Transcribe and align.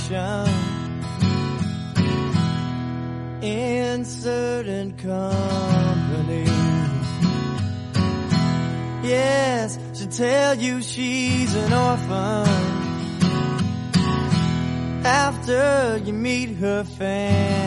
attraction 0.00 0.70
in 3.42 4.04
certain 4.04 4.96
company. 4.96 6.44
Yes, 9.02 9.78
she'll 9.94 10.08
tell 10.08 10.54
you 10.56 10.82
she's 10.82 11.54
an 11.54 11.72
orphan 11.72 12.48
after 15.04 16.00
you 16.04 16.12
meet 16.12 16.56
her 16.56 16.84
family. 16.84 17.59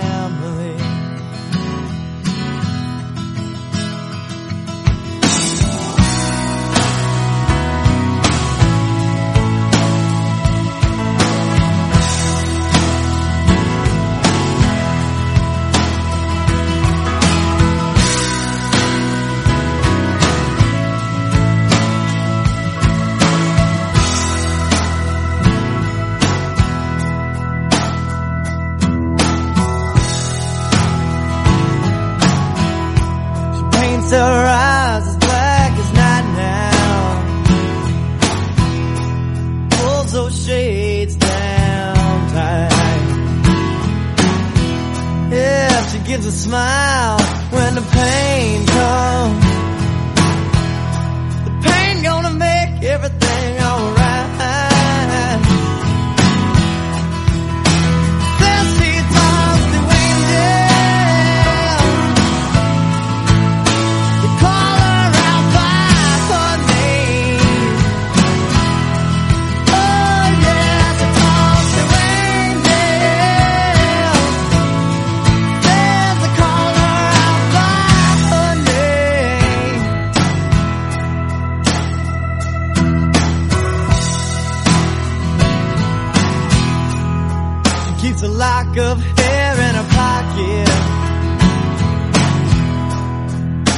lock 88.75 88.97
of 88.97 89.03
hair 89.03 89.53
in 89.53 89.75
her 89.75 89.87
pocket. 89.89 90.67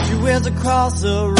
She 0.07 0.15
wears 0.23 0.45
a 0.45 0.51
cross 0.51 1.03
around. 1.03 1.34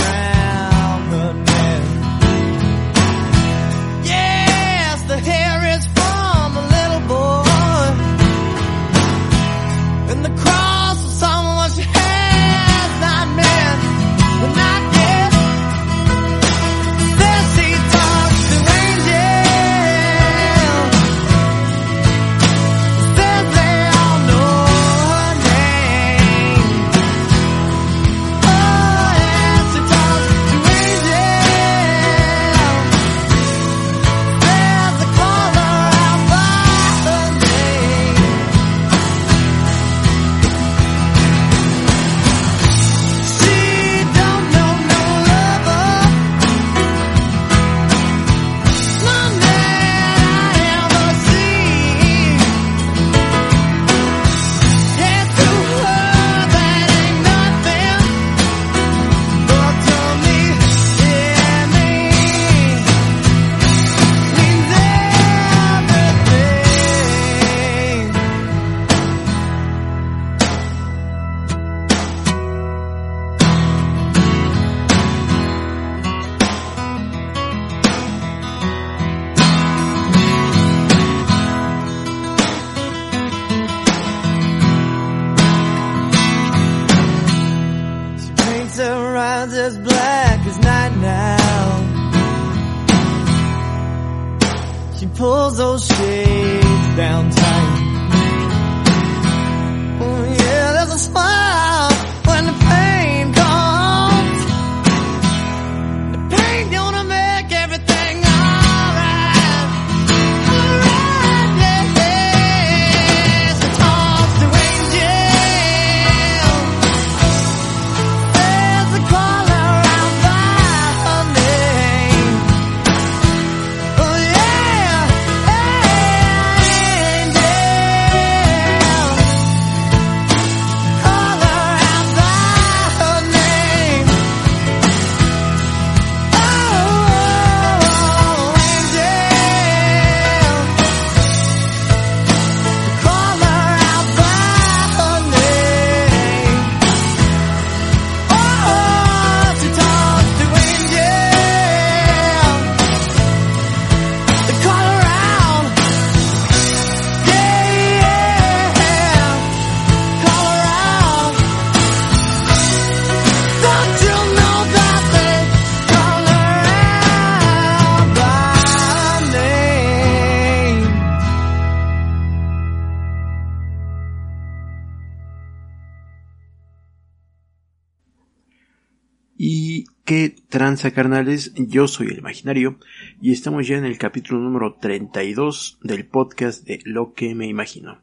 Qué 180.26 180.32
tranza 180.32 180.90
carnales, 180.90 181.54
yo 181.56 181.88
soy 181.88 182.08
el 182.08 182.18
imaginario 182.18 182.80
y 183.22 183.32
estamos 183.32 183.68
ya 183.68 183.78
en 183.78 183.86
el 183.86 184.00
capítulo 184.00 184.40
número 184.40 184.74
32 184.74 185.78
del 185.84 186.08
podcast 186.08 186.66
de 186.66 186.80
Lo 186.84 187.14
que 187.14 187.36
me 187.36 187.46
imagino. 187.46 188.02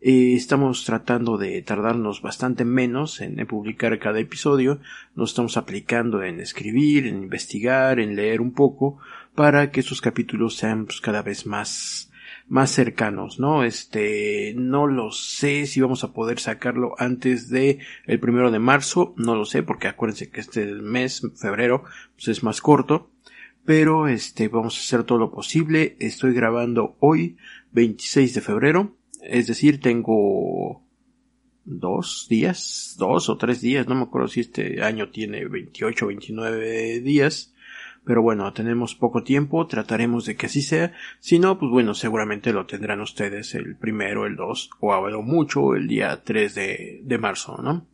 Eh, 0.00 0.34
estamos 0.36 0.84
tratando 0.84 1.36
de 1.36 1.60
tardarnos 1.62 2.22
bastante 2.22 2.64
menos 2.64 3.20
en, 3.20 3.40
en 3.40 3.46
publicar 3.48 3.98
cada 3.98 4.20
episodio, 4.20 4.78
nos 5.16 5.30
estamos 5.30 5.56
aplicando 5.56 6.22
en 6.22 6.38
escribir, 6.38 7.08
en 7.08 7.24
investigar, 7.24 7.98
en 7.98 8.14
leer 8.14 8.40
un 8.40 8.52
poco, 8.52 8.98
para 9.34 9.72
que 9.72 9.80
estos 9.80 10.00
capítulos 10.00 10.54
sean 10.54 10.86
pues, 10.86 11.00
cada 11.00 11.22
vez 11.22 11.44
más 11.44 12.08
más 12.46 12.70
cercanos, 12.70 13.40
¿no? 13.40 13.64
Este, 13.64 14.54
no 14.56 14.86
lo 14.86 15.10
sé 15.12 15.66
si 15.66 15.80
vamos 15.80 16.04
a 16.04 16.12
poder 16.12 16.38
sacarlo 16.38 16.94
antes 16.98 17.48
de 17.48 17.78
el 18.06 18.20
primero 18.20 18.50
de 18.50 18.58
marzo, 18.58 19.14
no 19.16 19.34
lo 19.34 19.44
sé, 19.44 19.62
porque 19.62 19.88
acuérdense 19.88 20.30
que 20.30 20.40
este 20.40 20.66
mes, 20.66 21.22
febrero, 21.36 21.84
pues 22.14 22.28
es 22.28 22.42
más 22.42 22.60
corto, 22.60 23.10
pero 23.64 24.08
este, 24.08 24.48
vamos 24.48 24.76
a 24.76 24.80
hacer 24.80 25.04
todo 25.04 25.18
lo 25.18 25.30
posible. 25.30 25.96
Estoy 26.00 26.34
grabando 26.34 26.96
hoy, 27.00 27.36
26 27.72 28.34
de 28.34 28.40
febrero, 28.40 28.96
es 29.22 29.46
decir, 29.46 29.80
tengo 29.80 30.82
dos 31.64 32.26
días, 32.28 32.94
dos 32.98 33.30
o 33.30 33.38
tres 33.38 33.62
días, 33.62 33.88
no 33.88 33.94
me 33.94 34.02
acuerdo 34.02 34.28
si 34.28 34.40
este 34.40 34.82
año 34.82 35.08
tiene 35.08 35.46
28 35.46 36.04
o 36.04 36.08
29 36.08 37.00
días, 37.00 37.53
pero 38.04 38.22
bueno, 38.22 38.52
tenemos 38.52 38.94
poco 38.94 39.22
tiempo, 39.22 39.66
trataremos 39.66 40.26
de 40.26 40.36
que 40.36 40.46
así 40.46 40.62
sea. 40.62 40.92
Si 41.20 41.38
no, 41.38 41.58
pues 41.58 41.70
bueno, 41.70 41.94
seguramente 41.94 42.52
lo 42.52 42.66
tendrán 42.66 43.00
ustedes 43.00 43.54
el 43.54 43.76
primero, 43.76 44.26
el 44.26 44.36
2 44.36 44.70
o 44.80 44.92
a 44.92 45.10
lo 45.10 45.22
mucho 45.22 45.74
el 45.74 45.88
día 45.88 46.22
3 46.22 46.54
de, 46.54 47.00
de 47.02 47.18
marzo, 47.18 47.56
¿no? 47.62 47.86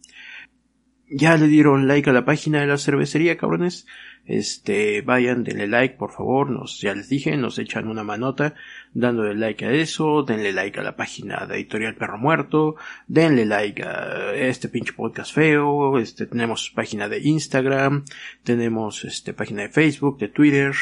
Ya 1.12 1.36
le 1.36 1.48
dieron 1.48 1.88
like 1.88 2.08
a 2.08 2.12
la 2.12 2.24
página 2.24 2.60
de 2.60 2.66
la 2.68 2.78
cervecería, 2.78 3.36
cabrones. 3.36 3.86
Este, 4.26 5.02
vayan, 5.02 5.42
denle 5.42 5.66
like, 5.66 5.96
por 5.96 6.12
favor. 6.12 6.50
Nos, 6.50 6.80
ya 6.80 6.94
les 6.94 7.08
dije, 7.08 7.36
nos 7.36 7.58
echan 7.58 7.88
una 7.88 8.04
manota 8.04 8.54
dándole 8.94 9.34
like 9.34 9.64
a 9.64 9.72
eso. 9.72 10.22
Denle 10.22 10.52
like 10.52 10.78
a 10.78 10.82
la 10.82 10.96
página 10.96 11.46
de 11.46 11.56
Editorial 11.56 11.94
Perro 11.94 12.18
Muerto. 12.18 12.76
Denle 13.06 13.46
like 13.46 13.82
a 13.82 14.34
este 14.34 14.68
pinche 14.68 14.92
podcast 14.92 15.34
feo. 15.34 15.98
Este, 15.98 16.26
tenemos 16.26 16.70
página 16.70 17.08
de 17.08 17.20
Instagram. 17.20 18.04
Tenemos, 18.44 19.04
este, 19.04 19.32
página 19.34 19.62
de 19.62 19.68
Facebook, 19.68 20.18
de 20.18 20.28
Twitter. 20.28 20.74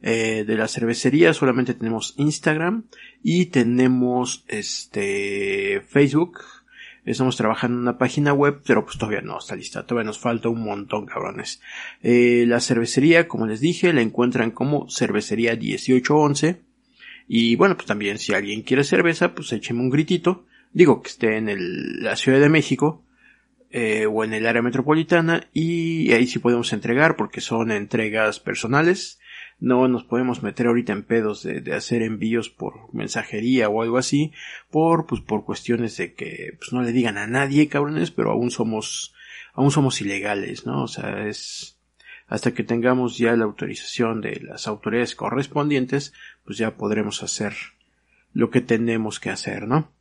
Eh, 0.00 0.44
de 0.46 0.56
la 0.56 0.68
cervecería 0.68 1.34
solamente 1.34 1.74
tenemos 1.74 2.14
Instagram. 2.16 2.84
Y 3.22 3.46
tenemos, 3.46 4.44
este, 4.48 5.82
Facebook 5.88 6.38
Estamos 7.08 7.38
trabajando 7.38 7.76
en 7.76 7.82
una 7.84 7.96
página 7.96 8.34
web, 8.34 8.60
pero 8.66 8.84
pues 8.84 8.98
todavía 8.98 9.22
no 9.22 9.38
está 9.38 9.56
lista. 9.56 9.86
Todavía 9.86 10.08
nos 10.08 10.18
falta 10.18 10.50
un 10.50 10.62
montón, 10.62 11.06
cabrones. 11.06 11.62
Eh, 12.02 12.44
la 12.46 12.60
cervecería, 12.60 13.28
como 13.28 13.46
les 13.46 13.60
dije, 13.60 13.94
la 13.94 14.02
encuentran 14.02 14.50
como 14.50 14.90
cervecería 14.90 15.56
1811. 15.56 16.67
Y 17.28 17.56
bueno, 17.56 17.76
pues 17.76 17.86
también 17.86 18.18
si 18.18 18.34
alguien 18.34 18.62
quiere 18.62 18.82
cerveza, 18.82 19.34
pues 19.34 19.52
écheme 19.52 19.80
un 19.80 19.90
gritito. 19.90 20.46
Digo 20.72 21.02
que 21.02 21.10
esté 21.10 21.36
en 21.36 21.48
el, 21.48 22.02
la 22.02 22.16
Ciudad 22.16 22.40
de 22.40 22.48
México. 22.48 23.04
Eh, 23.70 24.06
o 24.06 24.24
en 24.24 24.32
el 24.32 24.46
área 24.46 24.62
metropolitana 24.62 25.46
y 25.52 26.10
ahí 26.12 26.26
sí 26.26 26.38
podemos 26.38 26.72
entregar 26.72 27.16
porque 27.16 27.42
son 27.42 27.70
entregas 27.70 28.40
personales 28.40 29.18
no 29.60 29.88
nos 29.88 30.04
podemos 30.04 30.42
meter 30.42 30.66
ahorita 30.66 30.92
en 30.92 31.02
pedos 31.02 31.42
de, 31.42 31.60
de, 31.60 31.74
hacer 31.74 32.02
envíos 32.02 32.48
por 32.48 32.92
mensajería 32.94 33.68
o 33.68 33.82
algo 33.82 33.98
así, 33.98 34.32
por, 34.70 35.06
pues, 35.06 35.20
por 35.20 35.44
cuestiones 35.44 35.96
de 35.96 36.14
que, 36.14 36.56
pues, 36.58 36.72
no 36.72 36.82
le 36.82 36.92
digan 36.92 37.18
a 37.18 37.26
nadie, 37.26 37.68
cabrones, 37.68 38.10
pero 38.10 38.30
aún 38.30 38.50
somos, 38.50 39.14
aún 39.54 39.70
somos 39.70 40.00
ilegales, 40.00 40.64
¿no? 40.64 40.84
O 40.84 40.88
sea, 40.88 41.26
es, 41.26 41.78
hasta 42.28 42.54
que 42.54 42.62
tengamos 42.62 43.18
ya 43.18 43.34
la 43.34 43.44
autorización 43.44 44.20
de 44.20 44.40
las 44.40 44.68
autoridades 44.68 45.16
correspondientes, 45.16 46.12
pues 46.48 46.56
ya 46.56 46.78
podremos 46.78 47.22
hacer 47.22 47.52
lo 48.32 48.48
que 48.48 48.62
tenemos 48.62 49.20
que 49.20 49.28
hacer, 49.28 49.68
¿no? 49.68 49.92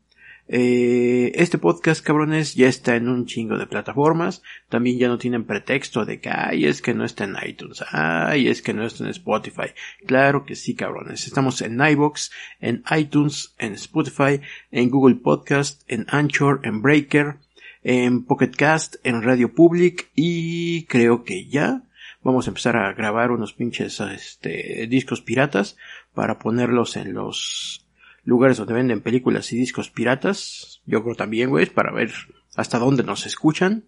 Eh, 0.48 1.34
este 1.36 1.58
podcast, 1.58 2.02
cabrones, 2.02 2.56
ya 2.56 2.70
está 2.70 2.96
en 2.96 3.10
un 3.10 3.26
chingo 3.26 3.58
de 3.58 3.68
plataformas. 3.68 4.42
También 4.70 4.98
ya 4.98 5.10
no 5.10 5.18
tienen 5.18 5.44
pretexto 5.44 6.06
de 6.06 6.22
que, 6.22 6.30
ay, 6.30 6.64
es 6.64 6.82
que 6.82 6.94
no 6.94 7.04
está 7.04 7.26
en 7.26 7.36
iTunes. 7.46 7.84
Ay, 7.92 8.48
es 8.48 8.62
que 8.62 8.74
no 8.74 8.86
está 8.86 9.04
en 9.04 9.10
Spotify. 9.10 9.74
Claro 10.06 10.46
que 10.46 10.56
sí, 10.56 10.74
cabrones. 10.74 11.28
Estamos 11.28 11.62
en 11.62 11.82
iBox, 11.82 12.32
en 12.62 12.82
iTunes, 12.98 13.54
en 13.58 13.74
Spotify, 13.74 14.40
en 14.72 14.90
Google 14.90 15.16
Podcast, 15.16 15.84
en 15.90 16.06
Anchor, 16.08 16.62
en 16.64 16.82
Breaker, 16.82 17.40
en 17.84 18.24
Pocket 18.24 18.52
Cast, 18.52 18.96
en 19.04 19.22
Radio 19.22 19.54
Public 19.54 20.12
y 20.16 20.86
creo 20.86 21.26
que 21.26 21.48
ya 21.48 21.84
vamos 22.28 22.46
a 22.46 22.50
empezar 22.50 22.76
a 22.76 22.92
grabar 22.92 23.32
unos 23.32 23.54
pinches 23.54 24.02
este, 24.02 24.86
discos 24.90 25.22
piratas 25.22 25.78
para 26.14 26.40
ponerlos 26.40 26.98
en 26.98 27.14
los 27.14 27.88
lugares 28.26 28.58
donde 28.58 28.74
venden 28.74 29.00
películas 29.00 29.54
y 29.54 29.58
discos 29.58 29.90
piratas. 29.90 30.82
Yo 30.86 31.02
creo 31.04 31.16
también, 31.16 31.50
güey, 31.50 31.68
para 31.68 31.94
ver 31.94 32.12
hasta 32.58 32.80
dónde 32.80 33.04
nos 33.04 33.26
escuchan. 33.26 33.86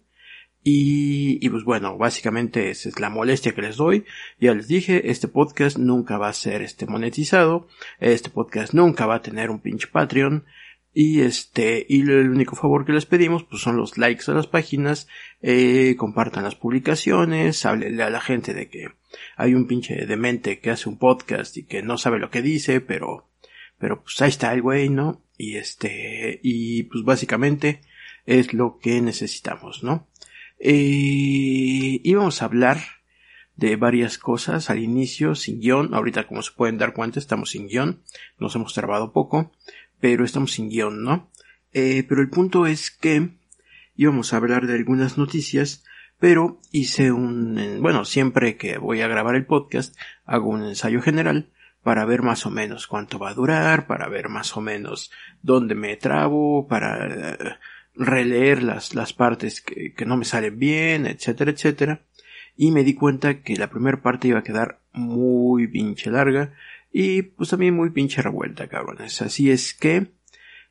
Y, 0.64 1.38
y, 1.44 1.50
pues 1.50 1.64
bueno, 1.64 1.98
básicamente 1.98 2.70
esa 2.70 2.88
es 2.88 2.98
la 2.98 3.10
molestia 3.10 3.52
que 3.54 3.60
les 3.60 3.76
doy. 3.76 4.06
Ya 4.38 4.54
les 4.54 4.68
dije, 4.68 5.10
este 5.10 5.28
podcast 5.28 5.76
nunca 5.76 6.16
va 6.16 6.28
a 6.28 6.32
ser 6.32 6.62
este 6.62 6.86
monetizado. 6.86 7.68
Este 7.98 8.30
podcast 8.30 8.72
nunca 8.72 9.04
va 9.04 9.16
a 9.16 9.22
tener 9.22 9.50
un 9.50 9.60
pinche 9.60 9.86
Patreon. 9.86 10.46
Y 10.92 11.20
este, 11.20 11.86
y 11.88 12.00
el 12.00 12.30
único 12.30 12.56
favor 12.56 12.84
que 12.84 12.92
les 12.92 13.06
pedimos, 13.06 13.44
pues 13.44 13.62
son 13.62 13.76
los 13.76 13.96
likes 13.96 14.24
a 14.28 14.34
las 14.34 14.48
páginas, 14.48 15.06
eh, 15.40 15.94
compartan 15.96 16.42
las 16.42 16.56
publicaciones, 16.56 17.64
háblenle 17.64 18.02
a 18.02 18.10
la 18.10 18.20
gente 18.20 18.54
de 18.54 18.68
que 18.68 18.88
hay 19.36 19.54
un 19.54 19.66
pinche 19.68 20.06
demente 20.06 20.58
que 20.58 20.70
hace 20.70 20.88
un 20.88 20.98
podcast 20.98 21.56
y 21.56 21.64
que 21.64 21.82
no 21.82 21.96
sabe 21.96 22.18
lo 22.18 22.30
que 22.30 22.42
dice, 22.42 22.80
pero 22.80 23.28
pero 23.78 24.02
pues 24.02 24.20
ahí 24.20 24.28
está 24.28 24.52
el 24.52 24.62
güey, 24.62 24.90
¿no? 24.90 25.22
Y 25.38 25.56
este, 25.56 26.38
y 26.42 26.82
pues 26.84 27.02
básicamente 27.02 27.80
es 28.26 28.52
lo 28.52 28.78
que 28.78 29.00
necesitamos, 29.00 29.82
¿no? 29.82 30.08
Eh, 30.58 32.00
íbamos 32.04 32.42
a 32.42 32.44
hablar 32.44 32.78
de 33.56 33.76
varias 33.76 34.18
cosas 34.18 34.70
al 34.70 34.78
inicio, 34.78 35.34
sin 35.34 35.60
guion. 35.60 35.94
Ahorita, 35.94 36.26
como 36.26 36.42
se 36.42 36.52
pueden 36.52 36.78
dar 36.78 36.92
cuenta, 36.92 37.18
estamos 37.18 37.50
sin 37.50 37.68
guion. 37.68 38.02
Nos 38.38 38.54
hemos 38.54 38.74
trabado 38.74 39.12
poco, 39.12 39.52
pero 40.00 40.24
estamos 40.24 40.52
sin 40.52 40.68
guion, 40.68 41.02
¿no? 41.02 41.30
Eh, 41.72 42.04
pero 42.08 42.20
el 42.20 42.30
punto 42.30 42.66
es 42.66 42.90
que 42.90 43.30
íbamos 43.96 44.32
a 44.32 44.38
hablar 44.38 44.66
de 44.66 44.74
algunas 44.74 45.18
noticias, 45.18 45.84
pero 46.18 46.60
hice 46.72 47.12
un, 47.12 47.78
bueno, 47.80 48.04
siempre 48.04 48.56
que 48.56 48.78
voy 48.78 49.02
a 49.02 49.08
grabar 49.08 49.36
el 49.36 49.46
podcast, 49.46 49.96
hago 50.24 50.50
un 50.50 50.64
ensayo 50.64 51.00
general 51.02 51.50
para 51.82 52.04
ver 52.04 52.22
más 52.22 52.44
o 52.44 52.50
menos 52.50 52.86
cuánto 52.86 53.18
va 53.18 53.30
a 53.30 53.34
durar, 53.34 53.86
para 53.86 54.08
ver 54.08 54.28
más 54.28 54.56
o 54.56 54.60
menos 54.60 55.10
dónde 55.42 55.74
me 55.74 55.96
trabo, 55.96 56.66
para 56.68 57.06
eh, 57.06 57.38
releer 57.94 58.62
las, 58.62 58.94
las 58.94 59.12
partes 59.12 59.60
que, 59.60 59.94
que 59.94 60.04
no 60.06 60.16
me 60.16 60.24
salen 60.24 60.58
bien, 60.58 61.06
etcétera, 61.06 61.50
etcétera. 61.50 62.02
Y 62.56 62.70
me 62.72 62.84
di 62.84 62.94
cuenta 62.94 63.42
que 63.42 63.56
la 63.56 63.70
primera 63.70 64.02
parte 64.02 64.28
iba 64.28 64.40
a 64.40 64.44
quedar 64.44 64.80
muy 64.92 65.68
pinche 65.68 66.10
larga 66.10 66.52
y 66.92 67.22
pues 67.22 67.50
también 67.50 67.74
muy 67.74 67.90
pinche 67.90 68.22
revuelta, 68.22 68.68
cabrones. 68.68 69.22
Así 69.22 69.50
es 69.50 69.74
que 69.74 70.12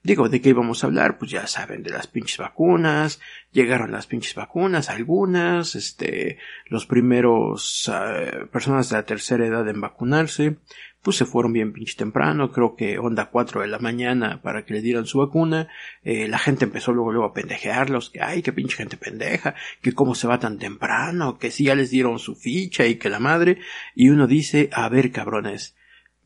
Digo, 0.02 0.30
¿de 0.30 0.40
qué 0.40 0.50
íbamos 0.50 0.82
a 0.82 0.88
hablar? 0.88 1.18
Pues 1.18 1.30
ya 1.30 1.46
saben, 1.46 1.84
de 1.84 1.90
las 1.90 2.08
pinches 2.08 2.38
vacunas, 2.38 3.20
llegaron 3.52 3.92
las 3.92 4.08
pinches 4.08 4.34
vacunas, 4.34 4.90
algunas, 4.90 5.76
este, 5.76 6.38
los 6.68 6.86
primeros 6.86 7.90
uh, 7.90 8.48
personas 8.48 8.90
de 8.90 8.96
la 8.96 9.04
tercera 9.04 9.46
edad 9.46 9.68
en 9.68 9.82
vacunarse, 9.82 10.56
pues 11.02 11.18
se 11.18 11.26
fueron 11.26 11.52
bien 11.52 11.74
pinche 11.74 11.98
temprano, 11.98 12.54
creo 12.54 12.78
que 12.78 12.98
onda 12.98 13.30
4 13.30 13.62
de 13.62 13.68
la 13.68 13.80
mañana 13.80 14.42
para 14.42 14.64
que 14.64 14.74
le 14.74 14.82
dieran 14.82 15.06
su 15.06 15.18
vacuna, 15.20 15.68
eh, 16.04 16.30
la 16.30 16.40
gente 16.40 16.64
empezó 16.64 16.94
luego 16.94 17.12
luego 17.12 17.28
a 17.28 17.34
pendejearlos, 17.34 18.10
que 18.10 18.22
ay, 18.22 18.42
qué 18.42 18.54
pinche 18.54 18.78
gente 18.78 18.96
pendeja, 18.96 19.56
que 19.82 19.92
cómo 19.92 20.16
se 20.16 20.30
va 20.30 20.40
tan 20.40 20.60
temprano, 20.60 21.38
que 21.38 21.52
si 21.52 21.66
ya 21.66 21.76
les 21.76 21.92
dieron 21.92 22.20
su 22.20 22.36
ficha 22.36 22.86
y 22.86 22.96
que 22.96 23.10
la 23.10 23.20
madre, 23.20 23.60
y 23.96 24.10
uno 24.10 24.28
dice, 24.28 24.70
a 24.72 24.88
ver 24.88 25.12
cabrones, 25.12 25.76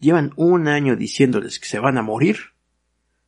llevan 0.04 0.34
un 0.36 0.68
año 0.68 0.96
diciéndoles 0.96 1.60
que 1.60 1.66
se 1.66 1.80
van 1.80 1.98
a 1.98 2.04
morir, 2.04 2.54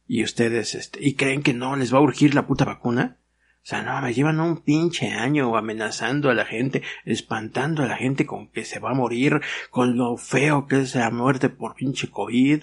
y 0.08 0.24
ustedes, 0.24 0.76
este, 0.76 1.00
y 1.04 1.16
creen 1.16 1.42
que 1.42 1.54
no 1.54 1.76
les 1.76 1.94
va 1.94 1.98
a 1.98 2.02
urgir 2.02 2.36
la 2.36 2.46
puta 2.46 2.66
vacuna. 2.66 3.18
O 3.58 3.68
sea, 3.68 3.82
no, 3.82 4.00
me 4.00 4.14
llevan 4.14 4.40
un 4.40 4.58
pinche 4.58 5.10
año 5.10 5.58
amenazando 5.58 6.30
a 6.30 6.36
la 6.36 6.46
gente, 6.46 6.84
espantando 7.04 7.82
a 7.82 7.88
la 7.88 7.98
gente 7.98 8.28
con 8.28 8.50
que 8.52 8.64
se 8.64 8.78
va 8.78 8.92
a 8.92 8.96
morir, 8.96 9.42
con 9.72 9.98
lo 9.98 10.18
feo 10.18 10.68
que 10.68 10.82
es 10.82 10.94
la 10.94 11.10
muerte 11.10 11.50
por 11.50 11.74
pinche 11.74 12.12
COVID, 12.12 12.62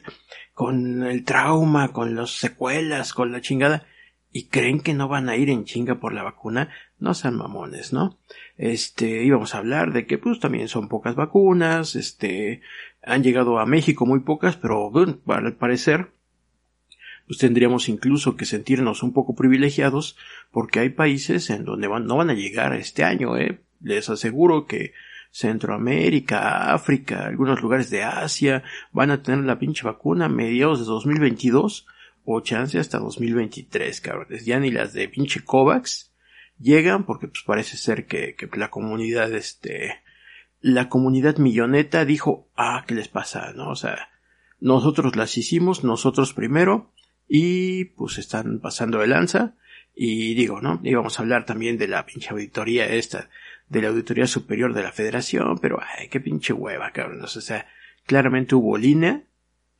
con 0.54 1.02
el 1.02 1.24
trauma, 1.24 1.92
con 1.92 2.14
las 2.14 2.30
secuelas, 2.30 3.12
con 3.12 3.32
la 3.32 3.40
chingada. 3.40 3.84
Y 4.30 4.46
creen 4.46 4.80
que 4.80 4.94
no 4.94 5.08
van 5.08 5.28
a 5.28 5.36
ir 5.36 5.50
en 5.50 5.64
chinga 5.64 5.96
por 5.96 6.14
la 6.14 6.22
vacuna, 6.22 6.70
no 7.00 7.14
sean 7.14 7.36
mamones, 7.36 7.92
¿no? 7.92 8.18
Este, 8.56 9.24
íbamos 9.24 9.54
a 9.54 9.58
hablar 9.58 9.92
de 9.92 10.06
que 10.06 10.18
pues 10.18 10.38
también 10.38 10.68
son 10.68 10.88
pocas 10.88 11.16
vacunas, 11.16 11.96
este, 11.96 12.62
han 13.02 13.22
llegado 13.22 13.58
a 13.58 13.66
México 13.66 14.06
muy 14.06 14.20
pocas, 14.20 14.56
pero 14.56 14.90
bueno, 14.90 15.18
al 15.26 15.54
parecer 15.54 16.10
pues 17.26 17.38
tendríamos 17.38 17.88
incluso 17.88 18.36
que 18.36 18.44
sentirnos 18.44 19.02
un 19.02 19.12
poco 19.12 19.34
privilegiados 19.34 20.16
porque 20.50 20.80
hay 20.80 20.90
países 20.90 21.50
en 21.50 21.64
donde 21.64 21.88
no 21.88 22.16
van 22.16 22.30
a 22.30 22.34
llegar 22.34 22.74
este 22.74 23.04
año, 23.04 23.36
¿eh? 23.36 23.60
Les 23.80 24.08
aseguro 24.10 24.66
que 24.66 24.92
Centroamérica, 25.30 26.74
África, 26.74 27.24
algunos 27.24 27.62
lugares 27.62 27.90
de 27.90 28.02
Asia 28.02 28.62
van 28.92 29.10
a 29.10 29.22
tener 29.22 29.44
la 29.44 29.58
pinche 29.58 29.84
vacuna 29.84 30.26
a 30.26 30.28
mediados 30.28 30.80
de 30.80 30.84
2022 30.84 31.86
o 32.24 32.40
chance 32.40 32.78
hasta 32.78 32.98
2023, 32.98 34.00
cabrones. 34.00 34.44
Ya 34.44 34.60
ni 34.60 34.70
las 34.70 34.92
de 34.92 35.08
pinche 35.08 35.42
COVAX 35.42 36.12
llegan 36.60 37.04
porque 37.04 37.28
pues 37.28 37.42
parece 37.44 37.76
ser 37.76 38.06
que, 38.06 38.36
que 38.36 38.48
la 38.58 38.70
comunidad 38.70 39.32
este 39.32 40.02
la 40.62 40.88
comunidad 40.88 41.36
milloneta 41.36 42.04
dijo, 42.04 42.48
ah, 42.56 42.84
¿qué 42.86 42.94
les 42.94 43.08
pasa? 43.08 43.52
¿No? 43.52 43.68
O 43.68 43.76
sea, 43.76 44.08
nosotros 44.60 45.16
las 45.16 45.36
hicimos, 45.36 45.82
nosotros 45.84 46.32
primero, 46.32 46.92
y 47.28 47.86
pues 47.86 48.18
están 48.18 48.60
pasando 48.60 49.00
de 49.00 49.08
lanza, 49.08 49.56
y 49.94 50.34
digo, 50.34 50.60
¿no? 50.60 50.80
Íbamos 50.84 51.18
a 51.18 51.22
hablar 51.22 51.44
también 51.44 51.78
de 51.78 51.88
la 51.88 52.06
pinche 52.06 52.30
auditoría 52.30 52.86
esta, 52.86 53.28
de 53.68 53.82
la 53.82 53.88
auditoría 53.88 54.26
superior 54.26 54.72
de 54.72 54.82
la 54.82 54.92
federación, 54.92 55.58
pero 55.58 55.80
ay, 55.98 56.08
qué 56.08 56.20
pinche 56.20 56.52
hueva, 56.52 56.92
cabrón. 56.92 57.22
O 57.22 57.26
sea, 57.26 57.66
claramente 58.06 58.54
hubo 58.54 58.78
línea, 58.78 59.24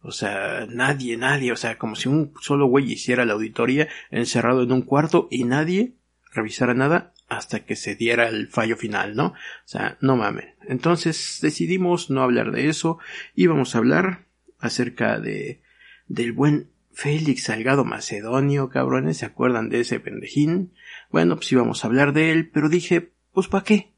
o 0.02 0.10
sea, 0.10 0.66
nadie, 0.68 1.16
nadie, 1.16 1.52
o 1.52 1.56
sea, 1.56 1.78
como 1.78 1.94
si 1.94 2.08
un 2.08 2.34
solo 2.40 2.66
güey 2.66 2.90
hiciera 2.90 3.24
la 3.24 3.34
auditoría 3.34 3.88
encerrado 4.10 4.64
en 4.64 4.72
un 4.72 4.82
cuarto 4.82 5.28
y 5.30 5.44
nadie 5.44 5.94
revisara 6.32 6.74
nada 6.74 7.12
hasta 7.28 7.64
que 7.64 7.76
se 7.76 7.94
diera 7.94 8.28
el 8.28 8.48
fallo 8.48 8.76
final, 8.76 9.16
¿no? 9.16 9.26
O 9.28 9.34
sea, 9.64 9.96
no 10.00 10.16
mamen. 10.16 10.54
Entonces 10.68 11.38
decidimos 11.40 12.10
no 12.10 12.22
hablar 12.22 12.52
de 12.52 12.68
eso 12.68 12.98
y 13.34 13.46
vamos 13.46 13.74
a 13.74 13.78
hablar 13.78 14.26
acerca 14.58 15.18
de 15.18 15.62
del 16.08 16.32
buen 16.32 16.70
Félix 16.92 17.44
Salgado 17.44 17.84
Macedonio, 17.84 18.68
cabrones, 18.68 19.18
¿se 19.18 19.26
acuerdan 19.26 19.70
de 19.70 19.80
ese 19.80 19.98
pendejín? 19.98 20.74
Bueno, 21.10 21.36
pues 21.36 21.50
íbamos 21.50 21.82
a 21.82 21.88
hablar 21.88 22.12
de 22.12 22.32
él, 22.32 22.50
pero 22.50 22.68
dije, 22.68 23.12
pues 23.32 23.48
¿para 23.48 23.64
qué? 23.64 23.94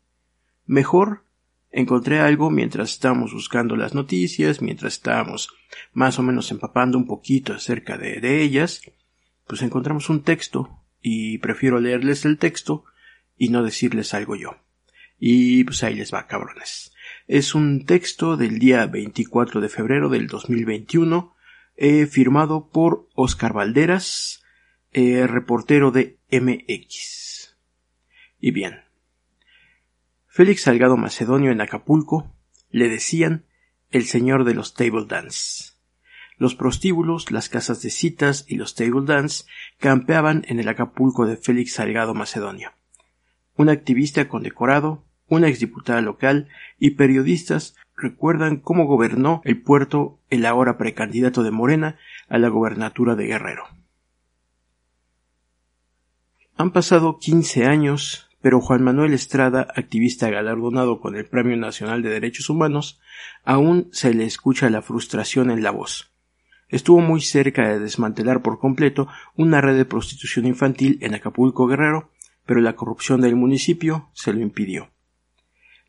Mejor 0.64 1.24
encontré 1.72 2.20
algo 2.20 2.50
mientras 2.50 2.92
estábamos 2.92 3.32
buscando 3.32 3.74
las 3.74 3.94
noticias, 3.94 4.62
mientras 4.62 4.94
estábamos 4.94 5.50
más 5.92 6.20
o 6.20 6.22
menos 6.22 6.52
empapando 6.52 6.96
un 6.96 7.06
poquito 7.06 7.52
acerca 7.52 7.98
de, 7.98 8.20
de 8.20 8.42
ellas, 8.42 8.82
pues 9.48 9.62
encontramos 9.62 10.08
un 10.08 10.22
texto 10.22 10.84
y 11.02 11.38
prefiero 11.38 11.80
leerles 11.80 12.24
el 12.24 12.38
texto 12.38 12.84
y 13.36 13.48
no 13.48 13.62
decirles 13.62 14.14
algo 14.14 14.36
yo. 14.36 14.56
Y 15.18 15.64
pues 15.64 15.82
ahí 15.82 15.94
les 15.94 16.12
va, 16.12 16.26
cabrones. 16.26 16.92
Es 17.26 17.54
un 17.54 17.86
texto 17.86 18.36
del 18.36 18.58
día 18.58 18.86
24 18.86 19.60
de 19.60 19.68
febrero 19.68 20.08
del 20.08 20.26
2021, 20.26 21.34
eh, 21.76 22.06
firmado 22.06 22.68
por 22.70 23.08
Oscar 23.14 23.52
Valderas, 23.52 24.42
eh, 24.92 25.26
reportero 25.26 25.90
de 25.90 26.18
MX. 26.30 27.56
Y 28.40 28.50
bien. 28.50 28.82
Félix 30.26 30.62
Salgado 30.62 30.96
Macedonio 30.96 31.52
en 31.52 31.60
Acapulco 31.60 32.34
le 32.70 32.88
decían 32.88 33.46
el 33.90 34.04
señor 34.04 34.44
de 34.44 34.54
los 34.54 34.74
table 34.74 35.06
dance. 35.08 35.74
Los 36.36 36.56
prostíbulos, 36.56 37.30
las 37.30 37.48
casas 37.48 37.80
de 37.82 37.90
citas 37.90 38.44
y 38.48 38.56
los 38.56 38.74
table 38.74 39.06
dance 39.06 39.44
campeaban 39.78 40.44
en 40.48 40.58
el 40.58 40.68
Acapulco 40.68 41.26
de 41.26 41.36
Félix 41.36 41.74
Salgado 41.74 42.14
Macedonio 42.14 42.72
un 43.56 43.68
activista 43.68 44.28
condecorado, 44.28 45.04
una 45.28 45.48
exdiputada 45.48 46.00
local 46.00 46.48
y 46.78 46.90
periodistas 46.90 47.76
recuerdan 47.96 48.58
cómo 48.58 48.86
gobernó 48.86 49.40
el 49.44 49.62
puerto 49.62 50.18
el 50.30 50.46
ahora 50.46 50.76
precandidato 50.76 51.42
de 51.42 51.50
Morena 51.50 51.96
a 52.28 52.38
la 52.38 52.48
gobernatura 52.48 53.14
de 53.14 53.26
Guerrero. 53.26 53.64
Han 56.56 56.70
pasado 56.70 57.18
quince 57.18 57.66
años, 57.66 58.28
pero 58.40 58.60
Juan 58.60 58.82
Manuel 58.82 59.12
Estrada, 59.12 59.66
activista 59.74 60.30
galardonado 60.30 61.00
con 61.00 61.16
el 61.16 61.26
Premio 61.26 61.56
Nacional 61.56 62.02
de 62.02 62.10
Derechos 62.10 62.48
Humanos, 62.50 63.00
aún 63.44 63.88
se 63.92 64.14
le 64.14 64.24
escucha 64.24 64.70
la 64.70 64.82
frustración 64.82 65.50
en 65.50 65.62
la 65.62 65.70
voz. 65.70 66.12
Estuvo 66.68 67.00
muy 67.00 67.20
cerca 67.20 67.68
de 67.68 67.78
desmantelar 67.78 68.42
por 68.42 68.58
completo 68.58 69.08
una 69.36 69.60
red 69.60 69.76
de 69.76 69.84
prostitución 69.84 70.46
infantil 70.46 70.98
en 71.02 71.14
Acapulco 71.14 71.66
Guerrero 71.66 72.10
pero 72.46 72.60
la 72.60 72.76
corrupción 72.76 73.20
del 73.20 73.36
municipio 73.36 74.10
se 74.12 74.32
lo 74.32 74.40
impidió. 74.40 74.90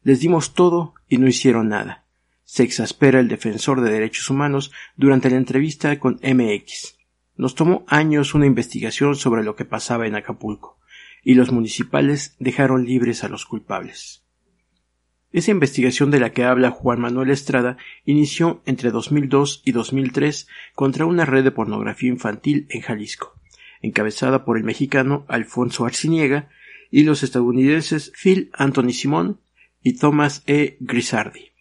Les 0.04 0.20
dimos 0.20 0.54
todo 0.54 0.94
y 1.08 1.18
no 1.18 1.28
hicieron 1.28 1.70
nada. 1.70 2.06
Se 2.44 2.64
exaspera 2.64 3.20
el 3.20 3.28
defensor 3.28 3.82
de 3.82 3.92
derechos 3.92 4.30
humanos 4.30 4.72
durante 4.96 5.30
la 5.30 5.38
entrevista 5.38 6.00
con 6.00 6.20
MX. 6.24 6.98
Nos 7.38 7.56
tomó 7.56 7.86
años 7.88 8.36
una 8.36 8.46
investigación 8.46 9.16
sobre 9.16 9.44
lo 9.44 9.56
que 9.56 9.66
pasaba 9.66 10.08
en 10.08 10.16
Acapulco, 10.16 10.80
y 11.24 11.34
los 11.34 11.52
municipales 11.52 12.36
dejaron 12.40 12.86
libres 12.86 13.24
a 13.24 13.30
los 13.30 13.46
culpables. 13.46 14.24
Esa 15.32 15.52
investigación 15.52 16.12
de 16.12 16.20
la 16.20 16.32
que 16.32 16.46
habla 16.46 16.72
Juan 16.72 17.02
Manuel 17.02 17.32
Estrada 17.32 17.78
inició 18.06 18.62
entre 18.66 18.92
2002 18.92 19.64
y 19.66 19.74
2003 19.74 20.48
contra 20.76 21.06
una 21.06 21.26
red 21.26 21.44
de 21.44 21.52
pornografía 21.52 22.10
infantil 22.10 22.68
en 22.70 22.82
Jalisco 22.82 23.35
encabezada 23.86 24.46
por 24.46 24.58
el 24.58 24.63
mexicano 24.63 25.25
Alfonso 25.27 25.86
Arciniega 25.86 26.50
y 26.92 27.04
los 27.04 27.24
estadounidenses 27.24 28.12
Phil 28.22 28.50
Anthony 28.54 28.92
Simón 28.92 29.39
y 29.84 29.98
Thomas 29.98 30.44
E. 30.48 30.77
Grisardi, 30.80 31.51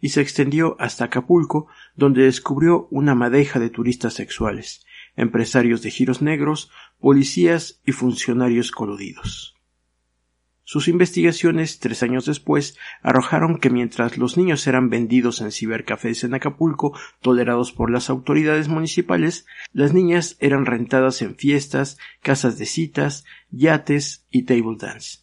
y 0.00 0.10
se 0.10 0.20
extendió 0.20 0.76
hasta 0.80 1.04
Acapulco, 1.04 1.68
donde 1.94 2.24
descubrió 2.24 2.88
una 2.90 3.14
madeja 3.14 3.60
de 3.60 3.70
turistas 3.70 4.14
sexuales, 4.14 4.84
empresarios 5.16 5.82
de 5.82 5.90
giros 5.90 6.20
negros, 6.20 6.70
policías 7.00 7.80
y 7.86 7.92
funcionarios 7.92 8.72
coludidos. 8.72 9.57
Sus 10.70 10.86
investigaciones, 10.86 11.78
tres 11.78 12.02
años 12.02 12.26
después, 12.26 12.76
arrojaron 13.00 13.58
que 13.58 13.70
mientras 13.70 14.18
los 14.18 14.36
niños 14.36 14.66
eran 14.66 14.90
vendidos 14.90 15.40
en 15.40 15.50
cibercafés 15.50 16.24
en 16.24 16.34
Acapulco, 16.34 16.92
tolerados 17.22 17.72
por 17.72 17.90
las 17.90 18.10
autoridades 18.10 18.68
municipales, 18.68 19.46
las 19.72 19.94
niñas 19.94 20.36
eran 20.40 20.66
rentadas 20.66 21.22
en 21.22 21.36
fiestas, 21.36 21.96
casas 22.20 22.58
de 22.58 22.66
citas, 22.66 23.24
yates 23.50 24.26
y 24.30 24.42
table 24.42 24.76
dance. 24.78 25.20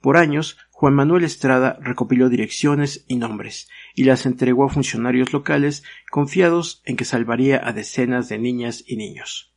Por 0.00 0.16
años, 0.16 0.58
Juan 0.70 0.94
Manuel 0.94 1.24
Estrada 1.24 1.76
recopiló 1.80 2.28
direcciones 2.28 3.04
y 3.08 3.16
nombres, 3.16 3.68
y 3.96 4.04
las 4.04 4.26
entregó 4.26 4.64
a 4.64 4.68
funcionarios 4.68 5.32
locales 5.32 5.82
confiados 6.08 6.82
en 6.84 6.94
que 6.94 7.04
salvaría 7.04 7.60
a 7.66 7.72
decenas 7.72 8.28
de 8.28 8.38
niñas 8.38 8.84
y 8.86 8.94
niños. 8.94 9.52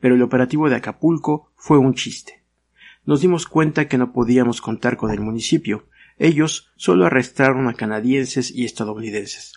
Pero 0.00 0.16
el 0.16 0.22
operativo 0.22 0.68
de 0.68 0.76
Acapulco 0.76 1.50
fue 1.56 1.78
un 1.78 1.94
chiste 1.94 2.41
nos 3.04 3.20
dimos 3.20 3.46
cuenta 3.46 3.88
que 3.88 3.98
no 3.98 4.12
podíamos 4.12 4.60
contar 4.60 4.96
con 4.96 5.10
el 5.10 5.20
municipio. 5.20 5.86
Ellos 6.18 6.70
solo 6.76 7.06
arrestaron 7.06 7.68
a 7.68 7.74
canadienses 7.74 8.50
y 8.50 8.64
estadounidenses. 8.64 9.54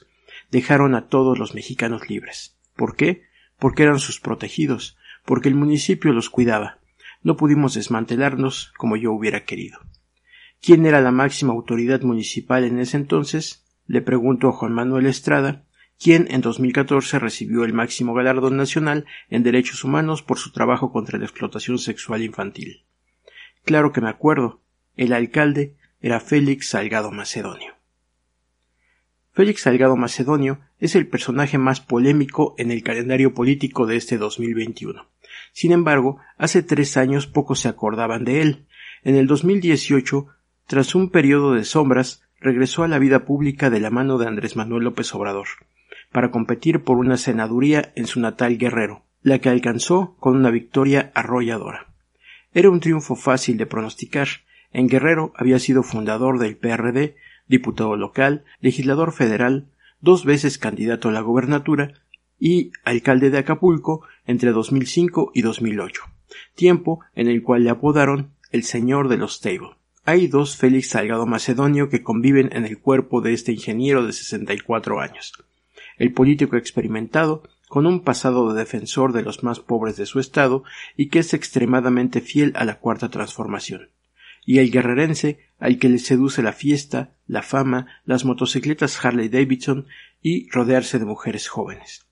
Dejaron 0.51 0.95
a 0.95 1.07
todos 1.07 1.37
los 1.37 1.53
mexicanos 1.53 2.09
libres. 2.09 2.57
¿Por 2.75 2.95
qué? 2.95 3.23
Porque 3.59 3.83
eran 3.83 3.99
sus 3.99 4.19
protegidos, 4.19 4.97
porque 5.25 5.49
el 5.49 5.55
municipio 5.55 6.11
los 6.11 6.29
cuidaba. 6.29 6.79
No 7.21 7.37
pudimos 7.37 7.73
desmantelarnos 7.75 8.73
como 8.77 8.95
yo 8.95 9.11
hubiera 9.11 9.45
querido. 9.45 9.79
¿Quién 10.61 10.85
era 10.85 11.01
la 11.01 11.11
máxima 11.11 11.53
autoridad 11.53 12.01
municipal 12.01 12.63
en 12.63 12.79
ese 12.79 12.97
entonces? 12.97 13.65
Le 13.85 14.01
pregunto 14.01 14.49
a 14.49 14.51
Juan 14.51 14.73
Manuel 14.73 15.05
Estrada, 15.05 15.65
quien 15.99 16.27
en 16.31 16.41
2014 16.41 17.19
recibió 17.19 17.63
el 17.63 17.73
máximo 17.73 18.13
galardón 18.13 18.57
nacional 18.57 19.05
en 19.29 19.43
derechos 19.43 19.83
humanos 19.83 20.23
por 20.23 20.39
su 20.39 20.51
trabajo 20.51 20.91
contra 20.91 21.19
la 21.19 21.25
explotación 21.25 21.77
sexual 21.77 22.23
infantil. 22.23 22.85
Claro 23.65 23.91
que 23.91 24.01
me 24.01 24.09
acuerdo. 24.09 24.61
El 24.95 25.11
alcalde 25.11 25.75
era 25.99 26.19
Félix 26.19 26.69
Salgado 26.69 27.11
Macedonio. 27.11 27.73
Félix 29.31 29.63
Salgado 29.63 29.97
Macedonio 29.97 30.59
es 30.77 30.95
el 30.95 31.07
personaje 31.07 31.57
más 31.57 31.81
polémico 31.81 32.53
en 32.59 32.69
el 32.71 32.83
calendario 32.83 33.33
político 33.33 33.87
de 33.87 33.97
este 33.97 34.17
2021. 34.17 35.09
Sin 35.51 35.71
embargo, 35.71 36.19
hace 36.37 36.61
tres 36.61 36.95
años 36.95 37.25
pocos 37.25 37.59
se 37.59 37.67
acordaban 37.67 38.23
de 38.23 38.41
él. 38.41 38.67
En 39.03 39.15
el 39.15 39.25
2018, 39.25 40.27
tras 40.67 40.93
un 40.93 41.09
periodo 41.09 41.53
de 41.53 41.65
sombras, 41.65 42.21
regresó 42.39 42.83
a 42.83 42.87
la 42.87 42.99
vida 42.99 43.25
pública 43.25 43.71
de 43.71 43.79
la 43.79 43.89
mano 43.89 44.19
de 44.19 44.27
Andrés 44.27 44.55
Manuel 44.55 44.83
López 44.83 45.13
Obrador, 45.15 45.47
para 46.11 46.29
competir 46.29 46.83
por 46.83 46.97
una 46.97 47.17
senaduría 47.17 47.91
en 47.95 48.05
su 48.05 48.19
natal 48.19 48.59
Guerrero, 48.59 49.05
la 49.21 49.39
que 49.39 49.49
alcanzó 49.49 50.15
con 50.19 50.35
una 50.37 50.51
victoria 50.51 51.11
arrolladora. 51.15 51.94
Era 52.55 52.69
un 52.69 52.79
triunfo 52.79 53.17
fácil 53.17 53.57
de 53.57 53.65
pronosticar. 53.65 54.29
En 54.71 54.87
Guerrero 54.87 55.33
había 55.35 55.59
sido 55.59 55.83
fundador 55.83 56.39
del 56.39 56.55
PRD, 56.55 57.17
diputado 57.47 57.97
local, 57.97 58.45
legislador 58.61 59.11
federal, 59.11 59.67
dos 59.99 60.23
veces 60.23 60.57
candidato 60.57 61.09
a 61.09 61.11
la 61.11 61.19
gobernatura 61.19 61.95
y 62.39 62.71
alcalde 62.85 63.29
de 63.29 63.39
Acapulco 63.39 64.07
entre 64.25 64.53
2005 64.53 65.31
y 65.33 65.41
2008, 65.41 66.03
tiempo 66.55 67.01
en 67.13 67.27
el 67.27 67.43
cual 67.43 67.65
le 67.65 67.71
apodaron 67.71 68.31
el 68.53 68.63
señor 68.63 69.09
de 69.09 69.17
los 69.17 69.41
table. 69.41 69.75
Hay 70.05 70.27
dos 70.27 70.55
Félix 70.55 70.91
Salgado 70.91 71.25
Macedonio 71.25 71.89
que 71.89 72.03
conviven 72.03 72.51
en 72.53 72.63
el 72.63 72.79
cuerpo 72.79 73.19
de 73.19 73.33
este 73.33 73.51
ingeniero 73.51 74.05
de 74.05 74.13
64 74.13 75.01
años. 75.01 75.33
El 75.97 76.13
político 76.13 76.55
experimentado 76.55 77.43
con 77.67 77.85
un 77.85 78.03
pasado 78.03 78.53
de 78.53 78.59
defensor 78.59 79.13
de 79.13 79.23
los 79.23 79.43
más 79.43 79.59
pobres 79.59 79.97
de 79.97 80.05
su 80.05 80.19
estado 80.19 80.63
y 80.95 81.09
que 81.09 81.19
es 81.19 81.33
extremadamente 81.33 82.21
fiel 82.21 82.53
a 82.55 82.65
la 82.65 82.79
cuarta 82.79 83.09
transformación. 83.09 83.89
y 84.47 84.59
el 84.59 84.69
guerrerense 84.69 85.39
al 85.57 85.79
que 85.79 85.89
le 85.89 85.97
seduce 85.97 86.43
la 86.43 86.53
fiesta, 86.53 87.15
la 87.25 87.41
fama, 87.41 87.87
las 88.05 88.25
motocicletas 88.25 89.03
Harley 89.03 89.27
Davidson 89.27 89.87
y 90.21 90.47
rodearse 90.51 90.99
de 90.99 91.05
mujeres 91.05 91.47
jóvenes. 91.47 92.05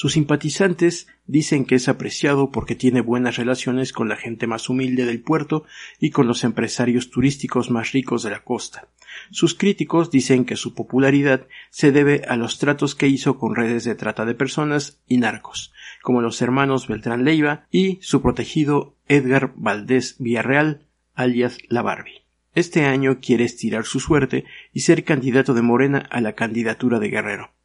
Sus 0.00 0.12
simpatizantes 0.12 1.08
dicen 1.26 1.64
que 1.64 1.74
es 1.74 1.88
apreciado 1.88 2.52
porque 2.52 2.76
tiene 2.76 3.00
buenas 3.00 3.34
relaciones 3.34 3.92
con 3.92 4.08
la 4.08 4.14
gente 4.14 4.46
más 4.46 4.68
humilde 4.68 5.04
del 5.04 5.20
puerto 5.20 5.64
y 5.98 6.10
con 6.10 6.28
los 6.28 6.44
empresarios 6.44 7.10
turísticos 7.10 7.72
más 7.72 7.90
ricos 7.90 8.22
de 8.22 8.30
la 8.30 8.44
costa. 8.44 8.86
Sus 9.32 9.56
críticos 9.56 10.12
dicen 10.12 10.44
que 10.44 10.54
su 10.54 10.72
popularidad 10.72 11.48
se 11.70 11.90
debe 11.90 12.22
a 12.28 12.36
los 12.36 12.60
tratos 12.60 12.94
que 12.94 13.08
hizo 13.08 13.40
con 13.40 13.56
redes 13.56 13.82
de 13.82 13.96
trata 13.96 14.24
de 14.24 14.36
personas 14.36 15.00
y 15.08 15.16
narcos, 15.16 15.72
como 16.00 16.22
los 16.22 16.40
hermanos 16.42 16.86
Beltrán 16.86 17.24
Leiva 17.24 17.66
y 17.72 17.98
su 18.00 18.22
protegido 18.22 18.94
Edgar 19.08 19.52
Valdés 19.56 20.14
Villarreal, 20.20 20.86
alias 21.16 21.58
La 21.68 21.82
Barbie. 21.82 22.22
Este 22.54 22.84
año 22.84 23.18
quiere 23.20 23.42
estirar 23.42 23.84
su 23.84 23.98
suerte 23.98 24.44
y 24.72 24.82
ser 24.82 25.02
candidato 25.02 25.54
de 25.54 25.62
Morena 25.62 26.06
a 26.08 26.20
la 26.20 26.34
candidatura 26.34 27.00
de 27.00 27.08
Guerrero 27.08 27.57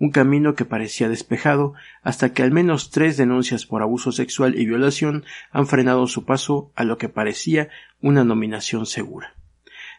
un 0.00 0.10
camino 0.10 0.54
que 0.54 0.64
parecía 0.64 1.08
despejado 1.08 1.74
hasta 2.02 2.32
que 2.32 2.42
al 2.42 2.50
menos 2.50 2.90
tres 2.90 3.16
denuncias 3.18 3.66
por 3.66 3.82
abuso 3.82 4.10
sexual 4.10 4.58
y 4.58 4.64
violación 4.64 5.24
han 5.52 5.66
frenado 5.66 6.06
su 6.08 6.24
paso 6.24 6.72
a 6.74 6.84
lo 6.84 6.98
que 6.98 7.10
parecía 7.10 7.68
una 8.00 8.24
nominación 8.24 8.86
segura. 8.86 9.34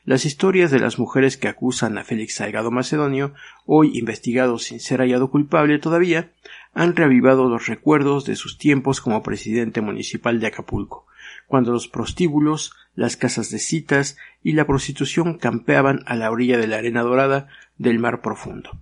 Las 0.03 0.25
historias 0.25 0.72
de 0.72 0.79
las 0.79 0.98
mujeres 0.98 1.38
que 1.38 1.48
acusan 1.48 2.00
a 2.00 2.03
Félix 2.03 2.36
Salgado 2.36 2.72
Macedonio, 2.72 3.36
hoy 3.67 3.96
investigado 4.00 4.58
sin 4.58 4.79
ser 4.79 5.00
hallado 5.00 5.29
culpable 5.29 5.77
todavía, 5.77 6.31
han 6.74 6.96
reavivado 6.96 7.48
los 7.48 7.67
recuerdos 7.67 8.25
de 8.25 8.36
sus 8.36 8.58
tiempos 8.58 9.01
como 9.01 9.22
presidente 9.22 9.81
municipal 9.81 10.39
de 10.39 10.48
Acapulco, 10.48 11.05
cuando 11.46 11.72
los 11.72 11.88
prostíbulos, 11.88 12.74
las 12.96 13.15
casas 13.15 13.51
de 13.51 13.60
citas 13.60 14.17
y 14.41 14.53
la 14.53 14.65
prostitución 14.65 15.38
campeaban 15.38 16.00
a 16.08 16.15
la 16.15 16.31
orilla 16.31 16.58
de 16.58 16.65
la 16.65 16.77
arena 16.77 17.03
dorada 17.03 17.49
del 17.78 17.99
mar 17.99 18.21
profundo. 18.21 18.80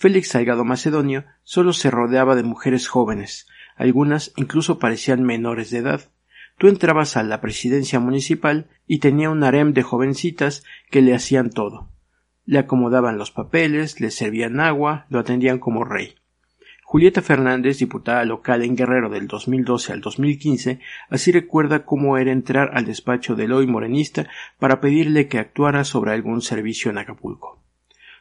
Félix 0.00 0.28
Salgado 0.28 0.64
Macedonio 0.64 1.24
solo 1.42 1.72
se 1.72 1.90
rodeaba 1.90 2.36
de 2.36 2.44
mujeres 2.44 2.86
jóvenes, 2.86 3.48
algunas 3.74 4.32
incluso 4.36 4.78
parecían 4.78 5.24
menores 5.24 5.72
de 5.72 5.78
edad. 5.78 6.02
Tú 6.56 6.68
entrabas 6.68 7.16
a 7.16 7.24
la 7.24 7.40
presidencia 7.40 7.98
municipal 7.98 8.68
y 8.86 9.00
tenía 9.00 9.28
un 9.28 9.42
harem 9.42 9.72
de 9.72 9.82
jovencitas 9.82 10.62
que 10.92 11.02
le 11.02 11.16
hacían 11.16 11.50
todo. 11.50 11.90
Le 12.44 12.60
acomodaban 12.60 13.18
los 13.18 13.32
papeles, 13.32 14.00
le 14.00 14.12
servían 14.12 14.60
agua, 14.60 15.06
lo 15.08 15.18
atendían 15.18 15.58
como 15.58 15.82
rey. 15.84 16.14
Julieta 16.84 17.20
Fernández, 17.20 17.80
diputada 17.80 18.24
local 18.24 18.62
en 18.62 18.76
Guerrero 18.76 19.10
del 19.10 19.26
2012 19.26 19.94
al 19.94 20.00
2015, 20.00 20.78
así 21.10 21.32
recuerda 21.32 21.84
cómo 21.84 22.18
era 22.18 22.30
entrar 22.30 22.70
al 22.74 22.84
despacho 22.84 23.34
del 23.34 23.50
hoy 23.50 23.66
morenista 23.66 24.28
para 24.60 24.80
pedirle 24.80 25.26
que 25.26 25.40
actuara 25.40 25.82
sobre 25.82 26.12
algún 26.12 26.40
servicio 26.40 26.88
en 26.92 26.98
Acapulco. 26.98 27.58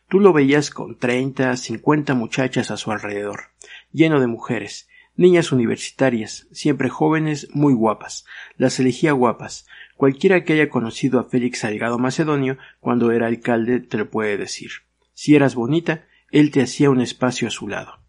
Tú 0.10 0.22
lo 0.22 0.32
veías 0.32 0.70
con 0.70 0.98
treinta, 0.98 1.58
cincuenta 1.58 2.14
muchachas 2.14 2.72
a 2.72 2.78
su 2.78 2.94
alrededor, 2.94 3.50
lleno 3.92 4.22
de 4.22 4.28
mujeres, 4.28 4.88
niñas 5.18 5.52
universitarias, 5.52 6.48
siempre 6.54 6.88
jóvenes, 6.88 7.50
muy 7.54 7.74
guapas. 7.74 8.26
Las 8.56 8.80
elegía 8.80 9.12
guapas. 9.12 9.68
Cualquiera 9.98 10.46
que 10.46 10.54
haya 10.54 10.70
conocido 10.70 11.20
a 11.20 11.26
Félix 11.26 11.60
Salgado 11.60 12.00
Macedonio 12.00 12.58
cuando 12.80 13.12
era 13.12 13.28
alcalde 13.28 13.82
te 13.82 13.98
lo 13.98 14.10
puede 14.10 14.38
decir. 14.38 14.72
Si 15.14 15.36
eras 15.36 15.56
bonita, 15.56 16.06
él 16.32 16.52
te 16.52 16.62
hacía 16.62 16.90
un 16.90 17.02
espacio 17.02 17.50
a 17.50 17.52
su 17.52 17.68
lado. 17.68 18.00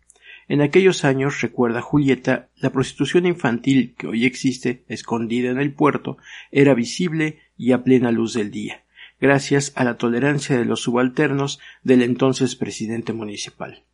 En 0.46 0.60
aquellos 0.60 1.04
años, 1.04 1.40
recuerda 1.40 1.82
Julieta, 1.82 2.48
la 2.54 2.70
prostitución 2.70 3.26
infantil 3.26 3.96
que 3.98 4.06
hoy 4.06 4.24
existe, 4.24 4.84
escondida 4.86 5.50
en 5.50 5.58
el 5.58 5.72
puerto, 5.72 6.16
era 6.52 6.74
visible 6.74 7.40
y 7.56 7.72
a 7.72 7.82
plena 7.82 8.12
luz 8.12 8.34
del 8.34 8.52
día 8.52 8.84
gracias 9.20 9.72
a 9.74 9.84
la 9.84 9.96
tolerancia 9.96 10.56
de 10.56 10.64
los 10.64 10.80
subalternos 10.82 11.58
del 11.82 12.02
entonces 12.02 12.56
presidente 12.56 13.12
municipal. 13.12 13.84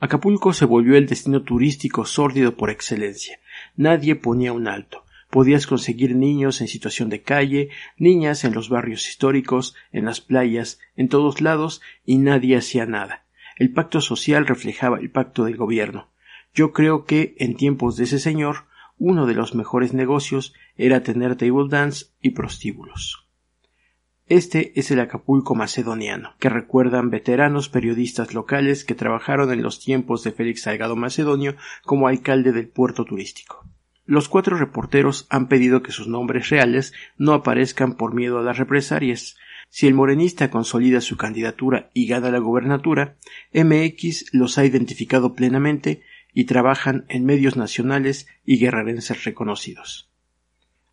Acapulco 0.00 0.52
se 0.52 0.64
volvió 0.64 0.96
el 0.96 1.06
destino 1.06 1.42
turístico 1.42 2.04
sórdido 2.04 2.56
por 2.56 2.70
excelencia. 2.70 3.40
Nadie 3.76 4.14
ponía 4.14 4.52
un 4.52 4.68
alto. 4.68 5.04
Podías 5.28 5.66
conseguir 5.66 6.14
niños 6.14 6.60
en 6.60 6.68
situación 6.68 7.10
de 7.10 7.22
calle, 7.22 7.68
niñas 7.98 8.44
en 8.44 8.54
los 8.54 8.68
barrios 8.68 9.08
históricos, 9.08 9.74
en 9.92 10.04
las 10.04 10.20
playas, 10.20 10.78
en 10.96 11.08
todos 11.08 11.40
lados, 11.40 11.82
y 12.06 12.18
nadie 12.18 12.56
hacía 12.56 12.86
nada. 12.86 13.24
El 13.56 13.72
pacto 13.72 14.00
social 14.00 14.46
reflejaba 14.46 15.00
el 15.00 15.10
pacto 15.10 15.44
del 15.44 15.56
gobierno. 15.56 16.08
Yo 16.54 16.72
creo 16.72 17.04
que, 17.04 17.34
en 17.38 17.56
tiempos 17.56 17.96
de 17.96 18.04
ese 18.04 18.20
señor, 18.20 18.66
uno 18.98 19.26
de 19.26 19.34
los 19.34 19.54
mejores 19.54 19.92
negocios 19.92 20.54
era 20.76 21.02
tener 21.02 21.36
table 21.36 21.68
dance 21.68 22.06
y 22.22 22.30
prostíbulos. 22.30 23.27
Este 24.28 24.78
es 24.78 24.90
el 24.90 25.00
Acapulco 25.00 25.54
macedoniano, 25.54 26.34
que 26.38 26.50
recuerdan 26.50 27.08
veteranos 27.08 27.70
periodistas 27.70 28.34
locales 28.34 28.84
que 28.84 28.94
trabajaron 28.94 29.50
en 29.50 29.62
los 29.62 29.80
tiempos 29.80 30.22
de 30.22 30.32
Félix 30.32 30.62
Salgado 30.62 30.96
Macedonio 30.96 31.56
como 31.82 32.08
alcalde 32.08 32.52
del 32.52 32.68
puerto 32.68 33.06
turístico. 33.06 33.64
Los 34.04 34.28
cuatro 34.28 34.58
reporteros 34.58 35.26
han 35.30 35.48
pedido 35.48 35.82
que 35.82 35.92
sus 35.92 36.08
nombres 36.08 36.50
reales 36.50 36.92
no 37.16 37.32
aparezcan 37.32 37.94
por 37.94 38.12
miedo 38.12 38.38
a 38.38 38.42
las 38.42 38.58
represalias. 38.58 39.38
Si 39.70 39.86
el 39.86 39.94
morenista 39.94 40.50
consolida 40.50 41.00
su 41.00 41.16
candidatura 41.16 41.88
y 41.94 42.06
gana 42.06 42.30
la 42.30 42.38
gobernatura, 42.38 43.16
MX 43.54 44.34
los 44.34 44.58
ha 44.58 44.66
identificado 44.66 45.34
plenamente 45.34 46.02
y 46.34 46.44
trabajan 46.44 47.06
en 47.08 47.24
medios 47.24 47.56
nacionales 47.56 48.26
y 48.44 48.58
guerrerenses 48.58 49.24
reconocidos. 49.24 50.10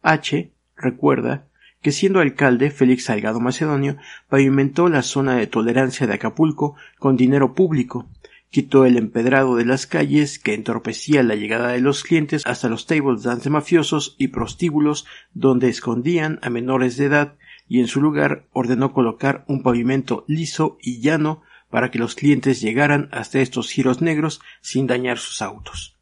H 0.01 0.53
recuerda 0.77 1.49
que 1.85 1.91
siendo 1.91 2.19
alcalde 2.19 2.71
Félix 2.71 3.03
Salgado 3.03 3.39
Macedonio 3.39 3.97
pavimentó 4.27 4.89
la 4.89 5.03
zona 5.03 5.35
de 5.35 5.45
tolerancia 5.45 6.07
de 6.07 6.15
Acapulco 6.15 6.75
con 6.97 7.15
dinero 7.15 7.53
público, 7.53 8.09
quitó 8.49 8.85
el 8.85 8.97
empedrado 8.97 9.55
de 9.55 9.65
las 9.65 9.85
calles 9.85 10.39
que 10.39 10.55
entorpecía 10.55 11.21
la 11.21 11.35
llegada 11.35 11.67
de 11.67 11.81
los 11.81 12.01
clientes 12.01 12.41
hasta 12.47 12.69
los 12.69 12.87
tables 12.87 13.21
dance 13.21 13.51
mafiosos 13.51 14.15
y 14.17 14.29
prostíbulos 14.29 15.05
donde 15.35 15.69
escondían 15.69 16.39
a 16.41 16.49
menores 16.49 16.97
de 16.97 17.05
edad 17.05 17.35
y 17.67 17.81
en 17.81 17.87
su 17.87 18.01
lugar 18.01 18.47
ordenó 18.51 18.91
colocar 18.91 19.45
un 19.47 19.61
pavimento 19.61 20.25
liso 20.27 20.79
y 20.81 21.01
llano 21.01 21.43
para 21.69 21.91
que 21.91 21.99
los 21.99 22.15
clientes 22.15 22.61
llegaran 22.61 23.09
hasta 23.11 23.41
estos 23.41 23.69
giros 23.69 24.01
negros 24.01 24.41
sin 24.59 24.87
dañar 24.87 25.19
sus 25.19 25.43
autos. 25.43 25.99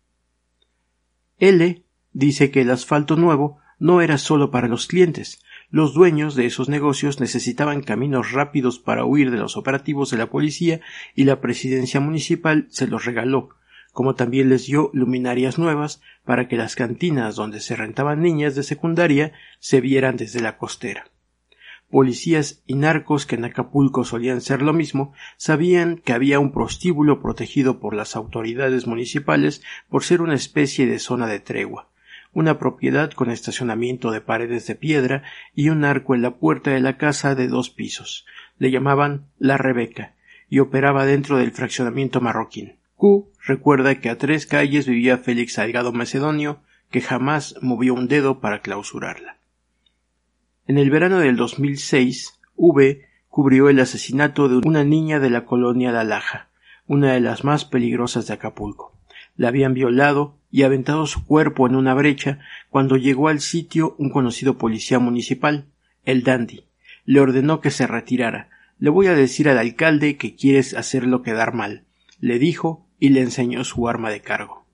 L 1.39 1.83
dice 2.13 2.51
que 2.51 2.61
el 2.61 2.71
asfalto 2.71 3.17
nuevo 3.17 3.59
no 3.79 3.99
era 3.99 4.17
solo 4.17 4.49
para 4.49 4.69
los 4.69 4.87
clientes, 4.87 5.43
los 5.73 5.95
dueños 5.95 6.35
de 6.35 6.45
esos 6.45 6.69
negocios 6.69 7.19
necesitaban 7.19 7.81
caminos 7.81 8.31
rápidos 8.31 8.77
para 8.77 9.05
huir 9.05 9.31
de 9.31 9.37
los 9.37 9.57
operativos 9.57 10.11
de 10.11 10.17
la 10.17 10.29
policía 10.29 10.81
y 11.15 11.23
la 11.23 11.41
presidencia 11.41 11.99
municipal 11.99 12.67
se 12.69 12.85
los 12.85 13.05
regaló, 13.05 13.49
como 13.91 14.13
también 14.13 14.49
les 14.49 14.67
dio 14.67 14.91
luminarias 14.93 15.57
nuevas 15.57 15.99
para 16.25 16.47
que 16.47 16.57
las 16.57 16.75
cantinas 16.75 17.35
donde 17.35 17.59
se 17.59 17.75
rentaban 17.75 18.21
niñas 18.21 18.53
de 18.53 18.61
secundaria 18.61 19.33
se 19.57 19.81
vieran 19.81 20.15
desde 20.15 20.41
la 20.41 20.59
costera. 20.59 21.05
Policías 21.89 22.61
y 22.67 22.75
narcos 22.75 23.25
que 23.25 23.33
en 23.33 23.45
Acapulco 23.45 24.03
solían 24.03 24.41
ser 24.41 24.61
lo 24.61 24.73
mismo 24.73 25.13
sabían 25.37 25.97
que 25.97 26.13
había 26.13 26.37
un 26.37 26.51
prostíbulo 26.51 27.19
protegido 27.19 27.79
por 27.79 27.95
las 27.95 28.15
autoridades 28.15 28.85
municipales 28.85 29.63
por 29.89 30.03
ser 30.03 30.21
una 30.21 30.35
especie 30.35 30.85
de 30.85 30.99
zona 30.99 31.25
de 31.25 31.39
tregua 31.39 31.89
una 32.33 32.59
propiedad 32.59 33.11
con 33.11 33.29
estacionamiento 33.29 34.11
de 34.11 34.21
paredes 34.21 34.67
de 34.67 34.75
piedra 34.75 35.23
y 35.53 35.69
un 35.69 35.85
arco 35.85 36.15
en 36.15 36.21
la 36.21 36.35
puerta 36.37 36.71
de 36.71 36.79
la 36.79 36.97
casa 36.97 37.35
de 37.35 37.47
dos 37.47 37.69
pisos. 37.69 38.25
Le 38.57 38.71
llamaban 38.71 39.27
La 39.37 39.57
Rebeca 39.57 40.15
y 40.49 40.59
operaba 40.59 41.05
dentro 41.05 41.37
del 41.37 41.51
fraccionamiento 41.51 42.21
marroquín. 42.21 42.77
Q 42.95 43.31
recuerda 43.45 43.99
que 43.99 44.09
a 44.09 44.17
tres 44.17 44.45
calles 44.45 44.87
vivía 44.87 45.17
Félix 45.17 45.53
Salgado 45.53 45.91
Macedonio, 45.91 46.61
que 46.89 47.01
jamás 47.01 47.55
movió 47.61 47.93
un 47.93 48.07
dedo 48.07 48.39
para 48.39 48.61
clausurarla. 48.61 49.37
En 50.67 50.77
el 50.77 50.89
verano 50.89 51.19
del 51.19 51.35
2006, 51.35 52.39
V 52.55 53.01
cubrió 53.27 53.67
el 53.69 53.79
asesinato 53.79 54.47
de 54.47 54.57
una 54.65 54.83
niña 54.83 55.19
de 55.19 55.29
la 55.29 55.45
colonia 55.45 55.91
La 55.91 56.03
Laja, 56.03 56.49
una 56.87 57.13
de 57.13 57.19
las 57.19 57.43
más 57.43 57.65
peligrosas 57.65 58.27
de 58.27 58.35
Acapulco. 58.35 58.95
La 59.35 59.47
habían 59.47 59.73
violado 59.73 60.37
y 60.53 60.61
aventado 60.61 61.07
su 61.07 61.25
cuerpo 61.25 61.65
en 61.65 61.75
una 61.75 61.95
brecha 61.95 62.37
cuando 62.69 62.95
llegó 62.95 63.27
al 63.27 63.41
sitio 63.41 63.95
un 63.97 64.11
conocido 64.11 64.59
policía 64.59 64.99
municipal, 64.99 65.65
el 66.05 66.21
dandy. 66.21 66.67
Le 67.05 67.21
ordenó 67.21 67.59
que 67.59 67.71
se 67.71 67.87
retirara. 67.87 68.49
Le 68.77 68.91
voy 68.91 69.07
a 69.07 69.15
decir 69.15 69.49
al 69.49 69.57
alcalde 69.57 70.15
que 70.15 70.35
quieres 70.35 70.75
hacerlo 70.75 71.23
quedar 71.23 71.55
mal, 71.55 71.85
le 72.19 72.37
dijo 72.37 72.87
y 72.99 73.09
le 73.09 73.21
enseñó 73.21 73.63
su 73.63 73.87
arma 73.89 74.11
de 74.11 74.21
cargo. 74.21 74.67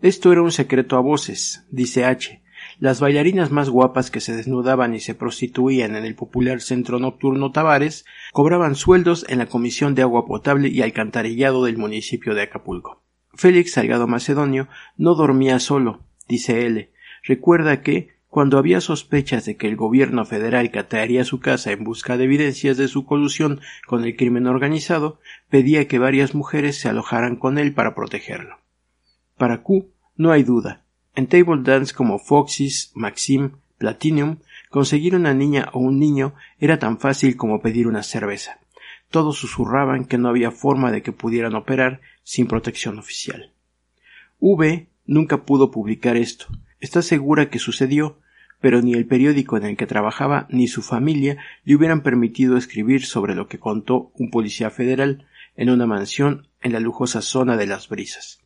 Esto 0.00 0.30
era 0.30 0.42
un 0.42 0.52
secreto 0.52 0.96
a 0.96 1.00
voces, 1.00 1.66
dice 1.72 2.04
H. 2.04 2.40
Las 2.78 3.00
bailarinas 3.00 3.50
más 3.50 3.70
guapas 3.70 4.12
que 4.12 4.20
se 4.20 4.36
desnudaban 4.36 4.94
y 4.94 5.00
se 5.00 5.16
prostituían 5.16 5.96
en 5.96 6.04
el 6.04 6.14
popular 6.14 6.60
centro 6.60 7.00
nocturno 7.00 7.50
Tavares 7.50 8.04
cobraban 8.32 8.76
sueldos 8.76 9.26
en 9.28 9.38
la 9.38 9.46
Comisión 9.46 9.96
de 9.96 10.02
Agua 10.02 10.24
Potable 10.24 10.68
y 10.68 10.82
Alcantarillado 10.82 11.64
del 11.64 11.78
municipio 11.78 12.36
de 12.36 12.42
Acapulco. 12.42 13.07
Félix 13.38 13.74
Salgado 13.74 14.08
Macedonio 14.08 14.66
no 14.96 15.14
dormía 15.14 15.60
solo, 15.60 16.00
dice 16.26 16.66
él. 16.66 16.90
Recuerda 17.22 17.82
que, 17.82 18.08
Cuando 18.26 18.58
había 18.58 18.80
sospechas 18.80 19.44
de 19.46 19.56
que 19.56 19.68
el 19.68 19.76
gobierno 19.76 20.24
federal 20.26 20.72
catearía 20.72 21.24
su 21.24 21.38
casa 21.38 21.70
en 21.70 21.84
busca 21.84 22.16
de 22.16 22.24
evidencias 22.24 22.76
de 22.76 22.88
su 22.88 23.06
colusión 23.06 23.60
con 23.86 24.04
el 24.04 24.16
crimen 24.16 24.48
organizado, 24.48 25.20
pedía 25.48 25.86
que 25.86 26.00
varias 26.00 26.34
mujeres 26.34 26.78
se 26.78 26.88
alojaran 26.88 27.36
con 27.36 27.58
él 27.58 27.72
para 27.72 27.94
protegerlo. 27.94 28.58
Para 29.36 29.62
Q 29.62 29.88
no 30.16 30.32
hay 30.32 30.42
duda. 30.42 30.84
En 31.14 31.28
table 31.28 31.62
dance 31.62 31.94
como 31.94 32.18
Foxys, 32.18 32.90
Maxim, 32.96 33.52
Platinum, 33.78 34.38
conseguir 34.68 35.14
una 35.14 35.32
niña 35.32 35.70
o 35.72 35.78
un 35.78 36.00
niño 36.00 36.34
era 36.58 36.80
tan 36.80 36.98
fácil 36.98 37.36
como 37.36 37.62
pedir 37.62 37.86
una 37.86 38.02
cerveza. 38.02 38.58
Todos 39.10 39.38
susurraban 39.38 40.04
que 40.04 40.18
no 40.18 40.28
había 40.28 40.50
forma 40.50 40.92
de 40.92 41.02
que 41.02 41.12
pudieran 41.12 41.54
operar 41.54 42.00
sin 42.22 42.46
protección 42.46 42.98
oficial. 42.98 43.52
V 44.38 44.88
nunca 45.06 45.44
pudo 45.44 45.70
publicar 45.70 46.16
esto. 46.16 46.46
Está 46.80 47.02
segura 47.02 47.50
que 47.50 47.58
sucedió, 47.58 48.18
pero 48.60 48.82
ni 48.82 48.94
el 48.94 49.06
periódico 49.06 49.56
en 49.56 49.64
el 49.64 49.76
que 49.76 49.86
trabajaba 49.86 50.46
ni 50.50 50.68
su 50.68 50.82
familia 50.82 51.38
le 51.64 51.74
hubieran 51.74 52.02
permitido 52.02 52.56
escribir 52.56 53.04
sobre 53.04 53.34
lo 53.34 53.48
que 53.48 53.58
contó 53.58 54.12
un 54.14 54.30
policía 54.30 54.70
federal 54.70 55.26
en 55.56 55.70
una 55.70 55.86
mansión 55.86 56.48
en 56.60 56.72
la 56.72 56.80
lujosa 56.80 57.22
zona 57.22 57.56
de 57.56 57.66
las 57.66 57.88
brisas. 57.88 58.40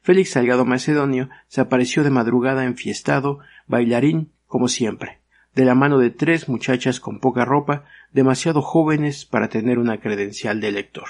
Félix 0.00 0.30
Salgado 0.30 0.64
Macedonio 0.64 1.28
se 1.48 1.60
apareció 1.60 2.04
de 2.04 2.10
madrugada 2.10 2.64
enfiestado, 2.64 3.40
bailarín, 3.66 4.32
como 4.46 4.68
siempre, 4.68 5.20
de 5.54 5.64
la 5.64 5.74
mano 5.74 5.98
de 5.98 6.10
tres 6.10 6.48
muchachas 6.48 7.00
con 7.00 7.20
poca 7.20 7.44
ropa, 7.44 7.84
demasiado 8.12 8.62
jóvenes 8.62 9.24
para 9.24 9.48
tener 9.48 9.78
una 9.78 10.00
credencial 10.00 10.60
de 10.60 10.72
lector. 10.72 11.08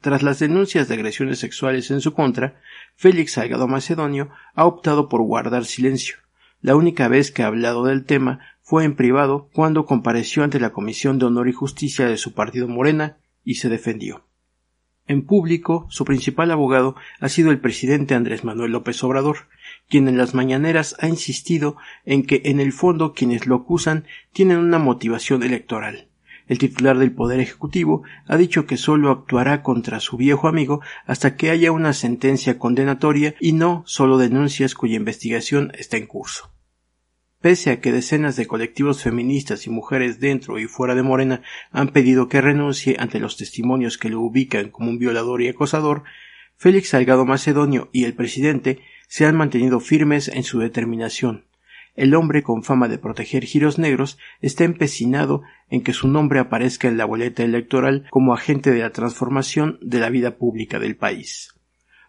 Tras 0.00 0.22
las 0.22 0.38
denuncias 0.38 0.88
de 0.88 0.94
agresiones 0.94 1.38
sexuales 1.38 1.90
en 1.90 2.00
su 2.00 2.14
contra, 2.14 2.60
Félix 2.96 3.32
Salgado 3.32 3.68
Macedonio 3.68 4.30
ha 4.54 4.64
optado 4.64 5.08
por 5.08 5.22
guardar 5.22 5.64
silencio. 5.66 6.16
La 6.62 6.74
única 6.74 7.08
vez 7.08 7.30
que 7.30 7.42
ha 7.42 7.46
hablado 7.46 7.84
del 7.84 8.04
tema 8.04 8.40
fue 8.62 8.84
en 8.84 8.96
privado 8.96 9.48
cuando 9.52 9.84
compareció 9.84 10.42
ante 10.44 10.60
la 10.60 10.70
Comisión 10.70 11.18
de 11.18 11.26
Honor 11.26 11.48
y 11.48 11.52
Justicia 11.52 12.06
de 12.06 12.16
su 12.16 12.34
partido 12.34 12.68
Morena 12.68 13.18
y 13.44 13.56
se 13.56 13.68
defendió. 13.68 14.24
En 15.06 15.26
público, 15.26 15.86
su 15.90 16.04
principal 16.04 16.50
abogado 16.50 16.94
ha 17.18 17.28
sido 17.28 17.50
el 17.50 17.58
presidente 17.58 18.14
Andrés 18.14 18.44
Manuel 18.44 18.70
López 18.72 19.02
Obrador, 19.02 19.48
quien 19.90 20.08
en 20.08 20.16
las 20.16 20.32
mañaneras 20.32 20.96
ha 21.00 21.08
insistido 21.08 21.76
en 22.06 22.22
que 22.22 22.40
en 22.46 22.60
el 22.60 22.72
fondo 22.72 23.12
quienes 23.12 23.46
lo 23.46 23.56
acusan 23.56 24.06
tienen 24.32 24.58
una 24.58 24.78
motivación 24.78 25.42
electoral. 25.42 26.08
El 26.46 26.58
titular 26.58 26.98
del 26.98 27.12
Poder 27.12 27.38
Ejecutivo 27.38 28.02
ha 28.26 28.36
dicho 28.36 28.66
que 28.66 28.76
solo 28.76 29.10
actuará 29.10 29.62
contra 29.62 30.00
su 30.00 30.16
viejo 30.16 30.48
amigo 30.48 30.80
hasta 31.06 31.36
que 31.36 31.50
haya 31.50 31.70
una 31.70 31.92
sentencia 31.92 32.58
condenatoria 32.58 33.34
y 33.38 33.52
no 33.52 33.82
solo 33.86 34.18
denuncias 34.18 34.74
cuya 34.74 34.96
investigación 34.96 35.70
está 35.78 35.96
en 35.96 36.06
curso. 36.06 36.50
Pese 37.40 37.70
a 37.70 37.80
que 37.80 37.92
decenas 37.92 38.36
de 38.36 38.46
colectivos 38.46 39.02
feministas 39.02 39.66
y 39.66 39.70
mujeres 39.70 40.20
dentro 40.20 40.58
y 40.58 40.66
fuera 40.66 40.94
de 40.94 41.02
Morena 41.02 41.42
han 41.70 41.88
pedido 41.88 42.28
que 42.28 42.40
renuncie 42.40 42.96
ante 42.98 43.18
los 43.18 43.36
testimonios 43.36 43.96
que 43.96 44.10
lo 44.10 44.20
ubican 44.20 44.70
como 44.70 44.90
un 44.90 44.98
violador 44.98 45.42
y 45.42 45.48
acosador, 45.48 46.02
Félix 46.56 46.90
Salgado 46.90 47.24
Macedonio 47.24 47.88
y 47.92 48.04
el 48.04 48.14
presidente 48.14 48.80
se 49.10 49.26
han 49.26 49.36
mantenido 49.36 49.80
firmes 49.80 50.28
en 50.28 50.44
su 50.44 50.60
determinación. 50.60 51.46
El 51.96 52.14
hombre 52.14 52.44
con 52.44 52.62
fama 52.62 52.86
de 52.86 52.96
proteger 52.96 53.44
giros 53.44 53.76
negros 53.76 54.18
está 54.40 54.62
empecinado 54.62 55.42
en 55.68 55.82
que 55.82 55.92
su 55.92 56.06
nombre 56.06 56.38
aparezca 56.38 56.86
en 56.86 56.96
la 56.96 57.06
boleta 57.06 57.42
electoral 57.42 58.06
como 58.10 58.32
agente 58.32 58.70
de 58.70 58.78
la 58.78 58.90
transformación 58.90 59.78
de 59.82 59.98
la 59.98 60.10
vida 60.10 60.36
pública 60.38 60.78
del 60.78 60.96
país. 60.96 61.54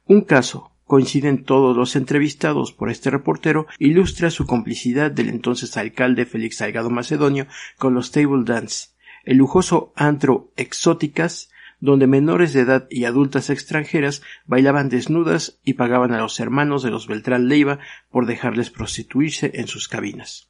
Un 0.05 0.21
caso, 0.21 0.75
coinciden 0.85 1.43
todos 1.43 1.75
los 1.75 1.95
entrevistados 1.95 2.71
por 2.71 2.91
este 2.91 3.09
reportero, 3.09 3.65
ilustra 3.79 4.29
su 4.29 4.45
complicidad 4.45 5.09
del 5.09 5.29
entonces 5.29 5.77
alcalde 5.77 6.27
Félix 6.27 6.57
Salgado 6.57 6.91
Macedonio 6.91 7.47
con 7.79 7.95
los 7.95 8.11
table 8.11 8.43
dance, 8.45 8.89
el 9.23 9.37
lujoso 9.37 9.91
antro 9.95 10.51
exóticas 10.55 11.50
donde 11.81 12.07
menores 12.07 12.53
de 12.53 12.61
edad 12.61 12.87
y 12.89 13.03
adultas 13.03 13.49
extranjeras 13.49 14.21
bailaban 14.45 14.87
desnudas 14.87 15.59
y 15.65 15.73
pagaban 15.73 16.13
a 16.13 16.19
los 16.19 16.39
hermanos 16.39 16.83
de 16.83 16.91
los 16.91 17.07
Beltrán 17.07 17.49
Leiva 17.49 17.79
por 18.09 18.27
dejarles 18.27 18.69
prostituirse 18.69 19.51
en 19.55 19.67
sus 19.67 19.87
cabinas. 19.89 20.49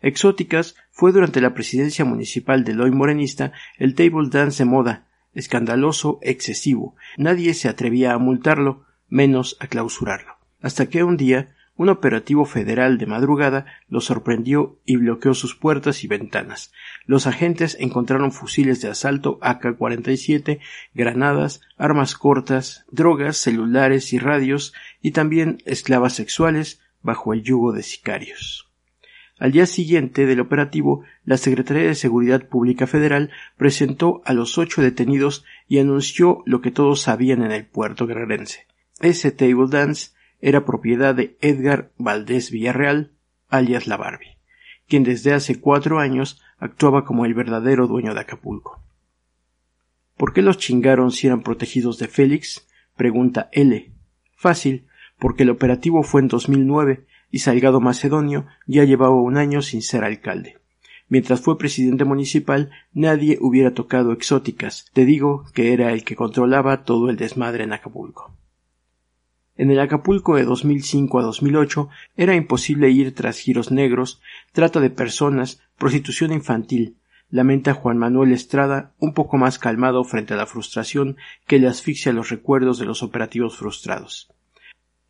Exóticas 0.00 0.74
fue 0.90 1.12
durante 1.12 1.42
la 1.42 1.52
presidencia 1.52 2.04
municipal 2.04 2.64
del 2.64 2.80
hoy 2.80 2.90
morenista 2.90 3.52
el 3.78 3.94
table 3.94 4.30
dance 4.30 4.64
de 4.64 4.70
moda, 4.70 5.06
escandaloso, 5.34 6.18
excesivo. 6.22 6.96
Nadie 7.18 7.52
se 7.52 7.68
atrevía 7.68 8.14
a 8.14 8.18
multarlo, 8.18 8.86
menos 9.08 9.58
a 9.60 9.66
clausurarlo. 9.66 10.38
Hasta 10.62 10.86
que 10.86 11.04
un 11.04 11.18
día 11.18 11.54
un 11.80 11.88
operativo 11.88 12.44
federal 12.44 12.98
de 12.98 13.06
madrugada 13.06 13.64
lo 13.88 14.02
sorprendió 14.02 14.78
y 14.84 14.96
bloqueó 14.96 15.32
sus 15.32 15.54
puertas 15.54 16.04
y 16.04 16.08
ventanas. 16.08 16.74
Los 17.06 17.26
agentes 17.26 17.74
encontraron 17.80 18.32
fusiles 18.32 18.82
de 18.82 18.90
asalto 18.90 19.38
AK-47, 19.40 20.60
granadas, 20.92 21.62
armas 21.78 22.16
cortas, 22.16 22.84
drogas, 22.90 23.38
celulares 23.38 24.12
y 24.12 24.18
radios, 24.18 24.74
y 25.00 25.12
también 25.12 25.62
esclavas 25.64 26.12
sexuales 26.12 26.82
bajo 27.00 27.32
el 27.32 27.42
yugo 27.44 27.72
de 27.72 27.82
sicarios. 27.82 28.68
Al 29.38 29.52
día 29.52 29.64
siguiente 29.64 30.26
del 30.26 30.40
operativo, 30.40 31.02
la 31.24 31.38
Secretaría 31.38 31.84
de 31.84 31.94
Seguridad 31.94 32.46
Pública 32.46 32.86
Federal 32.86 33.30
presentó 33.56 34.20
a 34.26 34.34
los 34.34 34.58
ocho 34.58 34.82
detenidos 34.82 35.46
y 35.66 35.78
anunció 35.78 36.42
lo 36.44 36.60
que 36.60 36.72
todos 36.72 37.00
sabían 37.00 37.42
en 37.42 37.52
el 37.52 37.64
puerto 37.64 38.06
guerrerense. 38.06 38.66
Ese 39.00 39.32
table 39.32 39.68
dance 39.70 40.10
era 40.40 40.64
propiedad 40.64 41.14
de 41.14 41.36
Edgar 41.40 41.92
Valdés 41.98 42.50
Villarreal, 42.50 43.12
alias 43.48 43.86
La 43.86 43.96
Barbie, 43.96 44.38
quien 44.88 45.04
desde 45.04 45.32
hace 45.32 45.60
cuatro 45.60 45.98
años 45.98 46.40
actuaba 46.58 47.04
como 47.04 47.24
el 47.24 47.34
verdadero 47.34 47.86
dueño 47.86 48.14
de 48.14 48.20
Acapulco. 48.20 48.82
¿Por 50.16 50.32
qué 50.32 50.42
los 50.42 50.58
chingaron 50.58 51.10
si 51.10 51.26
eran 51.26 51.42
protegidos 51.42 51.98
de 51.98 52.08
Félix? 52.08 52.68
pregunta 52.96 53.48
L. 53.52 53.92
Fácil, 54.36 54.86
porque 55.18 55.44
el 55.44 55.50
operativo 55.50 56.02
fue 56.02 56.20
en 56.20 56.28
2009 56.28 57.06
y 57.30 57.38
Salgado 57.38 57.80
Macedonio 57.80 58.46
ya 58.66 58.84
llevaba 58.84 59.20
un 59.20 59.36
año 59.36 59.62
sin 59.62 59.82
ser 59.82 60.04
alcalde. 60.04 60.58
Mientras 61.08 61.40
fue 61.40 61.58
presidente 61.58 62.04
municipal, 62.04 62.70
nadie 62.92 63.38
hubiera 63.40 63.74
tocado 63.74 64.12
exóticas. 64.12 64.86
Te 64.92 65.04
digo 65.04 65.44
que 65.54 65.72
era 65.72 65.92
el 65.92 66.04
que 66.04 66.16
controlaba 66.16 66.84
todo 66.84 67.10
el 67.10 67.16
desmadre 67.16 67.64
en 67.64 67.72
Acapulco. 67.72 68.32
En 69.60 69.70
el 69.70 69.78
Acapulco 69.78 70.36
de 70.36 70.44
2005 70.44 71.18
a 71.18 71.22
2008 71.22 71.90
era 72.16 72.34
imposible 72.34 72.88
ir 72.88 73.14
tras 73.14 73.38
giros 73.38 73.70
negros, 73.70 74.22
trata 74.52 74.80
de 74.80 74.88
personas, 74.88 75.60
prostitución 75.76 76.32
infantil, 76.32 76.96
lamenta 77.28 77.74
Juan 77.74 77.98
Manuel 77.98 78.32
Estrada, 78.32 78.94
un 78.98 79.12
poco 79.12 79.36
más 79.36 79.58
calmado 79.58 80.02
frente 80.04 80.32
a 80.32 80.38
la 80.38 80.46
frustración 80.46 81.18
que 81.46 81.58
le 81.58 81.68
asfixia 81.68 82.14
los 82.14 82.30
recuerdos 82.30 82.78
de 82.78 82.86
los 82.86 83.02
operativos 83.02 83.58
frustrados. 83.58 84.32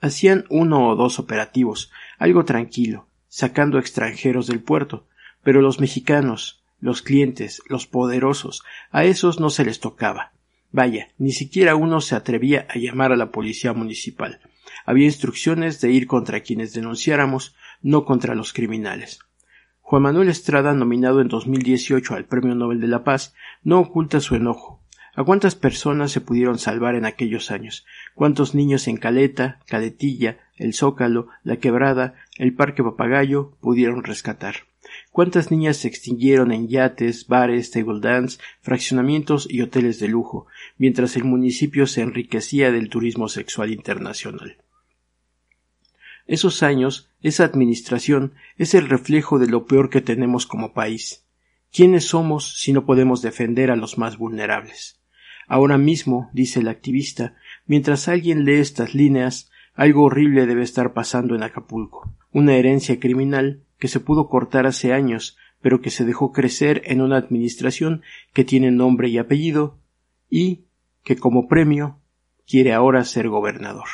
Hacían 0.00 0.46
uno 0.50 0.88
o 0.88 0.96
dos 0.96 1.20
operativos, 1.20 1.92
algo 2.18 2.44
tranquilo, 2.44 3.06
sacando 3.28 3.78
extranjeros 3.78 4.48
del 4.48 4.58
puerto, 4.58 5.06
pero 5.44 5.62
los 5.62 5.78
mexicanos, 5.78 6.60
los 6.80 7.02
clientes, 7.02 7.62
los 7.68 7.86
poderosos, 7.86 8.64
a 8.90 9.04
esos 9.04 9.38
no 9.38 9.48
se 9.48 9.64
les 9.64 9.78
tocaba. 9.78 10.32
Vaya, 10.72 11.08
ni 11.18 11.32
siquiera 11.32 11.74
uno 11.74 12.00
se 12.00 12.14
atrevía 12.14 12.66
a 12.68 12.78
llamar 12.78 13.12
a 13.12 13.16
la 13.16 13.32
policía 13.32 13.72
municipal. 13.72 14.40
Había 14.86 15.06
instrucciones 15.06 15.80
de 15.80 15.90
ir 15.90 16.06
contra 16.06 16.40
quienes 16.40 16.72
denunciáramos, 16.72 17.56
no 17.82 18.04
contra 18.04 18.34
los 18.34 18.52
criminales. 18.52 19.20
Juan 19.80 20.02
Manuel 20.02 20.28
Estrada, 20.28 20.72
nominado 20.72 21.20
en 21.20 21.28
2018 21.28 22.14
al 22.14 22.24
Premio 22.24 22.54
Nobel 22.54 22.80
de 22.80 22.86
la 22.86 23.02
Paz, 23.02 23.34
no 23.64 23.80
oculta 23.80 24.20
su 24.20 24.36
enojo. 24.36 24.80
¿A 25.14 25.24
cuántas 25.24 25.56
personas 25.56 26.12
se 26.12 26.20
pudieron 26.20 26.58
salvar 26.58 26.94
en 26.94 27.04
aquellos 27.04 27.50
años? 27.50 27.84
¿Cuántos 28.14 28.54
niños 28.54 28.86
en 28.86 28.96
Caleta, 28.96 29.58
Caletilla, 29.66 30.38
El 30.56 30.74
Zócalo, 30.74 31.26
La 31.42 31.56
Quebrada, 31.56 32.14
el 32.38 32.54
Parque 32.54 32.84
Papagayo 32.84 33.56
pudieron 33.60 34.04
rescatar? 34.04 34.54
¿Cuántas 35.10 35.50
niñas 35.50 35.78
se 35.78 35.88
extinguieron 35.88 36.52
en 36.52 36.68
yates, 36.68 37.26
bares, 37.26 37.72
table 37.72 38.00
dance, 38.00 38.38
fraccionamientos 38.60 39.48
y 39.50 39.60
hoteles 39.60 39.98
de 39.98 40.06
lujo, 40.06 40.46
mientras 40.78 41.16
el 41.16 41.24
municipio 41.24 41.88
se 41.88 42.02
enriquecía 42.02 42.70
del 42.70 42.88
turismo 42.88 43.28
sexual 43.28 43.72
internacional? 43.72 44.58
Esos 46.26 46.62
años, 46.62 47.10
esa 47.22 47.44
administración, 47.44 48.34
es 48.56 48.74
el 48.74 48.88
reflejo 48.88 49.40
de 49.40 49.48
lo 49.48 49.66
peor 49.66 49.90
que 49.90 50.00
tenemos 50.00 50.46
como 50.46 50.72
país. 50.72 51.26
¿Quiénes 51.72 52.04
somos 52.04 52.60
si 52.60 52.72
no 52.72 52.86
podemos 52.86 53.20
defender 53.20 53.72
a 53.72 53.76
los 53.76 53.98
más 53.98 54.16
vulnerables? 54.16 55.00
Ahora 55.48 55.76
mismo, 55.76 56.30
dice 56.32 56.60
el 56.60 56.68
activista, 56.68 57.34
mientras 57.66 58.06
alguien 58.06 58.44
lee 58.44 58.60
estas 58.60 58.94
líneas, 58.94 59.50
algo 59.74 60.04
horrible 60.04 60.46
debe 60.46 60.62
estar 60.62 60.92
pasando 60.92 61.34
en 61.34 61.42
Acapulco. 61.42 62.14
Una 62.32 62.54
herencia 62.54 63.00
criminal 63.00 63.64
que 63.80 63.88
se 63.88 63.98
pudo 63.98 64.28
cortar 64.28 64.66
hace 64.66 64.92
años, 64.92 65.36
pero 65.60 65.80
que 65.80 65.90
se 65.90 66.04
dejó 66.04 66.30
crecer 66.30 66.82
en 66.84 67.00
una 67.00 67.16
administración 67.16 68.02
que 68.32 68.44
tiene 68.44 68.70
nombre 68.70 69.08
y 69.08 69.18
apellido 69.18 69.78
y 70.28 70.66
que 71.02 71.16
como 71.16 71.48
premio 71.48 71.98
quiere 72.46 72.72
ahora 72.72 73.04
ser 73.04 73.28
gobernador. 73.28 73.88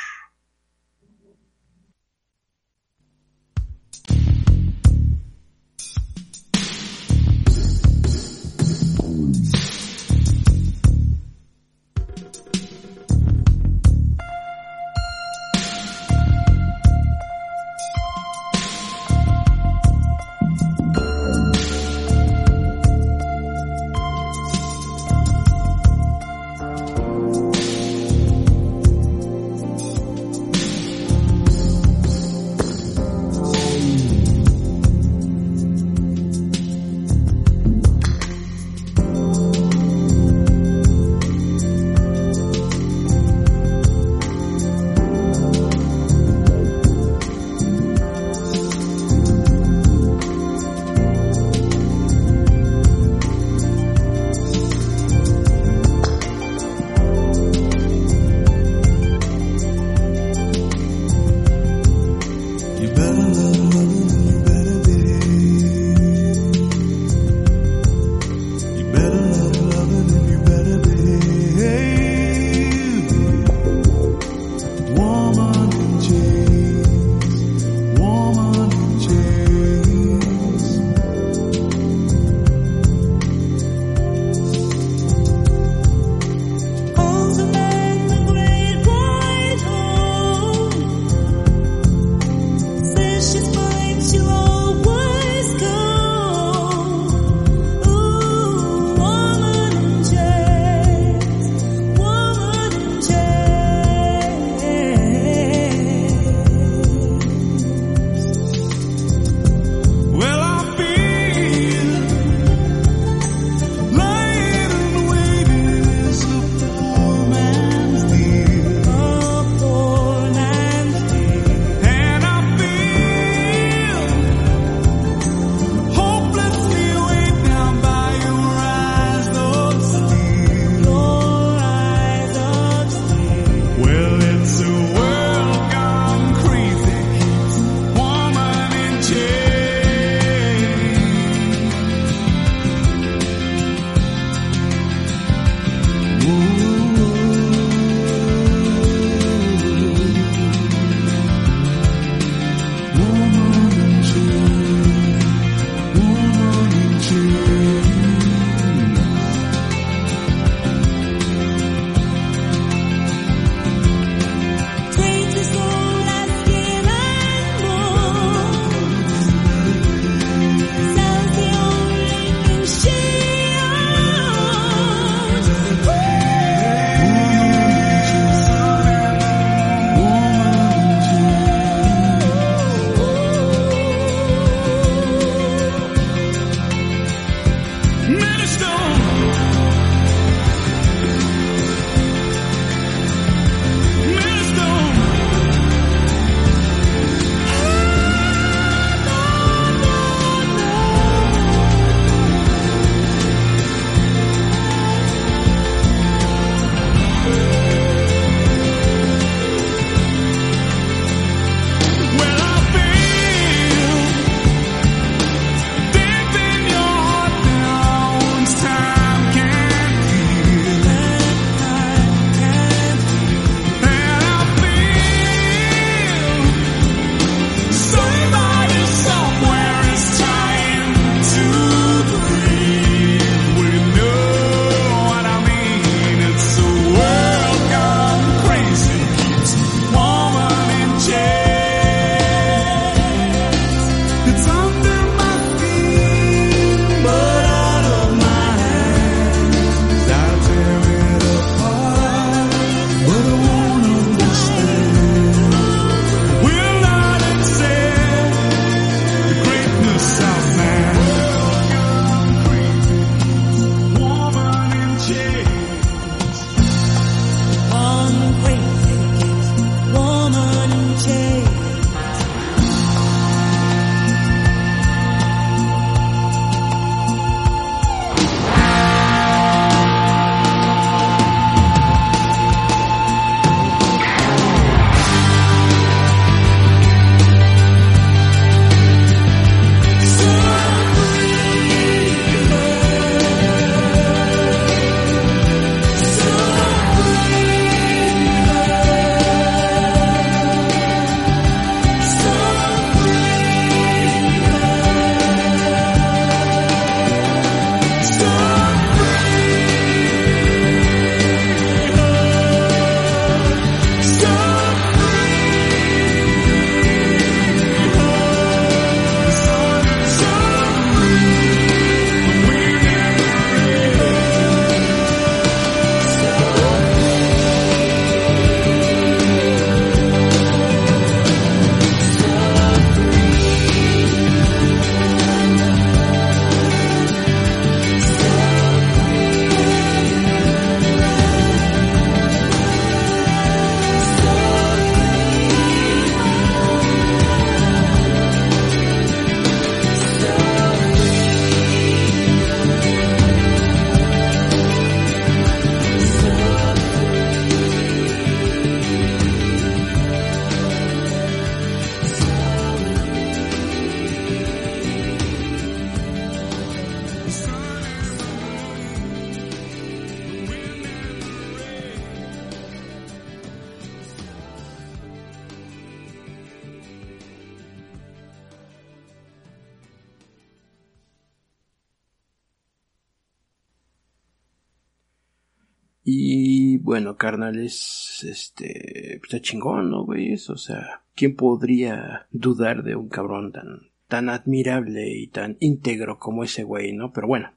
Carnales, 387.36 388.26
este, 388.28 389.18
pues, 389.20 389.34
está 389.34 389.40
chingón, 389.40 389.90
¿no, 389.90 390.04
güey? 390.04 390.34
O 390.34 390.56
sea, 390.56 391.02
¿quién 391.14 391.36
podría 391.36 392.26
dudar 392.30 392.82
de 392.82 392.96
un 392.96 393.08
cabrón 393.08 393.52
tan, 393.52 393.90
tan 394.08 394.30
admirable 394.30 395.10
y 395.10 395.26
tan 395.26 395.56
íntegro 395.60 396.18
como 396.18 396.44
ese 396.44 396.64
güey, 396.64 396.92
¿no? 396.94 397.12
Pero 397.12 397.26
bueno, 397.26 397.52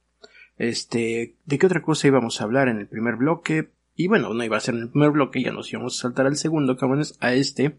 este, 0.58 1.36
¿de 1.46 1.58
qué 1.58 1.66
otra 1.66 1.82
cosa 1.82 2.08
íbamos 2.08 2.40
a 2.40 2.44
hablar 2.44 2.68
en 2.68 2.80
el 2.80 2.88
primer 2.88 3.16
bloque? 3.16 3.70
Y 3.96 4.08
bueno, 4.08 4.34
no 4.34 4.44
iba 4.44 4.58
a 4.58 4.62
ser 4.62 4.76
en 4.76 4.82
el 4.82 4.90
primer 4.90 5.12
bloque, 5.12 5.42
ya 5.42 5.52
nos 5.52 5.72
íbamos 5.72 5.98
a 5.98 6.02
saltar 6.02 6.26
al 6.26 6.36
segundo, 6.36 6.76
cabrones, 6.76 7.18
a 7.22 7.34
este, 7.34 7.78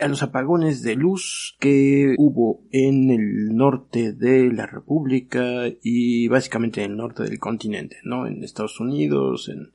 a 0.00 0.08
los 0.08 0.22
apagones 0.22 0.82
de 0.82 0.96
luz 0.96 1.56
que 1.60 2.14
hubo 2.18 2.62
en 2.70 3.10
el 3.10 3.54
norte 3.54 4.12
de 4.12 4.50
la 4.50 4.66
República 4.66 5.64
y 5.82 6.28
básicamente 6.28 6.82
en 6.82 6.92
el 6.92 6.96
norte 6.96 7.24
del 7.24 7.38
continente, 7.38 7.98
¿no? 8.02 8.26
En 8.26 8.42
Estados 8.42 8.80
Unidos, 8.80 9.50
en, 9.50 9.73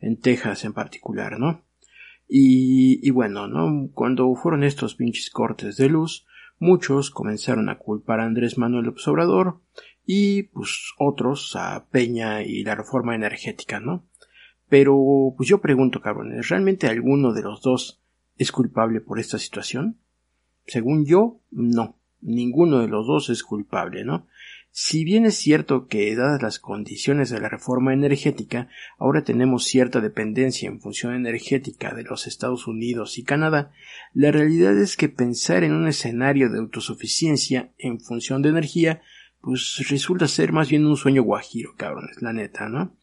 en 0.00 0.18
Texas 0.18 0.64
en 0.64 0.72
particular, 0.72 1.38
¿no? 1.38 1.62
Y, 2.28 3.06
y 3.06 3.10
bueno, 3.10 3.48
¿no? 3.48 3.90
Cuando 3.92 4.34
fueron 4.34 4.62
estos 4.62 4.94
pinches 4.94 5.30
cortes 5.30 5.76
de 5.76 5.88
luz, 5.88 6.26
muchos 6.58 7.10
comenzaron 7.10 7.68
a 7.68 7.78
culpar 7.78 8.20
a 8.20 8.26
Andrés 8.26 8.58
Manuel 8.58 8.94
Obrador 9.06 9.60
y 10.06 10.44
pues 10.44 10.92
otros 10.98 11.56
a 11.56 11.86
Peña 11.90 12.42
y 12.42 12.62
la 12.62 12.74
reforma 12.74 13.14
energética, 13.14 13.80
¿no? 13.80 14.06
Pero 14.68 15.34
pues 15.36 15.48
yo 15.48 15.60
pregunto, 15.60 16.00
cabrones, 16.00 16.48
¿realmente 16.48 16.86
alguno 16.86 17.32
de 17.32 17.42
los 17.42 17.60
dos 17.60 18.00
es 18.38 18.52
culpable 18.52 19.00
por 19.00 19.18
esta 19.18 19.38
situación? 19.38 19.98
Según 20.66 21.04
yo, 21.04 21.40
no. 21.50 21.96
Ninguno 22.20 22.78
de 22.80 22.88
los 22.88 23.06
dos 23.06 23.30
es 23.30 23.42
culpable, 23.42 24.04
¿no? 24.04 24.26
Si 24.72 25.04
bien 25.04 25.26
es 25.26 25.34
cierto 25.34 25.88
que, 25.88 26.14
dadas 26.14 26.42
las 26.42 26.60
condiciones 26.60 27.28
de 27.28 27.40
la 27.40 27.48
reforma 27.48 27.92
energética, 27.92 28.68
ahora 28.98 29.24
tenemos 29.24 29.64
cierta 29.64 30.00
dependencia 30.00 30.68
en 30.68 30.80
función 30.80 31.14
energética 31.14 31.92
de 31.92 32.04
los 32.04 32.28
Estados 32.28 32.68
Unidos 32.68 33.18
y 33.18 33.24
Canadá, 33.24 33.72
la 34.14 34.30
realidad 34.30 34.78
es 34.78 34.96
que 34.96 35.08
pensar 35.08 35.64
en 35.64 35.72
un 35.72 35.88
escenario 35.88 36.50
de 36.50 36.58
autosuficiencia 36.58 37.72
en 37.78 37.98
función 37.98 38.42
de 38.42 38.50
energía, 38.50 39.02
pues 39.40 39.84
resulta 39.88 40.28
ser 40.28 40.52
más 40.52 40.68
bien 40.70 40.86
un 40.86 40.96
sueño 40.96 41.24
guajiro, 41.24 41.74
cabrones, 41.76 42.22
la 42.22 42.32
neta, 42.32 42.68
¿no? 42.68 42.94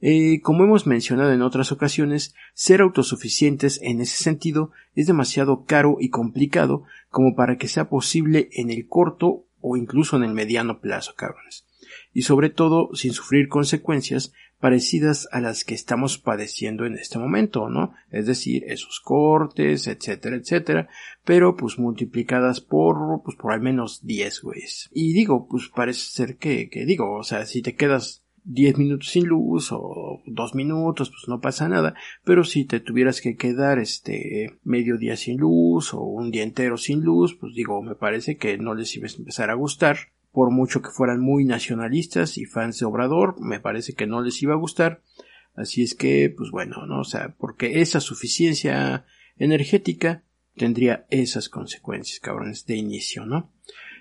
Eh, 0.00 0.40
como 0.42 0.62
hemos 0.62 0.86
mencionado 0.86 1.32
en 1.32 1.42
otras 1.42 1.72
ocasiones, 1.72 2.36
ser 2.54 2.80
autosuficientes 2.80 3.80
en 3.82 4.00
ese 4.00 4.22
sentido 4.22 4.70
es 4.94 5.08
demasiado 5.08 5.64
caro 5.64 5.96
y 5.98 6.10
complicado 6.10 6.84
como 7.10 7.34
para 7.34 7.58
que 7.58 7.66
sea 7.66 7.88
posible 7.88 8.48
en 8.52 8.70
el 8.70 8.86
corto 8.86 9.47
o 9.60 9.76
incluso 9.76 10.16
en 10.16 10.24
el 10.24 10.34
mediano 10.34 10.80
plazo, 10.80 11.14
cabrones. 11.14 11.66
Y 12.12 12.22
sobre 12.22 12.50
todo 12.50 12.90
sin 12.94 13.12
sufrir 13.12 13.48
consecuencias 13.48 14.32
parecidas 14.60 15.28
a 15.30 15.40
las 15.40 15.64
que 15.64 15.74
estamos 15.74 16.18
padeciendo 16.18 16.84
en 16.84 16.94
este 16.94 17.18
momento, 17.18 17.68
¿no? 17.68 17.94
Es 18.10 18.26
decir, 18.26 18.64
esos 18.66 19.00
cortes, 19.00 19.86
etcétera, 19.86 20.36
etcétera, 20.36 20.88
pero 21.24 21.56
pues 21.56 21.78
multiplicadas 21.78 22.60
por, 22.60 23.22
pues 23.22 23.36
por 23.36 23.52
al 23.52 23.60
menos 23.60 24.04
10, 24.04 24.42
güeyes. 24.42 24.88
Y 24.92 25.12
digo, 25.12 25.46
pues 25.48 25.68
parece 25.68 26.00
ser 26.10 26.36
que, 26.36 26.68
que 26.68 26.84
digo, 26.84 27.14
o 27.14 27.22
sea, 27.22 27.46
si 27.46 27.62
te 27.62 27.76
quedas 27.76 28.24
10 28.50 28.78
minutos 28.78 29.10
sin 29.10 29.26
luz 29.26 29.68
o 29.72 30.22
dos 30.26 30.54
minutos, 30.54 31.10
pues 31.10 31.28
no 31.28 31.38
pasa 31.40 31.68
nada, 31.68 31.94
pero 32.24 32.44
si 32.44 32.64
te 32.64 32.80
tuvieras 32.80 33.20
que 33.20 33.36
quedar 33.36 33.78
este 33.78 34.58
medio 34.64 34.96
día 34.96 35.16
sin 35.16 35.38
luz 35.38 35.92
o 35.92 36.00
un 36.00 36.30
día 36.30 36.44
entero 36.44 36.78
sin 36.78 37.02
luz, 37.02 37.36
pues 37.38 37.52
digo, 37.54 37.82
me 37.82 37.94
parece 37.94 38.38
que 38.38 38.56
no 38.56 38.74
les 38.74 38.96
iba 38.96 39.06
a 39.06 39.12
empezar 39.14 39.50
a 39.50 39.54
gustar, 39.54 39.98
por 40.32 40.50
mucho 40.50 40.80
que 40.80 40.88
fueran 40.88 41.20
muy 41.20 41.44
nacionalistas 41.44 42.38
y 42.38 42.46
fans 42.46 42.78
de 42.78 42.86
Obrador, 42.86 43.38
me 43.38 43.60
parece 43.60 43.92
que 43.92 44.06
no 44.06 44.22
les 44.22 44.42
iba 44.42 44.54
a 44.54 44.58
gustar, 44.58 45.02
así 45.54 45.82
es 45.82 45.94
que, 45.94 46.32
pues 46.34 46.50
bueno, 46.50 46.86
no, 46.86 47.00
o 47.00 47.04
sea, 47.04 47.34
porque 47.38 47.82
esa 47.82 48.00
suficiencia 48.00 49.04
energética 49.36 50.24
tendría 50.56 51.06
esas 51.10 51.50
consecuencias, 51.50 52.18
cabrones, 52.18 52.64
de 52.64 52.76
inicio, 52.76 53.26
¿no? 53.26 53.52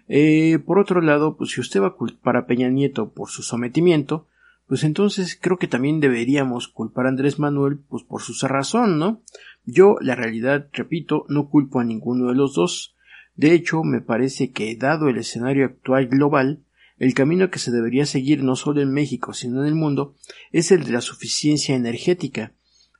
Eh, 0.08 0.60
por 0.66 0.80
otro 0.80 1.02
lado, 1.02 1.36
pues 1.36 1.52
si 1.52 1.60
usted 1.60 1.82
va 1.82 1.98
a 1.98 2.48
Peña 2.48 2.70
Nieto 2.70 3.12
por 3.12 3.30
su 3.30 3.44
sometimiento, 3.44 4.28
pues 4.68 4.84
entonces 4.84 5.38
creo 5.42 5.58
que 5.58 5.68
también 5.68 6.00
deberíamos 6.00 6.68
culpar 6.68 7.06
a 7.06 7.10
Andrés 7.10 7.40
Manuel 7.40 7.80
pues 7.80 8.04
por 8.04 8.22
su 8.22 8.34
razón, 8.48 9.00
¿no? 9.00 9.24
Yo, 9.66 9.96
la 10.02 10.16
realidad, 10.16 10.70
repito, 10.74 11.26
no 11.30 11.50
culpo 11.50 11.80
a 11.80 11.84
ninguno 11.84 12.28
de 12.28 12.36
los 12.36 12.54
dos. 12.54 12.96
De 13.36 13.54
hecho, 13.54 13.84
me 13.84 14.02
parece 14.02 14.52
que, 14.52 14.76
dado 14.76 15.10
el 15.10 15.18
escenario 15.18 15.66
actual 15.66 16.08
global, 16.08 16.64
el 16.98 17.14
camino 17.14 17.50
que 17.52 17.60
se 17.60 17.72
debería 17.72 18.06
seguir 18.06 18.44
no 18.44 18.56
solo 18.56 18.82
en 18.82 18.92
México, 18.92 19.34
sino 19.34 19.62
en 19.62 19.68
el 19.68 19.76
mundo, 19.76 20.16
es 20.52 20.72
el 20.72 20.84
de 20.84 20.92
la 20.92 21.02
suficiencia 21.02 21.76
energética. 21.76 22.54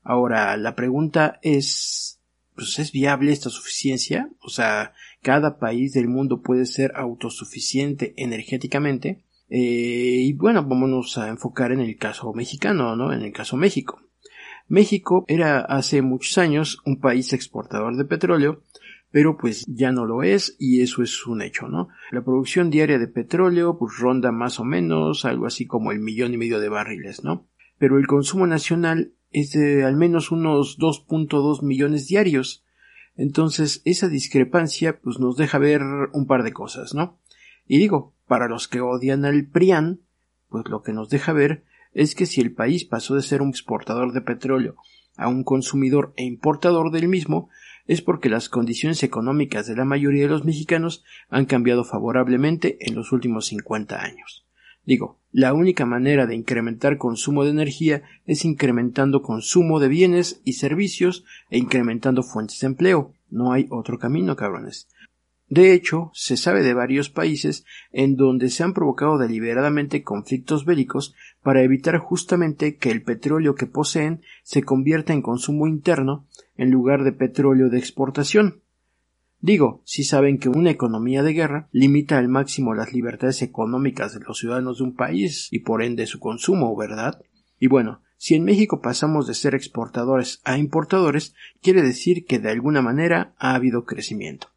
Ahora, 0.04 0.56
la 0.58 0.76
pregunta 0.76 1.40
es, 1.42 2.20
pues, 2.56 2.80
¿es 2.80 2.92
viable 2.92 3.32
esta 3.32 3.50
suficiencia? 3.50 4.30
O 4.40 4.50
sea, 4.50 4.94
¿cada 5.22 5.58
país 5.58 5.94
del 5.94 6.08
mundo 6.08 6.42
puede 6.42 6.66
ser 6.66 6.94
autosuficiente 6.96 8.14
energéticamente? 8.18 9.24
Eh, 9.50 10.20
y 10.24 10.34
bueno, 10.34 10.64
vámonos 10.64 11.18
a 11.18 11.30
enfocar 11.30 11.72
en 11.72 11.80
el 11.80 11.98
caso 11.98 12.34
mexicano, 12.34 12.96
¿no? 12.96 13.14
En 13.14 13.22
el 13.22 13.32
caso 13.32 13.58
México. 13.58 14.02
México 14.68 15.24
era 15.28 15.60
hace 15.62 16.02
muchos 16.02 16.38
años 16.38 16.82
un 16.86 17.00
país 17.00 17.32
exportador 17.32 17.96
de 17.96 18.04
petróleo, 18.04 18.64
pero 19.12 19.38
pues 19.38 19.66
ya 19.68 19.92
no 19.92 20.06
lo 20.06 20.24
es 20.24 20.56
y 20.60 20.82
eso 20.82 21.02
es 21.02 21.26
un 21.26 21.42
hecho, 21.42 21.70
¿no? 21.70 21.88
La 22.12 22.24
producción 22.24 22.70
diaria 22.70 23.00
de 23.00 23.08
petróleo 23.08 23.78
pues 23.78 23.98
ronda 23.98 24.32
más 24.34 24.60
o 24.60 24.66
menos 24.66 25.24
algo 25.24 25.46
así 25.46 25.66
como 25.66 25.92
el 25.92 26.00
millón 26.00 26.34
y 26.34 26.38
medio 26.38 26.60
de 26.60 26.68
barriles, 26.68 27.24
¿no? 27.24 27.48
Pero 27.78 27.98
el 27.98 28.08
consumo 28.08 28.46
nacional 28.46 29.14
es 29.32 29.52
de 29.52 29.86
al 29.86 29.96
menos 29.96 30.32
unos 30.32 30.78
2.2 30.80 31.64
millones 31.64 32.08
diarios. 32.08 32.66
Entonces 33.16 33.82
esa 33.86 34.10
discrepancia 34.10 35.00
pues 35.00 35.20
nos 35.20 35.38
deja 35.38 35.58
ver 35.58 35.82
un 36.12 36.28
par 36.28 36.44
de 36.44 36.52
cosas, 36.52 36.94
¿no? 36.94 37.20
Y 37.66 37.78
digo, 37.78 38.17
para 38.28 38.48
los 38.48 38.68
que 38.68 38.82
odian 38.82 39.26
al 39.26 39.46
PRIAN, 39.46 40.02
pues 40.50 40.68
lo 40.68 40.82
que 40.82 40.94
nos 40.94 41.10
deja 41.10 41.34
ver 41.34 41.64
es 41.94 42.16
que 42.16 42.26
si 42.26 42.42
el 42.42 42.54
país 42.54 42.86
pasó 42.86 43.16
de 43.16 43.22
ser 43.22 43.42
un 43.42 43.50
exportador 43.50 44.14
de 44.14 44.22
petróleo 44.22 44.76
a 45.16 45.28
un 45.28 45.44
consumidor 45.44 46.14
e 46.16 46.24
importador 46.24 46.92
del 46.92 47.08
mismo, 47.08 47.50
es 47.88 48.02
porque 48.02 48.30
las 48.30 48.50
condiciones 48.50 49.02
económicas 49.02 49.66
de 49.66 49.76
la 49.76 49.86
mayoría 49.86 50.24
de 50.24 50.30
los 50.30 50.46
mexicanos 50.46 51.04
han 51.30 51.46
cambiado 51.46 51.84
favorablemente 51.84 52.78
en 52.82 52.96
los 52.96 53.12
últimos 53.12 53.48
50 53.48 54.00
años. 54.00 54.46
Digo, 54.86 55.20
la 55.32 55.54
única 55.54 55.86
manera 55.86 56.28
de 56.28 56.36
incrementar 56.36 56.98
consumo 56.98 57.44
de 57.44 57.50
energía 57.50 58.04
es 58.26 58.46
incrementando 58.46 59.22
consumo 59.22 59.80
de 59.80 59.90
bienes 59.90 60.42
y 60.46 60.54
servicios 60.54 61.26
e 61.50 61.58
incrementando 61.58 62.24
fuentes 62.24 62.60
de 62.62 62.68
empleo. 62.68 63.14
No 63.30 63.52
hay 63.52 63.68
otro 63.70 64.00
camino, 64.00 64.36
cabrones. 64.36 64.88
De 65.50 65.72
hecho, 65.74 66.12
se 66.14 66.36
sabe 66.36 66.62
de 66.62 66.74
varios 66.74 67.10
países 67.10 67.66
en 67.94 68.18
donde 68.18 68.50
se 68.50 68.64
han 68.64 68.74
provocado 68.74 69.18
deliberadamente 69.18 70.04
conflictos 70.04 70.66
bélicos 70.66 71.16
para 71.42 71.64
evitar 71.64 71.98
justamente 72.00 72.76
que 72.76 72.92
el 72.92 73.02
petróleo 73.02 73.56
que 73.56 73.66
poseen 73.66 74.22
se 74.44 74.64
convierta 74.64 75.14
en 75.14 75.22
consumo 75.22 75.68
interno 75.68 76.26
en 76.58 76.70
lugar 76.72 77.06
de 77.06 77.14
petróleo 77.14 77.70
de 77.70 77.78
exportación. 77.78 78.62
Digo, 79.40 79.82
si 79.86 80.04
saben 80.04 80.38
que 80.38 80.50
una 80.50 80.72
economía 80.72 81.24
de 81.24 81.32
guerra 81.32 81.70
limita 81.72 82.18
al 82.18 82.28
máximo 82.28 82.74
las 82.74 82.92
libertades 82.92 83.42
económicas 83.42 84.14
de 84.14 84.20
los 84.20 84.40
ciudadanos 84.40 84.80
de 84.80 84.84
un 84.84 84.96
país 84.96 85.48
y 85.52 85.60
por 85.60 85.84
ende 85.84 86.08
su 86.08 86.20
consumo, 86.20 86.76
¿verdad? 86.76 87.22
Y 87.60 87.68
bueno, 87.68 88.02
si 88.18 88.36
en 88.36 88.44
México 88.44 88.82
pasamos 88.82 89.28
de 89.28 89.36
ser 89.36 89.54
exportadores 89.54 90.42
a 90.44 90.58
importadores, 90.58 91.36
quiere 91.62 91.84
decir 91.84 92.26
que 92.26 92.40
de 92.40 92.50
alguna 92.50 92.82
manera 92.82 93.34
ha 93.38 93.54
habido 93.54 93.86
crecimiento. 93.86 94.50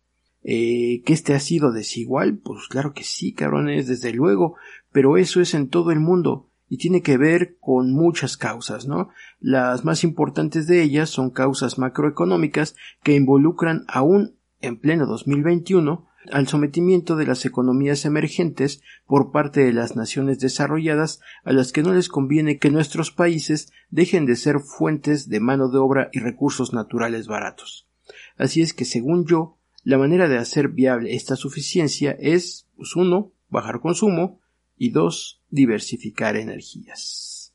Eh, 0.43 1.03
que 1.05 1.13
este 1.13 1.35
ha 1.35 1.41
sido 1.41 1.71
desigual, 1.71 2.39
pues 2.39 2.67
claro 2.69 2.95
que 2.95 3.05
sí, 3.05 3.35
cabrones, 3.35 3.87
desde 3.87 4.13
luego, 4.13 4.57
pero 4.91 5.17
eso 5.19 5.41
es 5.41 5.53
en 5.55 5.69
todo 5.69 5.91
el 5.91 6.01
mundo 6.01 6.51
y 6.71 6.79
tiene 6.79 7.03
que 7.03 7.19
ver 7.19 7.57
con 7.61 7.93
muchas 7.93 8.37
causas, 8.37 8.87
¿no? 8.87 9.11
Las 9.41 9.85
más 9.85 10.05
importantes 10.05 10.69
de 10.69 10.83
ellas 10.83 11.11
son 11.11 11.31
causas 11.31 11.79
macroeconómicas 11.79 12.77
que 13.03 13.15
involucran 13.15 13.85
aún 13.89 14.37
en 14.61 14.79
pleno 14.79 15.07
2021 15.07 16.07
al 16.31 16.47
sometimiento 16.47 17.17
de 17.17 17.27
las 17.27 17.45
economías 17.45 18.05
emergentes 18.05 18.83
por 19.07 19.33
parte 19.33 19.65
de 19.65 19.73
las 19.73 19.97
naciones 19.97 20.39
desarrolladas 20.39 21.21
a 21.45 21.53
las 21.53 21.73
que 21.73 21.83
no 21.83 21.93
les 21.93 22.09
conviene 22.09 22.59
que 22.59 22.71
nuestros 22.71 23.11
países 23.11 23.73
dejen 23.91 24.27
de 24.27 24.37
ser 24.37 24.61
fuentes 24.61 25.29
de 25.29 25.41
mano 25.41 25.71
de 25.71 25.79
obra 25.79 26.09
y 26.13 26.21
recursos 26.21 26.73
naturales 26.73 27.27
baratos. 27.27 27.89
Así 28.37 28.61
es 28.63 28.75
que, 28.75 28.85
según 28.85 29.27
yo, 29.27 29.59
la 29.83 29.99
manera 29.99 30.29
de 30.29 30.39
hacer 30.39 30.69
viable 30.69 31.15
esta 31.15 31.37
suficiencia 31.37 32.17
es, 32.19 32.69
pues 32.77 32.97
uno, 32.97 33.33
bajar 33.49 33.81
consumo 33.81 34.41
y 34.77 34.91
dos, 34.91 35.43
diversificar 35.51 36.37
energías. 36.37 37.55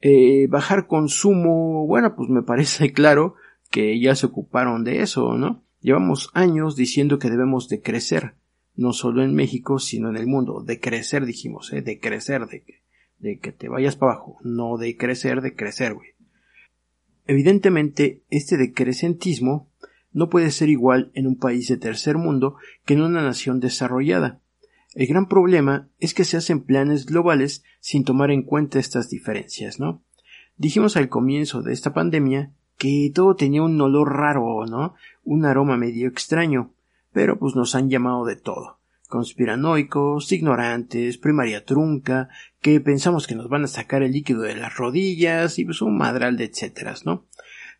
Eh, 0.00 0.46
bajar 0.48 0.86
consumo, 0.86 1.86
bueno, 1.86 2.14
pues 2.16 2.28
me 2.28 2.42
parece 2.42 2.92
claro 2.92 3.34
que 3.70 3.98
ya 4.00 4.14
se 4.14 4.26
ocuparon 4.26 4.84
de 4.84 5.00
eso, 5.00 5.36
¿no? 5.36 5.62
Llevamos 5.80 6.30
años 6.34 6.76
diciendo 6.76 7.18
que 7.18 7.30
debemos 7.30 7.68
de 7.68 7.80
crecer, 7.80 8.34
no 8.76 8.92
solo 8.92 9.24
en 9.24 9.34
México, 9.34 9.78
sino 9.78 10.10
en 10.10 10.16
el 10.16 10.26
mundo. 10.26 10.62
De 10.62 10.78
crecer, 10.78 11.26
dijimos, 11.26 11.72
¿eh? 11.72 11.82
De 11.82 11.98
crecer, 11.98 12.46
de 12.46 12.62
que, 12.62 12.82
de 13.18 13.38
que 13.38 13.52
te 13.52 13.68
vayas 13.68 13.96
para 13.96 14.12
abajo, 14.12 14.38
no 14.42 14.76
de 14.76 14.96
crecer, 14.96 15.40
de 15.40 15.56
crecer, 15.56 15.94
güey. 15.94 16.10
Evidentemente, 17.26 18.22
este 18.30 18.56
decrecentismo 18.56 19.68
no 20.12 20.28
puede 20.28 20.50
ser 20.50 20.68
igual 20.68 21.10
en 21.14 21.26
un 21.26 21.36
país 21.36 21.68
de 21.68 21.76
tercer 21.76 22.18
mundo 22.18 22.56
que 22.84 22.94
en 22.94 23.02
una 23.02 23.22
nación 23.22 23.60
desarrollada. 23.60 24.40
El 24.94 25.06
gran 25.06 25.26
problema 25.26 25.88
es 25.98 26.12
que 26.12 26.24
se 26.24 26.36
hacen 26.36 26.62
planes 26.62 27.06
globales 27.06 27.64
sin 27.80 28.04
tomar 28.04 28.30
en 28.30 28.42
cuenta 28.42 28.78
estas 28.78 29.08
diferencias, 29.08 29.80
¿no? 29.80 30.02
Dijimos 30.56 30.96
al 30.96 31.08
comienzo 31.08 31.62
de 31.62 31.72
esta 31.72 31.94
pandemia 31.94 32.52
que 32.76 33.10
todo 33.14 33.36
tenía 33.36 33.62
un 33.62 33.80
olor 33.80 34.16
raro, 34.16 34.66
¿no? 34.66 34.94
Un 35.24 35.46
aroma 35.46 35.76
medio 35.76 36.08
extraño, 36.08 36.74
pero 37.12 37.38
pues 37.38 37.54
nos 37.54 37.74
han 37.74 37.88
llamado 37.88 38.24
de 38.26 38.36
todo. 38.36 38.78
Conspiranoicos, 39.08 40.30
ignorantes, 40.32 41.18
primaria 41.18 41.64
trunca, 41.64 42.28
que 42.60 42.80
pensamos 42.80 43.26
que 43.26 43.34
nos 43.34 43.48
van 43.48 43.64
a 43.64 43.68
sacar 43.68 44.02
el 44.02 44.12
líquido 44.12 44.42
de 44.42 44.56
las 44.56 44.76
rodillas 44.76 45.58
y 45.58 45.64
pues 45.64 45.82
un 45.82 45.96
madral 45.96 46.36
de 46.36 46.44
etcéteras, 46.44 47.06
¿no? 47.06 47.26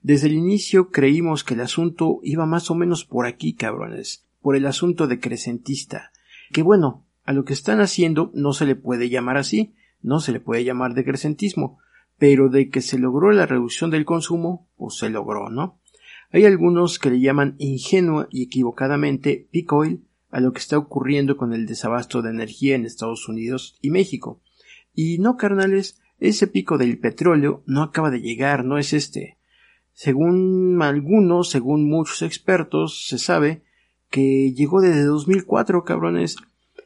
Desde 0.02 0.26
el 0.26 0.34
inicio 0.34 0.90
creímos 0.90 1.44
que 1.44 1.54
el 1.54 1.60
asunto 1.60 2.18
iba 2.24 2.44
más 2.44 2.70
o 2.70 2.74
menos 2.74 3.04
por 3.04 3.26
aquí, 3.26 3.54
cabrones, 3.54 4.26
por 4.40 4.56
el 4.56 4.66
asunto 4.66 5.06
de 5.06 5.20
crecentista, 5.20 6.10
que 6.52 6.62
bueno, 6.62 7.06
a 7.24 7.32
lo 7.32 7.44
que 7.44 7.52
están 7.52 7.80
haciendo 7.80 8.32
no 8.34 8.52
se 8.52 8.66
le 8.66 8.74
puede 8.74 9.08
llamar 9.08 9.36
así, 9.36 9.74
no 10.02 10.18
se 10.18 10.32
le 10.32 10.40
puede 10.40 10.64
llamar 10.64 10.94
decrecentismo, 10.94 11.78
pero 12.18 12.48
de 12.48 12.68
que 12.68 12.80
se 12.80 12.98
logró 12.98 13.30
la 13.30 13.46
reducción 13.46 13.90
del 13.90 14.04
consumo, 14.04 14.68
pues 14.76 14.96
se 14.96 15.08
logró, 15.08 15.50
¿no? 15.50 15.78
Hay 16.32 16.46
algunos 16.46 16.98
que 16.98 17.10
le 17.10 17.20
llaman 17.20 17.54
ingenua 17.58 18.26
y 18.30 18.42
equivocadamente 18.42 19.48
peak 19.52 19.72
oil 19.72 20.04
a 20.30 20.40
lo 20.40 20.52
que 20.52 20.60
está 20.60 20.78
ocurriendo 20.78 21.36
con 21.36 21.52
el 21.52 21.66
desabasto 21.66 22.22
de 22.22 22.30
energía 22.30 22.74
en 22.74 22.86
Estados 22.86 23.28
Unidos 23.28 23.78
y 23.82 23.90
México. 23.90 24.40
Y 24.94 25.18
no, 25.18 25.36
carnales, 25.36 26.00
ese 26.18 26.46
pico 26.46 26.78
del 26.78 26.98
petróleo 26.98 27.62
no 27.66 27.82
acaba 27.82 28.10
de 28.10 28.20
llegar, 28.20 28.64
no 28.64 28.78
es 28.78 28.94
este. 28.94 29.36
Según 29.92 30.80
algunos, 30.82 31.50
según 31.50 31.88
muchos 31.88 32.22
expertos, 32.22 33.06
se 33.06 33.18
sabe 33.18 33.62
que 34.10 34.52
llegó 34.52 34.80
desde 34.80 35.04
2004, 35.04 35.84
cabrones, 35.84 36.36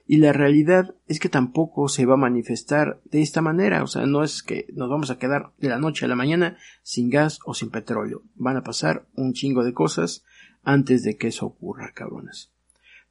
y 0.06 0.18
la 0.18 0.32
realidad 0.32 0.94
es 1.08 1.18
que 1.18 1.28
tampoco 1.28 1.88
se 1.88 2.06
va 2.06 2.14
a 2.14 2.18
manifestar 2.18 3.00
de 3.04 3.22
esta 3.22 3.42
manera, 3.42 3.82
o 3.82 3.88
sea, 3.88 4.06
no 4.06 4.22
es 4.22 4.42
que 4.42 4.66
nos 4.72 4.88
vamos 4.88 5.10
a 5.10 5.18
quedar 5.18 5.52
de 5.58 5.68
la 5.68 5.78
noche 5.78 6.04
a 6.04 6.08
la 6.08 6.14
mañana 6.14 6.56
sin 6.82 7.10
gas 7.10 7.40
o 7.44 7.54
sin 7.54 7.70
petróleo. 7.70 8.22
Van 8.36 8.56
a 8.56 8.62
pasar 8.62 9.06
un 9.16 9.32
chingo 9.32 9.64
de 9.64 9.74
cosas 9.74 10.24
antes 10.62 11.02
de 11.02 11.16
que 11.16 11.28
eso 11.28 11.46
ocurra, 11.46 11.92
cabrones. 11.92 12.52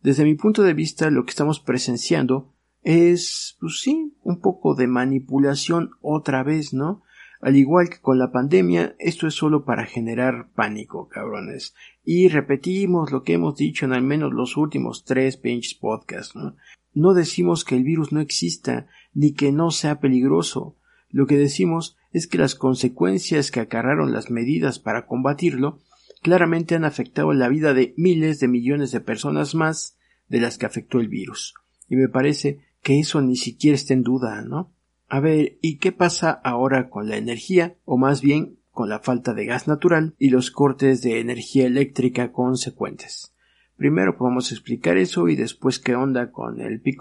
Desde 0.01 0.23
mi 0.23 0.35
punto 0.35 0.63
de 0.63 0.73
vista, 0.73 1.09
lo 1.09 1.25
que 1.25 1.31
estamos 1.31 1.59
presenciando 1.59 2.53
es, 2.83 3.57
pues 3.59 3.81
sí, 3.81 4.15
un 4.23 4.39
poco 4.39 4.75
de 4.75 4.87
manipulación 4.87 5.91
otra 6.01 6.43
vez, 6.43 6.73
¿no? 6.73 7.03
Al 7.41 7.55
igual 7.55 7.89
que 7.89 7.99
con 7.99 8.17
la 8.17 8.31
pandemia, 8.31 8.95
esto 8.99 9.27
es 9.27 9.33
solo 9.33 9.65
para 9.65 9.85
generar 9.85 10.49
pánico, 10.55 11.07
cabrones. 11.07 11.75
Y 12.03 12.27
repetimos 12.27 13.11
lo 13.11 13.23
que 13.23 13.33
hemos 13.33 13.55
dicho 13.55 13.85
en 13.85 13.93
al 13.93 14.03
menos 14.03 14.33
los 14.33 14.57
últimos 14.57 15.03
tres 15.03 15.37
pinches 15.37 15.73
podcasts, 15.73 16.35
¿no? 16.35 16.55
No 16.93 17.13
decimos 17.13 17.65
que 17.65 17.75
el 17.75 17.83
virus 17.83 18.13
no 18.13 18.21
exista, 18.21 18.87
ni 19.13 19.33
que 19.33 19.51
no 19.51 19.71
sea 19.71 19.99
peligroso. 19.99 20.77
Lo 21.09 21.27
que 21.27 21.37
decimos 21.37 21.97
es 22.13 22.27
que 22.27 22.37
las 22.37 22.55
consecuencias 22.55 23.51
que 23.51 23.59
acarraron 23.59 24.13
las 24.13 24.31
medidas 24.31 24.79
para 24.79 25.05
combatirlo 25.05 25.79
claramente 26.21 26.75
han 26.75 26.85
afectado 26.85 27.33
la 27.33 27.49
vida 27.49 27.73
de 27.73 27.93
miles 27.97 28.39
de 28.39 28.47
millones 28.47 28.91
de 28.91 29.01
personas 29.01 29.55
más 29.55 29.97
de 30.27 30.39
las 30.39 30.57
que 30.57 30.65
afectó 30.65 30.99
el 30.99 31.07
virus. 31.07 31.53
Y 31.89 31.97
me 31.97 32.09
parece 32.09 32.61
que 32.81 32.99
eso 32.99 33.21
ni 33.21 33.35
siquiera 33.35 33.75
está 33.75 33.93
en 33.93 34.03
duda, 34.03 34.41
¿no? 34.41 34.74
A 35.15 35.21
ver, 35.21 35.59
¿y 35.61 35.77
qué 35.77 35.93
pasa 35.93 36.29
ahora 36.29 36.89
con 36.89 37.07
la 37.07 37.15
energía? 37.15 37.77
O 37.85 37.97
más 37.97 38.21
bien 38.21 38.59
con 38.71 38.89
la 38.89 38.99
falta 38.99 39.33
de 39.33 39.45
gas 39.45 39.65
natural 39.65 40.13
y 40.19 40.29
los 40.29 40.51
cortes 40.51 41.01
de 41.01 41.21
energía 41.21 41.67
eléctrica 41.67 42.33
consecuentes. 42.33 43.33
Primero 43.77 44.17
podemos 44.17 44.51
explicar 44.51 44.97
eso 44.97 45.29
y 45.29 45.37
después 45.37 45.79
qué 45.79 45.95
onda 45.95 46.31
con 46.31 46.59
el 46.59 46.81
peak 46.81 46.99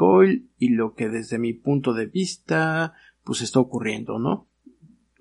y 0.58 0.68
lo 0.68 0.94
que 0.94 1.08
desde 1.08 1.40
mi 1.40 1.54
punto 1.54 1.92
de 1.92 2.06
vista 2.06 2.94
pues 3.24 3.42
está 3.42 3.58
ocurriendo, 3.58 4.20
¿no? 4.20 4.48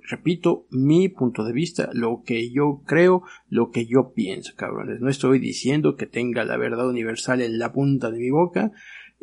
Repito, 0.07 0.67
mi 0.69 1.09
punto 1.09 1.45
de 1.45 1.53
vista, 1.53 1.89
lo 1.93 2.21
que 2.23 2.51
yo 2.51 2.83
creo, 2.85 3.23
lo 3.49 3.71
que 3.71 3.87
yo 3.87 4.13
pienso, 4.13 4.53
cabrones. 4.55 4.99
No 5.01 5.09
estoy 5.09 5.39
diciendo 5.39 5.95
que 5.95 6.05
tenga 6.05 6.43
la 6.43 6.57
verdad 6.57 6.87
universal 6.87 7.41
en 7.41 7.57
la 7.57 7.73
punta 7.73 8.11
de 8.11 8.19
mi 8.19 8.29
boca 8.29 8.71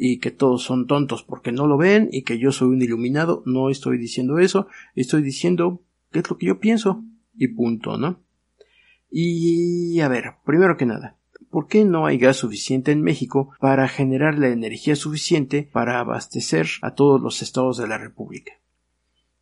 y 0.02 0.18
que 0.18 0.30
todos 0.30 0.62
son 0.62 0.86
tontos 0.86 1.22
porque 1.24 1.52
no 1.52 1.66
lo 1.66 1.76
ven 1.76 2.08
y 2.10 2.22
que 2.22 2.38
yo 2.38 2.52
soy 2.52 2.68
un 2.68 2.80
iluminado. 2.80 3.42
No 3.44 3.68
estoy 3.68 3.98
diciendo 3.98 4.38
eso. 4.38 4.66
Estoy 4.94 5.20
diciendo 5.20 5.82
qué 6.10 6.20
es 6.20 6.30
lo 6.30 6.38
que 6.38 6.46
yo 6.46 6.58
pienso 6.58 7.04
y 7.34 7.48
punto, 7.48 7.98
¿no? 7.98 8.24
Y 9.10 10.00
a 10.00 10.08
ver, 10.08 10.36
primero 10.46 10.78
que 10.78 10.86
nada, 10.86 11.18
¿por 11.50 11.66
qué 11.66 11.84
no 11.84 12.06
hay 12.06 12.16
gas 12.16 12.38
suficiente 12.38 12.92
en 12.92 13.02
México 13.02 13.52
para 13.60 13.88
generar 13.88 14.38
la 14.38 14.48
energía 14.48 14.96
suficiente 14.96 15.68
para 15.70 16.00
abastecer 16.00 16.66
a 16.80 16.94
todos 16.94 17.20
los 17.20 17.42
estados 17.42 17.76
de 17.76 17.86
la 17.86 17.98
República? 17.98 18.52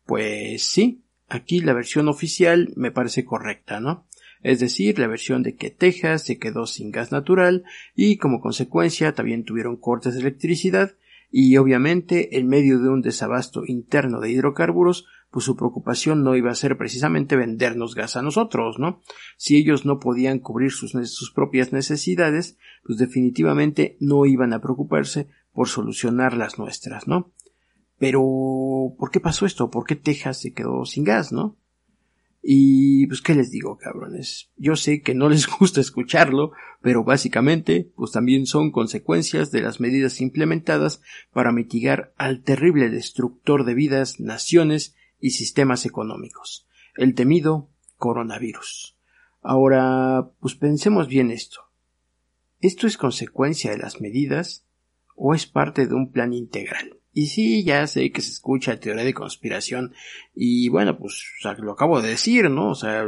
Pues 0.05 0.63
sí, 0.63 1.05
aquí 1.29 1.61
la 1.61 1.71
versión 1.71 2.09
oficial 2.09 2.73
me 2.75 2.91
parece 2.91 3.23
correcta, 3.23 3.79
¿no? 3.79 4.07
Es 4.41 4.59
decir, 4.59 4.99
la 4.99 5.07
versión 5.07 5.43
de 5.43 5.55
que 5.55 5.69
Texas 5.69 6.23
se 6.23 6.37
quedó 6.37 6.65
sin 6.65 6.91
gas 6.91 7.11
natural 7.11 7.63
y 7.95 8.17
como 8.17 8.39
consecuencia 8.39 9.13
también 9.13 9.43
tuvieron 9.43 9.75
cortes 9.75 10.13
de 10.13 10.21
electricidad 10.21 10.95
y 11.31 11.57
obviamente 11.57 12.37
en 12.37 12.47
medio 12.47 12.79
de 12.79 12.89
un 12.89 13.01
desabasto 13.01 13.63
interno 13.65 14.19
de 14.19 14.31
hidrocarburos 14.31 15.05
pues 15.31 15.45
su 15.45 15.55
preocupación 15.55 16.23
no 16.23 16.35
iba 16.35 16.51
a 16.51 16.55
ser 16.55 16.77
precisamente 16.77 17.35
vendernos 17.35 17.93
gas 17.93 18.15
a 18.15 18.21
nosotros, 18.21 18.79
¿no? 18.79 19.01
Si 19.37 19.57
ellos 19.57 19.85
no 19.85 19.99
podían 19.99 20.39
cubrir 20.39 20.71
sus, 20.71 21.31
propias 21.35 21.71
necesidades, 21.71 22.57
pues 22.83 22.97
definitivamente 22.97 23.95
no 23.99 24.25
iban 24.25 24.53
a 24.53 24.61
preocuparse 24.61 25.27
por 25.53 25.67
solucionar 25.67 26.35
las 26.35 26.57
nuestras, 26.57 27.07
¿no? 27.07 27.31
Pero, 27.99 28.21
¿por 28.97 29.11
qué 29.11 29.19
pasó 29.19 29.45
esto? 29.45 29.69
¿Por 29.69 29.85
qué 29.85 29.95
Texas 29.95 30.41
se 30.41 30.53
quedó 30.53 30.85
sin 30.85 31.03
gas, 31.03 31.31
no? 31.31 31.57
Y 32.41 33.07
pues 33.07 33.21
qué 33.21 33.35
les 33.35 33.51
digo, 33.51 33.77
cabrones. 33.77 34.49
Yo 34.55 34.75
sé 34.75 35.01
que 35.01 35.13
no 35.13 35.29
les 35.29 35.47
gusta 35.59 35.81
escucharlo, 35.81 36.51
pero 36.81 37.03
básicamente 37.03 37.91
pues 37.95 38.11
también 38.11 38.45
son 38.45 38.71
consecuencias 38.71 39.51
de 39.51 39.61
las 39.61 39.79
medidas 39.79 40.21
implementadas 40.21 41.01
para 41.33 41.51
mitigar 41.51 42.13
al 42.17 42.43
terrible 42.43 42.89
destructor 42.89 43.65
de 43.65 43.73
vidas, 43.73 44.19
naciones 44.19 44.95
y 45.19 45.31
sistemas 45.31 45.85
económicos, 45.85 46.67
el 46.95 47.13
temido 47.13 47.69
coronavirus. 47.97 48.97
Ahora, 49.41 50.31
pues 50.39 50.55
pensemos 50.55 51.07
bien 51.07 51.31
esto. 51.31 51.61
¿Esto 52.61 52.87
es 52.87 52.97
consecuencia 52.97 53.71
de 53.71 53.77
las 53.77 54.01
medidas 54.01 54.65
o 55.15 55.33
es 55.33 55.45
parte 55.45 55.87
de 55.87 55.93
un 55.93 56.11
plan 56.11 56.33
integral? 56.33 56.98
Y 57.11 57.27
sí, 57.27 57.63
ya 57.63 57.87
sé 57.87 58.11
que 58.11 58.21
se 58.21 58.31
escucha 58.31 58.79
teoría 58.79 59.03
de 59.03 59.13
conspiración 59.13 59.93
y 60.35 60.69
bueno, 60.69 60.97
pues 60.97 61.25
lo 61.57 61.71
acabo 61.71 62.01
de 62.01 62.09
decir, 62.09 62.49
¿no? 62.51 62.69
O 62.69 62.75
sea, 62.75 63.03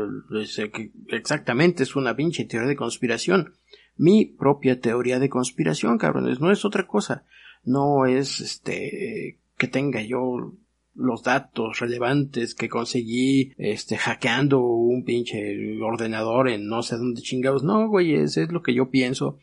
exactamente 1.09 1.83
es 1.83 1.95
una 1.95 2.15
pinche 2.15 2.45
teoría 2.45 2.69
de 2.69 2.75
conspiración. 2.75 3.53
Mi 3.97 4.25
propia 4.25 4.79
teoría 4.79 5.19
de 5.19 5.29
conspiración, 5.29 5.99
cabrones, 5.99 6.39
no 6.39 6.51
es 6.51 6.65
otra 6.65 6.87
cosa. 6.87 7.25
No 7.63 8.07
es 8.07 8.39
este 8.41 9.39
que 9.57 9.67
tenga 9.67 10.01
yo 10.01 10.55
los 10.95 11.23
datos 11.23 11.79
relevantes 11.79 12.55
que 12.55 12.67
conseguí 12.67 13.53
este 13.57 13.97
hackeando 13.97 14.59
un 14.61 15.03
pinche 15.03 15.79
ordenador 15.81 16.49
en 16.49 16.67
no 16.67 16.81
sé 16.81 16.97
dónde 16.97 17.21
chingados. 17.21 17.63
No, 17.63 17.87
güey, 17.87 18.15
eso 18.15 18.41
es 18.41 18.51
lo 18.51 18.63
que 18.63 18.73
yo 18.73 18.89
pienso 18.89 19.37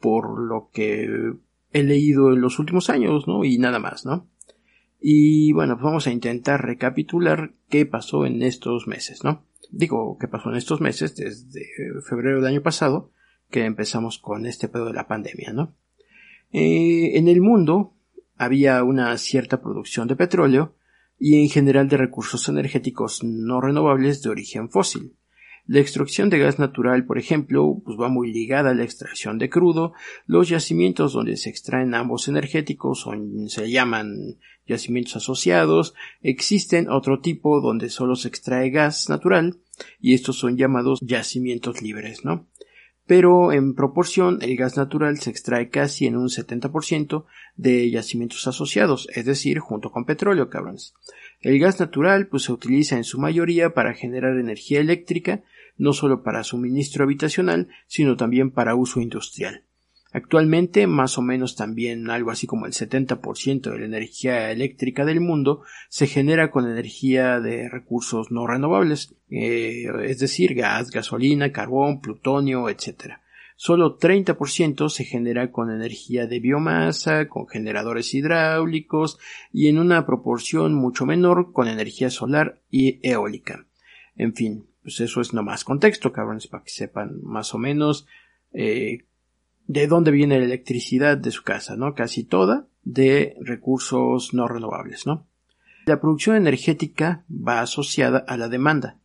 por 0.00 0.40
lo 0.40 0.70
que 0.72 1.34
he 1.80 1.84
leído 1.84 2.32
en 2.32 2.40
los 2.40 2.58
últimos 2.58 2.90
años, 2.90 3.26
¿no? 3.26 3.44
Y 3.44 3.58
nada 3.58 3.78
más, 3.78 4.04
¿no? 4.04 4.28
Y 5.00 5.52
bueno, 5.52 5.74
pues 5.74 5.84
vamos 5.84 6.06
a 6.06 6.12
intentar 6.12 6.64
recapitular 6.64 7.52
qué 7.68 7.86
pasó 7.86 8.26
en 8.26 8.42
estos 8.42 8.86
meses, 8.86 9.22
¿no? 9.24 9.44
Digo, 9.70 10.16
qué 10.18 10.28
pasó 10.28 10.50
en 10.50 10.56
estos 10.56 10.80
meses 10.80 11.14
desde 11.14 11.66
febrero 12.08 12.36
del 12.36 12.46
año 12.46 12.62
pasado 12.62 13.12
que 13.50 13.64
empezamos 13.64 14.18
con 14.18 14.46
este 14.46 14.68
pedo 14.68 14.86
de 14.86 14.94
la 14.94 15.06
pandemia, 15.06 15.52
¿no? 15.52 15.74
Eh, 16.52 17.18
en 17.18 17.28
el 17.28 17.40
mundo 17.40 17.94
había 18.36 18.82
una 18.82 19.16
cierta 19.18 19.60
producción 19.60 20.08
de 20.08 20.16
petróleo 20.16 20.74
y 21.18 21.40
en 21.40 21.48
general 21.48 21.88
de 21.88 21.96
recursos 21.96 22.48
energéticos 22.48 23.22
no 23.24 23.60
renovables 23.60 24.22
de 24.22 24.30
origen 24.30 24.70
fósil. 24.70 25.16
La 25.68 25.80
extracción 25.80 26.30
de 26.30 26.38
gas 26.38 26.58
natural, 26.58 27.04
por 27.04 27.18
ejemplo, 27.18 27.82
pues 27.84 27.98
va 28.00 28.08
muy 28.08 28.32
ligada 28.32 28.70
a 28.70 28.74
la 28.74 28.84
extracción 28.84 29.36
de 29.36 29.50
crudo. 29.50 29.92
Los 30.26 30.48
yacimientos 30.48 31.12
donde 31.12 31.36
se 31.36 31.50
extraen 31.50 31.94
ambos 31.94 32.26
energéticos 32.26 33.06
se 33.48 33.70
llaman 33.70 34.38
yacimientos 34.66 35.16
asociados. 35.16 35.92
Existen 36.22 36.88
otro 36.88 37.20
tipo 37.20 37.60
donde 37.60 37.90
solo 37.90 38.16
se 38.16 38.28
extrae 38.28 38.70
gas 38.70 39.10
natural 39.10 39.58
y 40.00 40.14
estos 40.14 40.36
son 40.38 40.56
llamados 40.56 41.00
yacimientos 41.02 41.82
libres, 41.82 42.24
¿no? 42.24 42.46
pero 43.08 43.52
en 43.52 43.74
proporción 43.74 44.38
el 44.42 44.54
gas 44.54 44.76
natural 44.76 45.18
se 45.18 45.30
extrae 45.30 45.70
casi 45.70 46.06
en 46.06 46.14
un 46.18 46.28
70% 46.28 47.24
de 47.56 47.90
yacimientos 47.90 48.46
asociados, 48.46 49.08
es 49.14 49.24
decir, 49.24 49.60
junto 49.60 49.90
con 49.90 50.04
petróleo, 50.04 50.50
cabrones. 50.50 50.92
El 51.40 51.58
gas 51.58 51.80
natural 51.80 52.26
pues 52.26 52.42
se 52.42 52.52
utiliza 52.52 52.98
en 52.98 53.04
su 53.04 53.18
mayoría 53.18 53.72
para 53.72 53.94
generar 53.94 54.38
energía 54.38 54.80
eléctrica, 54.80 55.42
no 55.78 55.92
solo 55.92 56.22
para 56.22 56.44
suministro 56.44 57.04
habitacional, 57.04 57.68
sino 57.86 58.16
también 58.16 58.50
para 58.50 58.74
uso 58.74 59.00
industrial. 59.00 59.64
Actualmente, 60.10 60.86
más 60.86 61.18
o 61.18 61.22
menos 61.22 61.54
también 61.54 62.10
algo 62.10 62.30
así 62.30 62.46
como 62.46 62.64
el 62.64 62.72
70% 62.72 63.70
de 63.70 63.78
la 63.78 63.84
energía 63.84 64.50
eléctrica 64.50 65.04
del 65.04 65.20
mundo 65.20 65.62
se 65.90 66.06
genera 66.06 66.50
con 66.50 66.66
energía 66.66 67.40
de 67.40 67.68
recursos 67.68 68.30
no 68.30 68.46
renovables, 68.46 69.14
eh, 69.30 69.84
es 70.04 70.18
decir, 70.18 70.54
gas, 70.54 70.90
gasolina, 70.90 71.52
carbón, 71.52 72.00
plutonio, 72.00 72.70
etc. 72.70 73.18
Solo 73.56 73.98
30% 73.98 74.88
se 74.88 75.04
genera 75.04 75.52
con 75.52 75.70
energía 75.70 76.26
de 76.26 76.40
biomasa, 76.40 77.28
con 77.28 77.46
generadores 77.46 78.14
hidráulicos 78.14 79.18
y 79.52 79.68
en 79.68 79.78
una 79.78 80.06
proporción 80.06 80.74
mucho 80.74 81.04
menor 81.04 81.52
con 81.52 81.68
energía 81.68 82.08
solar 82.08 82.62
y 82.70 82.98
eólica. 83.06 83.66
En 84.16 84.34
fin, 84.34 84.68
pues 84.88 85.00
eso 85.00 85.20
es 85.20 85.34
nomás 85.34 85.64
contexto, 85.64 86.12
cabrones, 86.12 86.46
para 86.46 86.64
que 86.64 86.70
sepan 86.70 87.20
más 87.22 87.52
o 87.52 87.58
menos 87.58 88.06
eh, 88.54 89.04
de 89.66 89.86
dónde 89.86 90.10
viene 90.10 90.38
la 90.38 90.46
electricidad 90.46 91.18
de 91.18 91.30
su 91.30 91.42
casa, 91.42 91.76
¿no? 91.76 91.94
Casi 91.94 92.24
toda 92.24 92.68
de 92.84 93.36
recursos 93.42 94.32
no 94.32 94.48
renovables, 94.48 95.06
¿no? 95.06 95.26
La 95.84 96.00
producción 96.00 96.36
energética 96.36 97.26
va 97.28 97.60
asociada 97.60 98.24
a 98.26 98.38
la 98.38 98.48
demanda. 98.48 98.96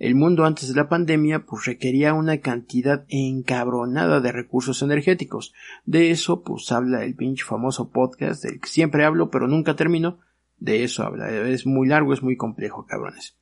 El 0.00 0.16
mundo 0.16 0.46
antes 0.46 0.68
de 0.68 0.74
la 0.74 0.88
pandemia 0.88 1.46
pues 1.46 1.64
requería 1.64 2.12
una 2.12 2.38
cantidad 2.38 3.04
encabronada 3.08 4.18
de 4.20 4.32
recursos 4.32 4.82
energéticos. 4.82 5.54
De 5.84 6.10
eso 6.10 6.42
pues 6.42 6.72
habla 6.72 7.04
el 7.04 7.14
pinche 7.14 7.44
famoso 7.44 7.90
podcast 7.90 8.42
del 8.42 8.58
que 8.58 8.68
siempre 8.68 9.04
hablo 9.04 9.30
pero 9.30 9.46
nunca 9.46 9.76
termino. 9.76 10.18
De 10.56 10.82
eso 10.82 11.04
habla. 11.04 11.30
Es 11.30 11.66
muy 11.66 11.86
largo, 11.86 12.14
es 12.14 12.22
muy 12.24 12.36
complejo, 12.36 12.84
cabrones. 12.84 13.36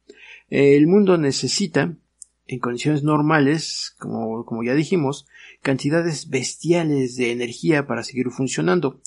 El 0.49 0.87
mundo 0.87 1.19
necesita, 1.19 1.95
en 2.47 2.59
condiciones 2.59 3.03
normales, 3.03 3.95
como, 3.99 4.45
como 4.45 4.63
ya 4.63 4.75
dijimos, 4.75 5.27
cantidades 5.63 6.31
bestiales 6.31 7.17
de 7.17 7.33
energía 7.33 7.87
para 7.87 8.03
seguir 8.03 8.31
funcionando. 8.31 9.01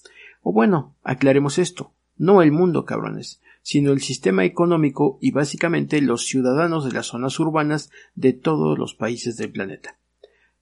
O 0.43 0.53
bueno, 0.53 0.95
aclaremos 1.03 1.57
esto, 1.57 1.93
no 2.17 2.41
el 2.41 2.51
mundo, 2.51 2.85
cabrones, 2.85 3.41
sino 3.63 3.91
el 3.91 4.01
sistema 4.01 4.45
económico 4.45 5.17
y 5.21 5.31
básicamente 5.31 6.01
los 6.01 6.25
ciudadanos 6.25 6.85
de 6.85 6.91
las 6.91 7.07
zonas 7.07 7.39
urbanas 7.39 7.89
de 8.15 8.33
todos 8.33 8.77
los 8.77 8.93
países 8.93 9.37
del 9.37 9.51
planeta. 9.51 9.97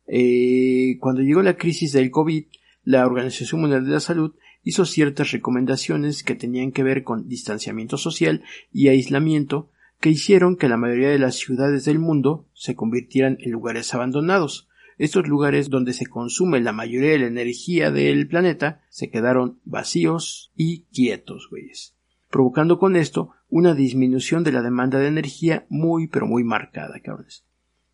Eh, 0.08 0.98
cuando 1.00 1.22
llegó 1.22 1.42
la 1.42 1.58
crisis 1.58 1.92
del 1.92 2.12
COVID, 2.12 2.46
la 2.84 3.06
Organización 3.06 3.62
Mundial 3.62 3.86
de 3.86 3.92
la 3.92 4.00
Salud 4.00 4.34
hizo 4.64 4.86
ciertas 4.86 5.32
recomendaciones 5.32 6.24
que 6.24 6.36
tenían 6.36 6.72
que 6.72 6.84
ver 6.84 7.04
con 7.04 7.28
distanciamiento 7.28 7.98
social 7.98 8.44
y 8.74 8.88
aislamiento 8.88 9.70
que 10.00 10.10
hicieron 10.10 10.56
que 10.56 10.70
la 10.70 10.78
mayoría 10.78 11.10
de 11.10 11.20
las 11.20 11.36
ciudades 11.36 11.86
del 11.86 12.00
mundo 12.00 12.47
se 12.54 12.76
convirtieran 12.76 13.38
en 13.39 13.52
lugares 13.52 13.93
abandonados, 13.93 14.70
estos 14.97 15.28
lugares 15.28 15.70
donde 15.70 15.93
se 15.93 16.08
consume 16.08 16.60
la 16.60 16.74
mayoría 16.74 17.12
de 17.12 17.20
la 17.20 17.28
energía 17.28 17.89
del 17.89 18.28
planeta 18.28 18.82
se 18.89 19.10
quedaron 19.10 19.60
vacíos 19.64 20.52
y 20.56 20.84
quietos, 20.91 21.47
güeyes. 21.50 21.95
Provocando 22.30 22.80
con 22.80 22.97
esto 22.97 23.32
una 23.47 23.74
disminución 23.74 24.43
de 24.43 24.52
la 24.52 24.62
demanda 24.62 25.00
de 25.00 25.08
energía 25.08 25.66
muy 25.70 26.08
pero 26.08 26.28
muy 26.28 26.43
marcada, 26.43 27.00
cabrones. 27.00 27.45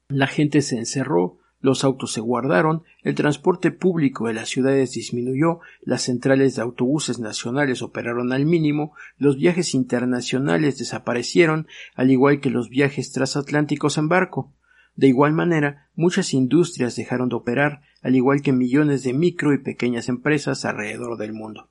La 0.08 0.28
gente 0.28 0.62
se 0.62 0.78
encerró, 0.78 1.38
los 1.66 1.84
autos 1.84 2.14
se 2.14 2.22
guardaron, 2.22 2.84
el 3.02 3.16
transporte 3.16 3.72
público 3.72 4.28
de 4.28 4.36
las 4.36 4.50
ciudades 4.50 4.94
disminuyó, 4.94 5.60
las 5.82 6.04
centrales 6.04 6.56
de 6.56 6.62
autobuses 6.62 7.20
nacionales 7.20 7.82
operaron 7.82 8.32
al 8.32 8.46
mínimo, 8.46 8.94
los 9.18 9.38
viajes 9.38 9.74
internacionales 9.74 10.78
desaparecieron, 10.78 11.68
al 11.96 12.12
igual 12.12 12.40
que 12.40 12.52
los 12.52 12.70
viajes 12.70 13.12
transatlánticos 13.12 13.98
en 13.98 14.08
barco. 14.08 14.54
De 14.96 15.08
igual 15.08 15.34
manera, 15.34 15.90
muchas 15.96 16.34
industrias 16.34 16.96
dejaron 16.96 17.30
de 17.30 17.36
operar, 17.36 17.82
al 18.02 18.16
igual 18.16 18.42
que 18.42 18.54
millones 18.54 19.04
de 19.04 19.14
micro 19.14 19.52
y 19.52 19.58
pequeñas 19.58 20.08
empresas 20.08 20.64
alrededor 20.64 21.18
del 21.18 21.34
mundo. 21.34 21.70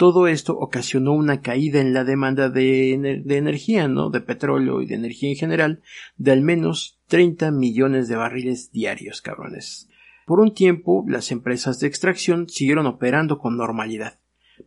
Todo 0.00 0.28
esto 0.28 0.56
ocasionó 0.56 1.12
una 1.12 1.42
caída 1.42 1.78
en 1.78 1.92
la 1.92 2.04
demanda 2.04 2.48
de, 2.48 2.94
energía, 2.94 3.86
¿no? 3.86 4.08
De 4.08 4.22
petróleo 4.22 4.80
y 4.80 4.86
de 4.86 4.94
energía 4.94 5.28
en 5.28 5.36
general, 5.36 5.82
de 6.16 6.30
al 6.30 6.40
menos 6.40 6.98
30 7.08 7.50
millones 7.50 8.08
de 8.08 8.16
barriles 8.16 8.72
diarios, 8.72 9.20
cabrones. 9.20 9.90
Por 10.24 10.40
un 10.40 10.54
tiempo, 10.54 11.04
las 11.06 11.30
empresas 11.30 11.80
de 11.80 11.88
extracción 11.88 12.48
siguieron 12.48 12.86
operando 12.86 13.36
con 13.36 13.58
normalidad. 13.58 14.18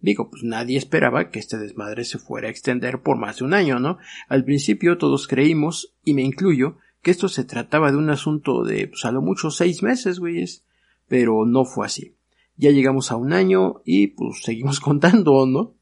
Digo, 0.01 0.29
pues 0.29 0.43
nadie 0.43 0.77
esperaba 0.77 1.31
que 1.31 1.39
este 1.39 1.57
desmadre 1.57 2.05
se 2.05 2.19
fuera 2.19 2.47
a 2.47 2.51
extender 2.51 3.01
por 3.01 3.17
más 3.17 3.39
de 3.39 3.45
un 3.45 3.55
año, 3.55 3.79
¿no? 3.79 3.97
Al 4.29 4.45
principio 4.45 4.99
todos 4.99 5.27
creímos, 5.27 5.95
y 6.05 6.13
me 6.13 6.21
incluyo, 6.21 6.77
que 7.01 7.09
esto 7.09 7.27
se 7.27 7.43
trataba 7.43 7.89
de 7.89 7.97
un 7.97 8.11
asunto 8.11 8.63
de, 8.63 8.87
pues 8.87 9.03
a 9.03 9.11
lo 9.11 9.23
mucho 9.23 9.49
seis 9.49 9.81
meses, 9.81 10.19
güeyes, 10.19 10.63
pero 11.07 11.47
no 11.47 11.65
fue 11.65 11.87
así. 11.87 12.17
Ya 12.55 12.71
llegamos 12.71 13.11
a 13.11 13.15
un 13.15 13.33
año 13.33 13.81
y 13.85 14.07
pues 14.07 14.43
seguimos 14.43 14.79
contando, 14.81 15.45
¿no? 15.45 15.75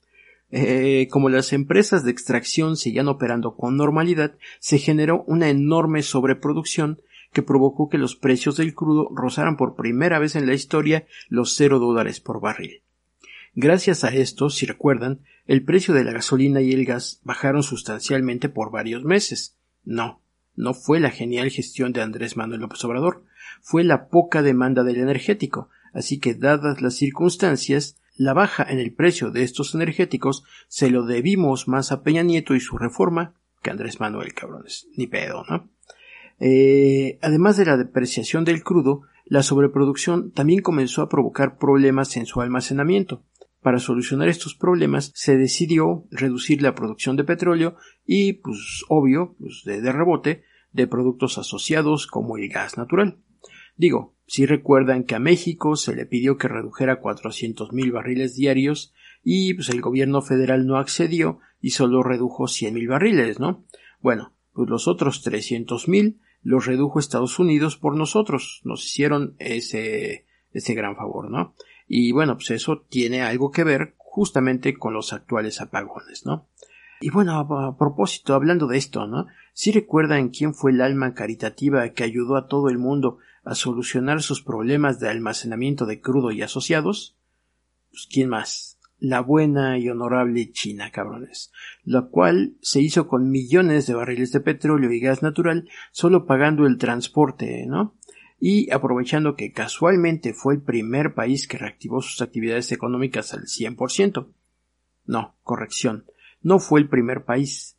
Eh, 0.53 1.07
como 1.09 1.29
las 1.29 1.53
empresas 1.53 2.03
de 2.03 2.11
extracción 2.11 2.75
seguían 2.75 3.07
operando 3.07 3.55
con 3.55 3.77
normalidad, 3.77 4.35
se 4.59 4.79
generó 4.79 5.23
una 5.25 5.49
enorme 5.49 6.03
sobreproducción 6.03 7.01
que 7.31 7.41
provocó 7.41 7.87
que 7.87 7.97
los 7.97 8.17
precios 8.17 8.57
del 8.57 8.75
crudo 8.75 9.07
rozaran 9.15 9.55
por 9.55 9.75
primera 9.75 10.19
vez 10.19 10.35
en 10.35 10.45
la 10.45 10.53
historia 10.53 11.05
los 11.29 11.55
cero 11.55 11.79
dólares 11.79 12.19
por 12.19 12.41
barril. 12.41 12.83
Gracias 13.53 14.03
a 14.03 14.09
esto, 14.09 14.49
si 14.49 14.65
recuerdan, 14.65 15.21
el 15.45 15.63
precio 15.63 15.93
de 15.93 16.03
la 16.03 16.11
gasolina 16.11 16.61
y 16.61 16.71
el 16.71 16.85
gas 16.85 17.21
bajaron 17.23 17.63
sustancialmente 17.63 18.49
por 18.49 18.71
varios 18.71 19.03
meses. 19.03 19.57
No, 19.83 20.21
no 20.55 20.73
fue 20.73 20.99
la 20.99 21.09
genial 21.09 21.49
gestión 21.49 21.93
de 21.93 22.01
Andrés 22.01 22.37
Manuel 22.37 22.61
López 22.61 22.83
Obrador, 22.83 23.23
fue 23.61 23.83
la 23.83 24.07
poca 24.07 24.41
demanda 24.41 24.83
del 24.83 24.97
energético, 24.97 25.69
así 25.93 26.19
que 26.19 26.33
dadas 26.33 26.81
las 26.81 26.95
circunstancias, 26.95 27.97
la 28.15 28.33
baja 28.33 28.63
en 28.69 28.79
el 28.79 28.93
precio 28.93 29.31
de 29.31 29.43
estos 29.43 29.73
energéticos 29.73 30.43
se 30.67 30.89
lo 30.89 31.05
debimos 31.05 31.67
más 31.67 31.91
a 31.91 32.03
Peña 32.03 32.23
Nieto 32.23 32.55
y 32.55 32.59
su 32.59 32.77
reforma 32.77 33.35
que 33.61 33.69
a 33.69 33.73
Andrés 33.73 33.99
Manuel, 33.99 34.33
cabrones, 34.33 34.87
ni 34.95 35.07
pedo, 35.07 35.43
¿no? 35.49 35.69
Eh, 36.39 37.19
además 37.21 37.57
de 37.57 37.65
la 37.65 37.77
depreciación 37.77 38.43
del 38.43 38.63
crudo, 38.63 39.03
la 39.25 39.43
sobreproducción 39.43 40.31
también 40.31 40.61
comenzó 40.61 41.03
a 41.03 41.09
provocar 41.09 41.57
problemas 41.57 42.17
en 42.17 42.25
su 42.25 42.41
almacenamiento. 42.41 43.23
Para 43.61 43.77
solucionar 43.77 44.27
estos 44.27 44.55
problemas 44.55 45.11
se 45.13 45.37
decidió 45.37 46.05
reducir 46.09 46.63
la 46.63 46.73
producción 46.73 47.15
de 47.15 47.23
petróleo 47.23 47.75
y, 48.05 48.33
pues 48.33 48.83
obvio, 48.89 49.35
pues 49.39 49.61
de, 49.63 49.91
rebote, 49.91 50.43
de 50.71 50.87
productos 50.87 51.37
asociados 51.37 52.07
como 52.07 52.37
el 52.37 52.49
gas 52.49 52.75
natural. 52.77 53.19
Digo, 53.77 54.15
si 54.31 54.45
recuerdan 54.45 55.03
que 55.03 55.15
a 55.15 55.19
México 55.19 55.75
se 55.75 55.93
le 55.93 56.05
pidió 56.05 56.37
que 56.37 56.47
redujera 56.47 57.01
400 57.01 57.73
mil 57.73 57.91
barriles 57.91 58.33
diarios 58.33 58.93
y 59.25 59.55
pues 59.55 59.67
el 59.67 59.81
gobierno 59.81 60.21
federal 60.21 60.65
no 60.65 60.77
accedió 60.77 61.39
y 61.59 61.71
solo 61.71 62.01
redujo 62.01 62.47
100 62.47 62.73
mil 62.73 62.87
barriles, 62.87 63.41
¿no? 63.41 63.65
Bueno, 63.99 64.33
pues 64.53 64.69
los 64.69 64.87
otros 64.87 65.21
300 65.21 65.89
mil 65.89 66.21
los 66.43 66.65
redujo 66.65 66.97
Estados 66.97 67.39
Unidos 67.39 67.75
por 67.75 67.97
nosotros, 67.97 68.61
nos 68.63 68.85
hicieron 68.85 69.35
ese, 69.37 70.27
ese 70.53 70.75
gran 70.75 70.95
favor, 70.95 71.29
¿no? 71.29 71.53
Y 71.85 72.13
bueno, 72.13 72.35
pues 72.35 72.51
eso 72.51 72.85
tiene 72.87 73.23
algo 73.23 73.51
que 73.51 73.65
ver 73.65 73.95
justamente 73.97 74.75
con 74.75 74.93
los 74.93 75.11
actuales 75.11 75.59
apagones, 75.59 76.25
¿no? 76.25 76.47
Y 77.01 77.09
bueno, 77.09 77.39
a, 77.39 77.77
propósito, 77.77 78.35
hablando 78.35 78.67
de 78.67 78.77
esto, 78.77 79.07
¿no? 79.07 79.25
¿Sí 79.53 79.71
recuerdan 79.71 80.29
quién 80.29 80.53
fue 80.53 80.71
el 80.71 80.81
alma 80.81 81.15
caritativa 81.15 81.89
que 81.89 82.03
ayudó 82.03 82.37
a 82.37 82.47
todo 82.47 82.69
el 82.69 82.77
mundo 82.77 83.17
a 83.43 83.55
solucionar 83.55 84.21
sus 84.21 84.43
problemas 84.43 84.99
de 84.99 85.09
almacenamiento 85.09 85.87
de 85.87 85.99
crudo 85.99 86.31
y 86.31 86.43
asociados? 86.43 87.17
Pues 87.89 88.07
quién 88.09 88.29
más? 88.29 88.77
La 88.99 89.19
buena 89.19 89.79
y 89.79 89.89
honorable 89.89 90.51
China, 90.51 90.91
cabrones, 90.91 91.51
la 91.83 92.03
cual 92.03 92.53
se 92.61 92.81
hizo 92.81 93.07
con 93.07 93.31
millones 93.31 93.87
de 93.87 93.95
barriles 93.95 94.31
de 94.31 94.41
petróleo 94.41 94.91
y 94.91 94.99
gas 94.99 95.23
natural 95.23 95.67
solo 95.91 96.27
pagando 96.27 96.67
el 96.67 96.77
transporte, 96.77 97.65
¿no? 97.65 97.95
y 98.43 98.71
aprovechando 98.71 99.35
que 99.35 99.51
casualmente 99.51 100.33
fue 100.33 100.55
el 100.55 100.61
primer 100.63 101.13
país 101.13 101.47
que 101.47 101.59
reactivó 101.59 102.01
sus 102.01 102.23
actividades 102.23 102.71
económicas 102.71 103.35
al 103.35 103.43
100%. 103.43 104.33
No, 105.05 105.35
corrección, 105.43 106.05
no 106.41 106.59
fue 106.59 106.79
el 106.79 106.89
primer 106.89 107.23
país. 107.23 107.77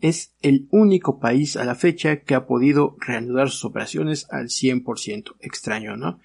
Es 0.00 0.34
el 0.42 0.68
único 0.70 1.18
país 1.18 1.56
a 1.56 1.64
la 1.64 1.74
fecha 1.74 2.20
que 2.20 2.34
ha 2.34 2.46
podido 2.46 2.96
reanudar 3.00 3.50
sus 3.50 3.64
operaciones 3.64 4.26
al 4.30 4.48
100%. 4.48 5.36
Extraño, 5.40 5.96
¿no? 5.96 6.20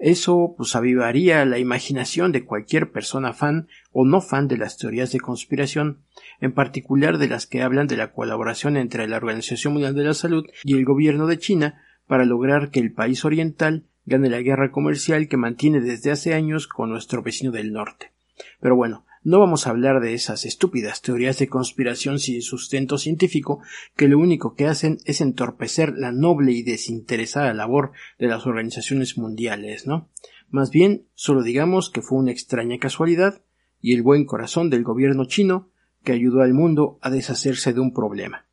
Eso 0.00 0.54
pues 0.56 0.74
avivaría 0.74 1.44
la 1.44 1.58
imaginación 1.58 2.32
de 2.32 2.46
cualquier 2.46 2.90
persona 2.90 3.34
fan 3.34 3.68
o 3.92 4.06
no 4.06 4.22
fan 4.22 4.48
de 4.48 4.56
las 4.56 4.78
teorías 4.78 5.12
de 5.12 5.20
conspiración, 5.20 6.00
en 6.40 6.52
particular 6.52 7.18
de 7.18 7.28
las 7.28 7.46
que 7.46 7.62
hablan 7.62 7.86
de 7.86 7.98
la 7.98 8.12
colaboración 8.12 8.78
entre 8.78 9.06
la 9.06 9.18
Organización 9.18 9.74
Mundial 9.74 9.94
de 9.94 10.04
la 10.04 10.14
Salud 10.14 10.46
y 10.64 10.72
el 10.74 10.86
gobierno 10.86 11.26
de 11.26 11.38
China 11.38 11.82
para 12.06 12.24
lograr 12.24 12.70
que 12.70 12.80
el 12.80 12.94
país 12.94 13.26
oriental 13.26 13.84
gane 14.06 14.30
la 14.30 14.40
guerra 14.40 14.72
comercial 14.72 15.28
que 15.28 15.36
mantiene 15.36 15.80
desde 15.80 16.10
hace 16.10 16.32
años 16.32 16.66
con 16.66 16.88
nuestro 16.88 17.22
vecino 17.22 17.52
del 17.52 17.72
norte. 17.72 18.12
Pero 18.58 18.76
bueno, 18.76 19.04
no 19.22 19.38
vamos 19.38 19.66
a 19.66 19.70
hablar 19.70 20.00
de 20.00 20.14
esas 20.14 20.46
estúpidas 20.46 21.02
teorías 21.02 21.38
de 21.38 21.48
conspiración 21.48 22.18
sin 22.18 22.40
sustento 22.40 22.96
científico 22.96 23.60
que 23.94 24.08
lo 24.08 24.18
único 24.18 24.54
que 24.54 24.66
hacen 24.66 24.98
es 25.04 25.20
entorpecer 25.20 25.92
la 25.96 26.10
noble 26.10 26.52
y 26.52 26.62
desinteresada 26.62 27.52
labor 27.52 27.92
de 28.18 28.28
las 28.28 28.46
organizaciones 28.46 29.18
mundiales, 29.18 29.86
¿no? 29.86 30.08
Más 30.48 30.70
bien, 30.70 31.06
solo 31.14 31.42
digamos 31.42 31.90
que 31.90 32.00
fue 32.00 32.18
una 32.18 32.32
extraña 32.32 32.78
casualidad 32.78 33.42
y 33.78 33.94
el 33.94 34.02
buen 34.02 34.24
corazón 34.24 34.70
del 34.70 34.84
gobierno 34.84 35.26
chino 35.26 35.70
que 36.02 36.12
ayudó 36.12 36.40
al 36.40 36.54
mundo 36.54 36.98
a 37.02 37.10
deshacerse 37.10 37.74
de 37.74 37.80
un 37.80 37.92
problema. 37.92 38.46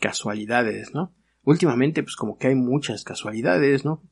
Casualidades, 0.00 0.92
¿no? 0.94 1.14
Últimamente, 1.44 2.02
pues 2.02 2.16
como 2.16 2.36
que 2.36 2.48
hay 2.48 2.54
muchas 2.54 3.04
casualidades, 3.04 3.86
¿no? 3.86 4.02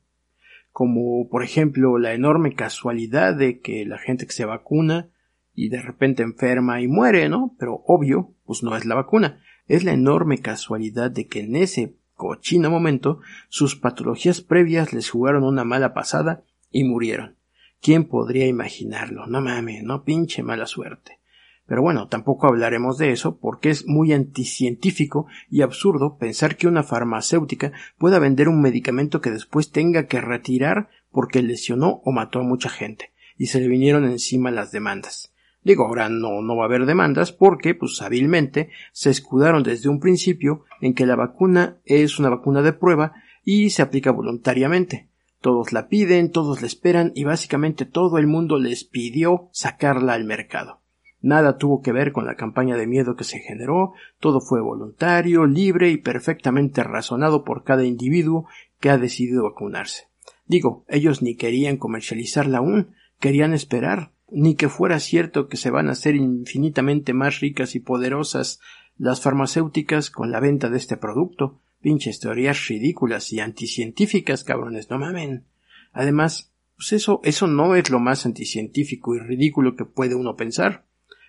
Como, 0.71 1.29
por 1.29 1.43
ejemplo, 1.43 1.99
la 1.99 2.13
enorme 2.13 2.55
casualidad 2.55 3.35
de 3.35 3.59
que 3.59 3.85
la 3.85 3.99
gente 3.99 4.25
que 4.25 4.33
se 4.33 4.45
vacuna 4.45 5.11
y 5.53 5.69
de 5.69 5.81
repente 5.81 6.23
enferma 6.23 6.81
y 6.81 6.87
muere, 6.87 7.29
¿no? 7.29 7.55
Pero 7.59 7.83
obvio, 7.85 8.33
pues 8.45 8.63
no 8.63 8.75
es 8.75 8.85
la 8.85 8.95
vacuna. 8.95 9.41
Es 9.67 9.83
la 9.83 9.93
enorme 9.93 10.39
casualidad 10.39 11.11
de 11.11 11.27
que 11.27 11.41
en 11.41 11.55
ese 11.55 11.95
cochino 12.15 12.69
momento 12.69 13.19
sus 13.47 13.75
patologías 13.75 14.41
previas 14.41 14.93
les 14.93 15.09
jugaron 15.09 15.43
una 15.43 15.63
mala 15.63 15.93
pasada 15.93 16.43
y 16.71 16.83
murieron. 16.83 17.37
¿Quién 17.81 18.05
podría 18.05 18.45
imaginarlo? 18.45 19.27
No 19.27 19.41
mames, 19.41 19.83
no 19.83 20.03
pinche 20.03 20.43
mala 20.43 20.65
suerte. 20.65 21.19
Pero 21.65 21.83
bueno, 21.83 22.07
tampoco 22.07 22.47
hablaremos 22.47 22.97
de 22.97 23.11
eso 23.11 23.37
porque 23.37 23.69
es 23.69 23.85
muy 23.87 24.11
anticientífico 24.11 25.27
y 25.51 25.61
absurdo 25.61 26.17
pensar 26.17 26.57
que 26.57 26.67
una 26.67 26.81
farmacéutica 26.81 27.71
pueda 27.99 28.17
vender 28.17 28.49
un 28.49 28.59
medicamento 28.59 29.21
que 29.21 29.29
después 29.29 29.71
tenga 29.71 30.07
que 30.07 30.19
retirar 30.19 30.89
porque 31.11 31.43
lesionó 31.43 32.01
o 32.03 32.11
mató 32.11 32.39
a 32.39 32.43
mucha 32.43 32.69
gente 32.69 33.13
y 33.37 33.47
se 33.47 33.59
le 33.59 33.67
vinieron 33.67 34.05
encima 34.05 34.49
las 34.49 34.71
demandas. 34.71 35.31
Digo, 35.69 35.85
ahora 35.85 36.09
no, 36.09 36.41
no 36.41 36.55
va 36.55 36.63
a 36.63 36.65
haber 36.65 36.87
demandas 36.87 37.31
porque, 37.31 37.75
pues 37.75 38.01
hábilmente, 38.01 38.71
se 38.91 39.11
escudaron 39.11 39.61
desde 39.61 39.87
un 39.87 39.99
principio 39.99 40.65
en 40.81 40.95
que 40.95 41.05
la 41.05 41.15
vacuna 41.15 41.77
es 41.85 42.17
una 42.17 42.31
vacuna 42.31 42.63
de 42.63 42.73
prueba 42.73 43.13
y 43.45 43.69
se 43.69 43.83
aplica 43.83 44.09
voluntariamente. 44.09 45.09
Todos 45.41 45.71
la 45.71 45.87
piden, 45.87 46.31
todos 46.31 46.61
la 46.61 46.65
esperan 46.65 47.11
y 47.13 47.23
básicamente 47.23 47.85
todo 47.85 48.17
el 48.17 48.25
mundo 48.25 48.57
les 48.57 48.83
pidió 48.83 49.49
sacarla 49.51 50.13
al 50.13 50.23
mercado. 50.23 50.81
Nada 51.21 51.59
tuvo 51.59 51.83
que 51.83 51.91
ver 51.91 52.13
con 52.13 52.25
la 52.25 52.33
campaña 52.33 52.75
de 52.75 52.87
miedo 52.87 53.15
que 53.15 53.23
se 53.23 53.37
generó, 53.37 53.93
todo 54.19 54.41
fue 54.41 54.61
voluntario, 54.61 55.45
libre 55.45 55.91
y 55.91 55.97
perfectamente 55.97 56.81
razonado 56.81 57.43
por 57.43 57.63
cada 57.63 57.85
individuo 57.85 58.47
que 58.79 58.89
ha 58.89 58.97
decidido 58.97 59.43
vacunarse. 59.43 60.07
Digo, 60.47 60.83
ellos 60.87 61.21
ni 61.21 61.35
querían 61.35 61.77
comercializarla 61.77 62.57
aún, 62.57 62.95
querían 63.19 63.53
esperar, 63.53 64.13
ni 64.31 64.55
que 64.55 64.69
fuera 64.69 64.99
cierto 64.99 65.47
que 65.47 65.57
se 65.57 65.69
van 65.69 65.89
a 65.89 65.93
hacer 65.93 66.15
infinitamente 66.15 67.13
más 67.13 67.39
ricas 67.39 67.75
y 67.75 67.79
poderosas 67.79 68.59
las 68.97 69.21
farmacéuticas 69.21 70.09
con 70.09 70.31
la 70.31 70.39
venta 70.39 70.69
de 70.69 70.77
este 70.77 70.97
producto. 70.97 71.61
Pinches 71.81 72.19
teorías 72.19 72.67
ridículas 72.67 73.31
y 73.31 73.39
anticientíficas, 73.39 74.43
cabrones, 74.43 74.89
no 74.89 74.99
mamen. 74.99 75.45
Además, 75.93 76.51
pues 76.75 76.93
eso, 76.93 77.21
eso 77.23 77.47
no 77.47 77.75
es 77.75 77.89
lo 77.89 77.99
más 77.99 78.25
anticientífico 78.25 79.15
y 79.15 79.19
ridículo 79.19 79.75
que 79.75 79.85
puede 79.85 80.15
uno 80.15 80.35
pensar. 80.35 80.85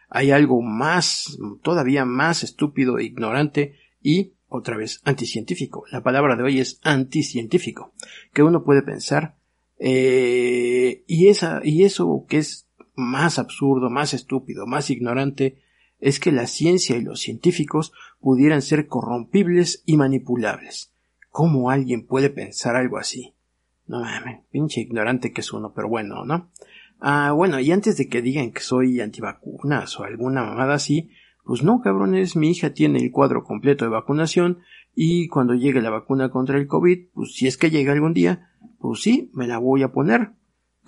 Hay 0.09 0.33
algo 0.33 0.61
más, 0.61 1.39
todavía 1.63 2.05
más 2.05 2.43
estúpido 2.43 2.99
e 2.99 3.05
ignorante 3.05 3.77
y, 4.03 4.33
otra 4.49 4.77
vez, 4.77 5.01
anticientífico. 5.05 5.85
La 5.93 6.03
palabra 6.03 6.35
de 6.35 6.43
hoy 6.43 6.59
es 6.59 6.81
anticientífico, 6.83 7.95
que 8.33 8.43
uno 8.43 8.65
puede 8.65 8.83
pensar, 8.83 9.37
eh, 9.79 11.05
y 11.07 11.29
esa, 11.29 11.61
y 11.65 11.85
eso 11.85 12.27
que 12.29 12.39
es 12.39 12.69
más 13.01 13.39
absurdo, 13.39 13.91
más 13.91 14.15
estúpido, 14.15 14.67
más 14.67 14.91
ignorante, 14.91 15.59
es 15.99 16.21
que 16.21 16.33
la 16.33 16.47
ciencia 16.47 16.97
y 16.97 17.03
los 17.03 17.21
científicos 17.21 17.93
pudieran 18.21 18.63
ser 18.63 18.87
corrompibles 18.87 19.83
y 19.87 19.97
manipulables. 19.97 20.93
¿Cómo 21.31 21.71
alguien 21.71 22.07
puede 22.07 22.31
pensar 22.31 22.77
algo 22.77 22.99
así? 22.99 23.35
No 23.87 24.01
mames, 24.01 24.41
pinche 24.51 24.81
ignorante 24.81 25.33
que 25.33 25.41
es 25.41 25.53
uno, 25.53 25.73
pero 25.75 25.89
bueno, 25.89 26.25
¿no? 26.25 26.51
Ah, 27.01 27.33
bueno, 27.33 27.59
y 27.61 27.73
antes 27.73 27.97
de 27.97 28.09
que 28.09 28.23
digan 28.23 28.53
que 28.53 28.61
soy 28.61 29.01
antivacunas 29.01 29.99
o 29.99 30.05
alguna 30.05 30.45
mamada 30.45 30.75
así, 30.75 31.11
pues 31.45 31.63
no, 31.63 31.81
cabrones, 31.81 32.37
mi 32.37 32.51
hija 32.51 32.75
tiene 32.75 32.99
el 32.99 33.11
cuadro 33.11 33.43
completo 33.43 33.85
de 33.85 33.91
vacunación 33.91 34.59
y 34.95 35.29
cuando 35.29 35.55
llegue 35.55 35.81
la 35.81 35.91
vacuna 35.91 36.31
contra 36.31 36.59
el 36.59 36.67
COVID, 36.67 37.09
pues 37.15 37.35
si 37.35 37.47
es 37.47 37.57
que 37.57 37.71
llega 37.71 37.93
algún 37.93 38.13
día, 38.13 38.51
pues 38.79 39.01
sí, 39.01 39.31
me 39.33 39.47
la 39.47 39.59
voy 39.59 39.83
a 39.83 39.93
poner. 39.93 40.33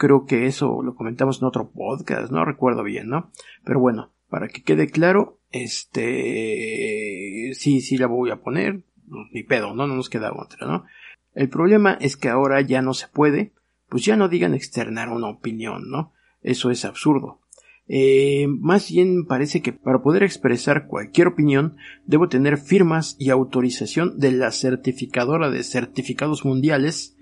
Creo 0.03 0.27
que 0.27 0.47
eso 0.47 0.83
lo 0.83 0.97
comentamos 0.97 1.41
en 1.41 1.47
otro 1.47 1.71
podcast, 1.71 2.33
no 2.33 2.45
recuerdo 2.45 2.83
bien, 2.83 3.09
¿no? 3.09 3.31
Pero 3.63 3.79
bueno, 3.79 4.11
para 4.29 4.49
que 4.49 4.65
quede 4.65 4.89
claro, 4.89 5.39
este, 5.53 7.53
sí, 7.55 7.81
sí 7.81 7.99
la 7.99 8.09
voy 8.09 8.31
a 8.31 8.43
poner, 8.43 8.83
ni 9.31 9.45
pedo, 9.45 9.77
¿no? 9.77 9.87
No 9.87 9.95
nos 9.95 10.11
queda 10.11 10.33
otra, 10.33 10.67
¿no? 10.67 10.87
El 11.35 11.49
problema 11.49 11.97
es 12.01 12.17
que 12.17 12.31
ahora 12.31 12.61
ya 12.63 12.83
no 12.83 12.95
se 12.95 13.07
puede, 13.07 13.53
pues 13.89 14.05
ya 14.05 14.17
no 14.17 14.29
digan 14.29 14.55
externar 14.55 15.09
una 15.09 15.29
opinión, 15.29 15.89
¿no? 15.89 16.13
Eso 16.43 16.73
es 16.73 16.85
absurdo. 16.85 17.39
Eh, 17.87 18.49
más 18.49 18.91
bien 18.91 19.25
parece 19.25 19.63
que 19.63 19.73
para 19.73 20.03
poder 20.03 20.25
expresar 20.25 20.89
cualquier 20.89 21.29
opinión 21.29 21.77
debo 22.07 22.29
tener 22.29 22.59
firmas 22.59 23.15
y 23.21 23.31
autorización 23.31 24.19
de 24.19 24.33
la 24.33 24.51
certificadora 24.51 25.49
de 25.49 25.63
certificados 25.63 26.45
mundiales 26.45 27.17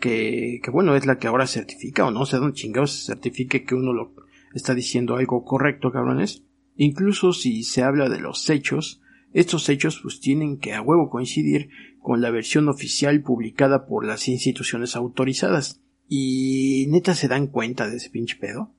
que, 0.00 0.60
que 0.62 0.70
bueno, 0.70 0.96
es 0.96 1.06
la 1.06 1.18
que 1.18 1.28
ahora 1.28 1.46
certifica 1.46 2.06
o 2.06 2.10
no 2.10 2.26
sé 2.26 2.38
dónde 2.38 2.56
chingados 2.56 2.92
se 2.92 3.06
certifique 3.12 3.64
que 3.64 3.74
uno 3.74 3.92
lo 3.92 4.14
está 4.54 4.74
diciendo 4.74 5.16
algo 5.16 5.44
correcto, 5.44 5.92
cabrones. 5.92 6.42
Incluso 6.76 7.32
si 7.32 7.62
se 7.62 7.82
habla 7.82 8.08
de 8.08 8.20
los 8.20 8.48
hechos, 8.50 9.00
estos 9.32 9.68
hechos 9.68 10.00
pues 10.02 10.20
tienen 10.20 10.58
que 10.58 10.74
a 10.74 10.82
huevo 10.82 11.10
coincidir 11.10 11.70
con 12.00 12.20
la 12.20 12.30
versión 12.30 12.68
oficial 12.68 13.22
publicada 13.22 13.86
por 13.86 14.04
las 14.04 14.28
instituciones 14.28 14.96
autorizadas. 14.96 15.80
Y 16.08 16.86
neta 16.88 17.14
se 17.14 17.28
dan 17.28 17.46
cuenta 17.46 17.88
de 17.88 17.96
ese 17.96 18.10
pinche 18.10 18.36
pedo. 18.36 18.72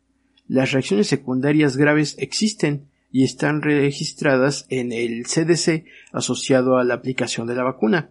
Las 0.48 0.74
reacciones 0.74 1.08
secundarias 1.08 1.78
graves 1.78 2.18
existen 2.20 2.90
y 3.10 3.24
están 3.24 3.62
registradas 3.62 4.66
en 4.70 4.92
el 4.92 5.26
CDC 5.26 5.86
asociado 6.12 6.78
a 6.78 6.84
la 6.84 6.96
aplicación 6.96 7.48
de 7.48 7.56
la 7.56 7.64
vacuna. 7.64 8.10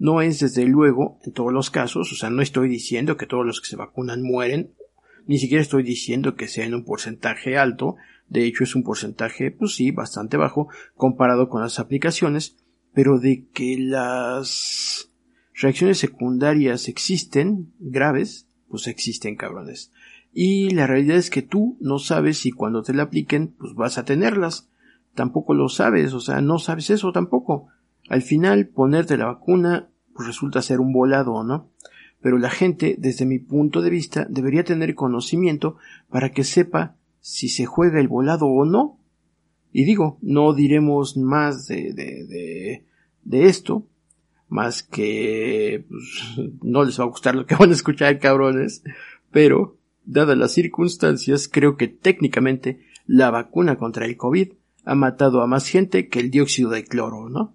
No 0.00 0.22
es 0.22 0.40
desde 0.40 0.64
luego 0.64 1.18
en 1.24 1.32
todos 1.32 1.52
los 1.52 1.68
casos, 1.68 2.10
o 2.10 2.16
sea, 2.16 2.30
no 2.30 2.40
estoy 2.40 2.70
diciendo 2.70 3.18
que 3.18 3.26
todos 3.26 3.44
los 3.44 3.60
que 3.60 3.68
se 3.68 3.76
vacunan 3.76 4.22
mueren, 4.22 4.72
ni 5.26 5.38
siquiera 5.38 5.62
estoy 5.62 5.82
diciendo 5.82 6.36
que 6.36 6.48
sea 6.48 6.64
en 6.64 6.74
un 6.74 6.86
porcentaje 6.86 7.58
alto, 7.58 7.96
de 8.26 8.46
hecho 8.46 8.64
es 8.64 8.74
un 8.74 8.82
porcentaje, 8.82 9.50
pues 9.50 9.74
sí, 9.74 9.90
bastante 9.90 10.38
bajo 10.38 10.68
comparado 10.96 11.50
con 11.50 11.60
las 11.60 11.78
aplicaciones, 11.78 12.56
pero 12.94 13.18
de 13.18 13.46
que 13.52 13.76
las 13.78 15.10
reacciones 15.52 15.98
secundarias 15.98 16.88
existen, 16.88 17.74
graves, 17.78 18.48
pues 18.70 18.86
existen 18.86 19.36
cabrones. 19.36 19.92
Y 20.32 20.70
la 20.70 20.86
realidad 20.86 21.18
es 21.18 21.28
que 21.28 21.42
tú 21.42 21.76
no 21.78 21.98
sabes 21.98 22.38
si 22.38 22.52
cuando 22.52 22.82
te 22.82 22.94
la 22.94 23.02
apliquen, 23.02 23.48
pues 23.58 23.74
vas 23.74 23.98
a 23.98 24.06
tenerlas. 24.06 24.70
Tampoco 25.14 25.52
lo 25.52 25.68
sabes, 25.68 26.14
o 26.14 26.20
sea, 26.20 26.40
no 26.40 26.58
sabes 26.58 26.88
eso 26.88 27.12
tampoco. 27.12 27.66
Al 28.08 28.22
final, 28.22 28.68
ponerte 28.68 29.16
la 29.16 29.26
vacuna 29.26 29.89
pues 30.20 30.26
resulta 30.26 30.60
ser 30.60 30.80
un 30.80 30.92
volado, 30.92 31.42
¿no? 31.44 31.70
Pero 32.20 32.36
la 32.36 32.50
gente, 32.50 32.94
desde 32.98 33.24
mi 33.24 33.38
punto 33.38 33.80
de 33.80 33.88
vista, 33.88 34.26
debería 34.28 34.64
tener 34.64 34.94
conocimiento 34.94 35.78
para 36.10 36.30
que 36.30 36.44
sepa 36.44 36.94
si 37.20 37.48
se 37.48 37.64
juega 37.64 38.00
el 38.00 38.08
volado 38.08 38.44
o 38.44 38.66
no. 38.66 38.98
Y 39.72 39.84
digo, 39.84 40.18
no 40.20 40.52
diremos 40.52 41.16
más 41.16 41.68
de, 41.68 41.94
de, 41.94 42.26
de, 42.26 42.84
de 43.22 43.46
esto, 43.46 43.86
más 44.50 44.82
que 44.82 45.86
pues, 45.88 46.50
no 46.62 46.84
les 46.84 47.00
va 47.00 47.04
a 47.04 47.08
gustar 47.08 47.34
lo 47.34 47.46
que 47.46 47.54
van 47.54 47.70
a 47.70 47.72
escuchar, 47.72 48.18
cabrones, 48.18 48.84
pero, 49.30 49.78
dadas 50.04 50.36
las 50.36 50.52
circunstancias, 50.52 51.48
creo 51.48 51.78
que 51.78 51.88
técnicamente 51.88 52.84
la 53.06 53.30
vacuna 53.30 53.76
contra 53.76 54.04
el 54.04 54.18
COVID 54.18 54.52
ha 54.84 54.94
matado 54.94 55.40
a 55.40 55.46
más 55.46 55.66
gente 55.66 56.08
que 56.08 56.20
el 56.20 56.30
dióxido 56.30 56.68
de 56.68 56.84
cloro, 56.84 57.30
¿no? 57.30 57.54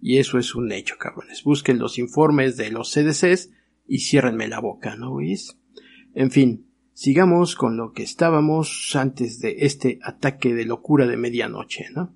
Y 0.00 0.18
eso 0.18 0.38
es 0.38 0.54
un 0.54 0.72
hecho, 0.72 0.96
cabrones. 0.98 1.42
Busquen 1.42 1.78
los 1.78 1.98
informes 1.98 2.56
de 2.56 2.70
los 2.70 2.92
CDCs 2.92 3.50
y 3.88 4.00
ciérrenme 4.00 4.48
la 4.48 4.60
boca, 4.60 4.96
¿no 4.96 5.16
veis? 5.16 5.56
En 6.14 6.30
fin, 6.30 6.66
sigamos 6.92 7.56
con 7.56 7.76
lo 7.76 7.92
que 7.92 8.02
estábamos 8.02 8.94
antes 8.94 9.40
de 9.40 9.56
este 9.60 9.98
ataque 10.02 10.54
de 10.54 10.64
locura 10.64 11.06
de 11.06 11.16
medianoche, 11.16 11.86
¿no? 11.94 12.14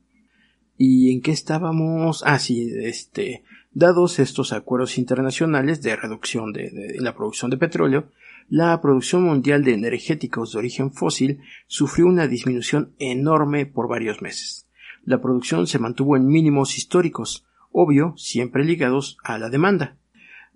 ¿Y 0.77 1.13
en 1.13 1.21
qué 1.21 1.33
estábamos? 1.33 2.23
Ah, 2.25 2.39
sí, 2.39 2.71
este, 2.81 3.45
dados 3.73 4.19
estos 4.19 4.53
acuerdos 4.53 4.99
internacionales 4.99 5.83
de 5.83 5.95
reducción 5.97 6.53
de, 6.53 6.97
la 6.99 7.15
producción 7.15 7.51
de 7.51 7.59
petróleo, 7.59 8.11
la 8.49 8.81
producción 8.81 9.23
mundial 9.25 9.63
de 9.63 9.75
energéticos 9.75 10.53
de 10.53 10.59
origen 10.59 10.93
fósil 10.93 11.41
sufrió 11.67 12.07
una 12.07 12.27
disminución 12.27 12.95
enorme 12.99 13.67
por 13.67 13.89
varios 13.89 14.23
meses. 14.23 14.67
La 15.05 15.21
producción 15.21 15.67
se 15.67 15.79
mantuvo 15.79 16.17
en 16.17 16.27
mínimos 16.27 16.77
históricos, 16.77 17.47
obvio, 17.73 18.15
siempre 18.17 18.65
ligados 18.65 19.19
a 19.25 19.39
la 19.39 19.51
demanda. 19.51 19.97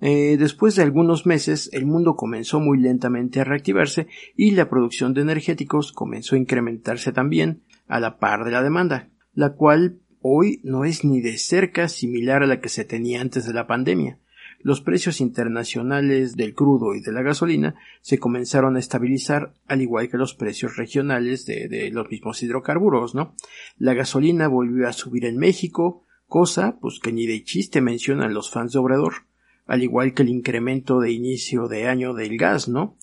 Eh, 0.01 0.37
después 0.39 0.75
de 0.77 0.83
algunos 0.83 1.25
meses, 1.25 1.71
el 1.73 1.87
mundo 1.87 2.17
comenzó 2.17 2.61
muy 2.61 2.79
lentamente 2.79 3.41
a 3.41 3.45
reactivarse 3.45 4.07
y 4.37 4.51
la 4.51 4.69
producción 4.69 5.15
de 5.15 5.23
energéticos 5.23 5.93
comenzó 5.93 6.35
a 6.35 6.39
incrementarse 6.39 7.13
también 7.13 7.63
a 7.87 8.01
la 8.01 8.19
par 8.19 8.45
de 8.45 8.51
la 8.51 8.63
demanda, 8.63 9.09
la 9.35 9.55
cual 9.55 10.01
hoy 10.21 10.61
no 10.65 10.85
es 10.85 11.05
ni 11.05 11.21
de 11.21 11.39
cerca 11.39 11.89
similar 11.89 12.43
a 12.43 12.47
la 12.47 12.61
que 12.61 12.69
se 12.69 12.85
tenía 12.85 13.21
antes 13.21 13.47
de 13.47 13.55
la 13.55 13.67
pandemia. 13.67 14.19
Los 14.61 14.81
precios 14.81 15.21
internacionales 15.21 16.37
del 16.37 16.55
crudo 16.55 16.95
y 16.95 17.03
de 17.03 17.13
la 17.13 17.21
gasolina 17.21 17.75
se 18.01 18.19
comenzaron 18.19 18.77
a 18.77 18.79
estabilizar 18.79 19.53
al 19.67 19.83
igual 19.83 20.09
que 20.09 20.17
los 20.17 20.35
precios 20.35 20.77
regionales 20.77 21.45
de, 21.45 21.69
de 21.69 21.91
los 21.91 22.09
mismos 22.09 22.43
hidrocarburos, 22.43 23.15
¿no? 23.15 23.35
La 23.77 23.93
gasolina 23.93 24.49
volvió 24.49 24.89
a 24.89 24.95
subir 24.95 25.27
en 25.27 25.37
México, 25.37 26.04
cosa 26.27 26.79
pues 26.81 27.01
que 27.01 27.13
ni 27.13 27.27
de 27.27 27.43
chiste 27.45 27.81
mencionan 27.81 28.35
los 28.35 28.51
fans 28.51 28.73
de 28.73 28.79
Obrador, 28.79 29.27
al 29.67 29.83
igual 29.83 30.15
que 30.15 30.23
el 30.23 30.29
incremento 30.29 31.01
de 31.01 31.13
inicio 31.13 31.69
de 31.69 31.89
año 31.89 32.15
del 32.15 32.37
gas, 32.37 32.69
¿no? 32.69 32.97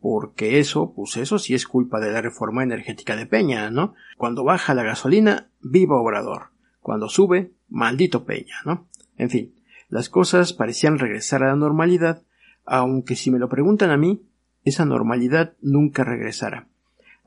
Porque 0.00 0.58
eso, 0.58 0.92
pues 0.94 1.16
eso 1.16 1.38
sí 1.38 1.54
es 1.54 1.66
culpa 1.66 2.00
de 2.00 2.12
la 2.12 2.22
reforma 2.22 2.62
energética 2.62 3.16
de 3.16 3.26
Peña, 3.26 3.70
¿no? 3.70 3.94
Cuando 4.16 4.44
baja 4.44 4.74
la 4.74 4.84
gasolina, 4.84 5.50
viva 5.60 6.00
Obrador. 6.00 6.50
Cuando 6.80 7.08
sube, 7.08 7.52
maldito 7.68 8.24
Peña, 8.24 8.56
¿no? 8.64 8.88
En 9.16 9.28
fin, 9.28 9.54
las 9.88 10.08
cosas 10.08 10.52
parecían 10.52 10.98
regresar 10.98 11.42
a 11.42 11.48
la 11.48 11.56
normalidad, 11.56 12.22
aunque 12.64 13.16
si 13.16 13.30
me 13.30 13.38
lo 13.38 13.48
preguntan 13.48 13.90
a 13.90 13.96
mí, 13.96 14.22
esa 14.64 14.84
normalidad 14.84 15.54
nunca 15.60 16.04
regresará. 16.04 16.67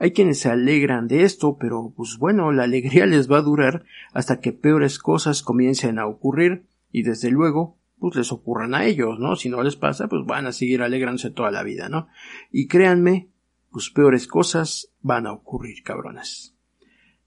Hay 0.02 0.14
quienes 0.14 0.40
se 0.40 0.50
alegran 0.50 1.08
de 1.08 1.22
esto, 1.22 1.58
pero 1.60 1.94
pues 1.96 2.18
bueno, 2.18 2.52
la 2.52 2.64
alegría 2.64 3.06
les 3.06 3.32
va 3.32 3.38
a 3.38 3.44
durar 3.44 3.86
hasta 4.14 4.40
que 4.40 4.52
peores 4.52 4.98
cosas 4.98 5.44
comiencen 5.44 6.00
a 6.00 6.08
ocurrir 6.08 6.66
y 6.92 7.04
desde 7.04 7.30
luego 7.30 7.78
pues 8.00 8.16
les 8.16 8.32
ocurran 8.32 8.74
a 8.74 8.86
ellos, 8.86 9.20
¿no? 9.20 9.36
Si 9.36 9.48
no 9.48 9.62
les 9.62 9.76
pasa, 9.76 10.08
pues 10.08 10.26
van 10.26 10.48
a 10.48 10.54
seguir 10.54 10.82
alegrándose 10.82 11.30
toda 11.30 11.52
la 11.52 11.62
vida, 11.62 11.88
¿no? 11.88 12.08
Y 12.52 12.66
créanme, 12.66 13.30
pues 13.70 13.92
peores 13.92 14.26
cosas 14.26 14.92
van 15.02 15.28
a 15.28 15.34
ocurrir, 15.34 15.84
cabrones. 15.84 16.56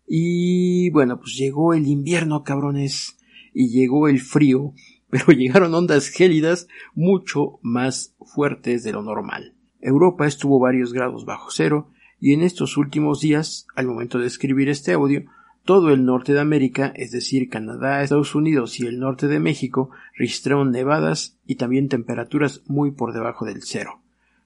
Y 0.04 0.90
bueno, 0.90 1.20
pues 1.20 1.36
llegó 1.36 1.74
el 1.74 1.86
invierno, 1.86 2.42
cabrones, 2.42 3.16
y 3.52 3.68
llegó 3.68 4.08
el 4.08 4.18
frío, 4.18 4.72
pero 5.10 5.26
llegaron 5.26 5.72
ondas 5.76 6.08
gélidas 6.08 6.66
mucho 6.92 7.60
más 7.62 8.16
fuertes 8.18 8.82
de 8.82 8.90
lo 8.90 9.02
normal. 9.02 9.54
Europa 9.80 10.26
estuvo 10.26 10.58
varios 10.58 10.92
grados 10.92 11.24
bajo 11.24 11.52
cero, 11.52 11.92
y 12.24 12.32
en 12.32 12.40
estos 12.40 12.78
últimos 12.78 13.20
días, 13.20 13.66
al 13.74 13.86
momento 13.86 14.18
de 14.18 14.26
escribir 14.26 14.70
este 14.70 14.94
audio, 14.94 15.24
todo 15.62 15.92
el 15.92 16.06
norte 16.06 16.32
de 16.32 16.40
América, 16.40 16.90
es 16.96 17.10
decir, 17.10 17.50
Canadá, 17.50 18.02
Estados 18.02 18.34
Unidos 18.34 18.80
y 18.80 18.86
el 18.86 18.98
norte 18.98 19.28
de 19.28 19.40
México, 19.40 19.90
registraron 20.16 20.70
nevadas 20.70 21.38
y 21.46 21.56
también 21.56 21.90
temperaturas 21.90 22.62
muy 22.64 22.92
por 22.92 23.12
debajo 23.12 23.44
del 23.44 23.62
cero, 23.62 24.00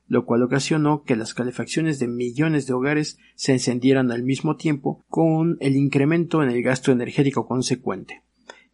lo 0.09 0.27
cual 0.27 0.43
ocasionó 0.43 1.05
que 1.05 1.15
las 1.15 1.35
calefacciones 1.35 2.01
de 2.01 2.09
millones 2.09 2.67
de 2.67 2.73
hogares 2.73 3.17
se 3.37 3.53
encendieran 3.53 4.11
al 4.11 4.25
mismo 4.25 4.57
tiempo 4.57 5.05
con 5.07 5.57
el 5.61 5.77
incremento 5.77 6.43
en 6.43 6.51
el 6.51 6.61
gasto 6.65 6.91
energético 6.91 7.47
consecuente. 7.47 8.25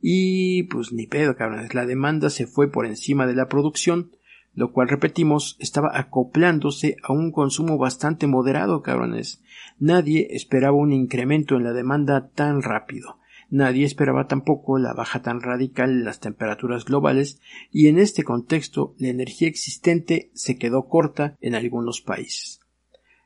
Y 0.01 0.63
pues 0.63 0.95
ni 0.95 1.07
pedo, 1.07 1.37
cabrones, 1.37 1.75
la 1.75 1.85
demanda 1.85 2.31
se 2.31 2.47
fue 2.47 2.73
por 2.73 2.87
encima 2.87 3.27
de 3.27 3.35
la 3.35 3.49
producción, 3.49 4.13
lo 4.55 4.73
cual 4.73 4.89
repetimos 4.89 5.57
estaba 5.59 5.99
acoplándose 5.99 6.97
a 7.03 7.13
un 7.13 7.33
consumo 7.33 7.79
bastante 7.79 8.27
moderado, 8.27 8.83
cabrones. 8.83 9.43
Nadie 9.79 10.29
esperaba 10.31 10.77
un 10.77 10.93
incremento 10.93 11.57
en 11.57 11.65
la 11.65 11.73
demanda 11.73 12.29
tan 12.29 12.63
rápido. 12.63 13.19
Nadie 13.51 13.85
esperaba 13.85 14.27
tampoco 14.27 14.79
la 14.79 14.95
baja 14.95 15.23
tan 15.23 15.41
radical 15.41 15.91
en 15.91 16.05
las 16.05 16.21
temperaturas 16.21 16.85
globales 16.85 17.41
y 17.71 17.89
en 17.89 17.99
este 17.99 18.25
contexto 18.25 18.95
la 18.99 19.09
energía 19.09 19.49
existente 19.49 20.31
se 20.35 20.57
quedó 20.57 20.89
corta 20.89 21.37
en 21.41 21.55
algunos 21.55 22.01
países. 22.01 22.61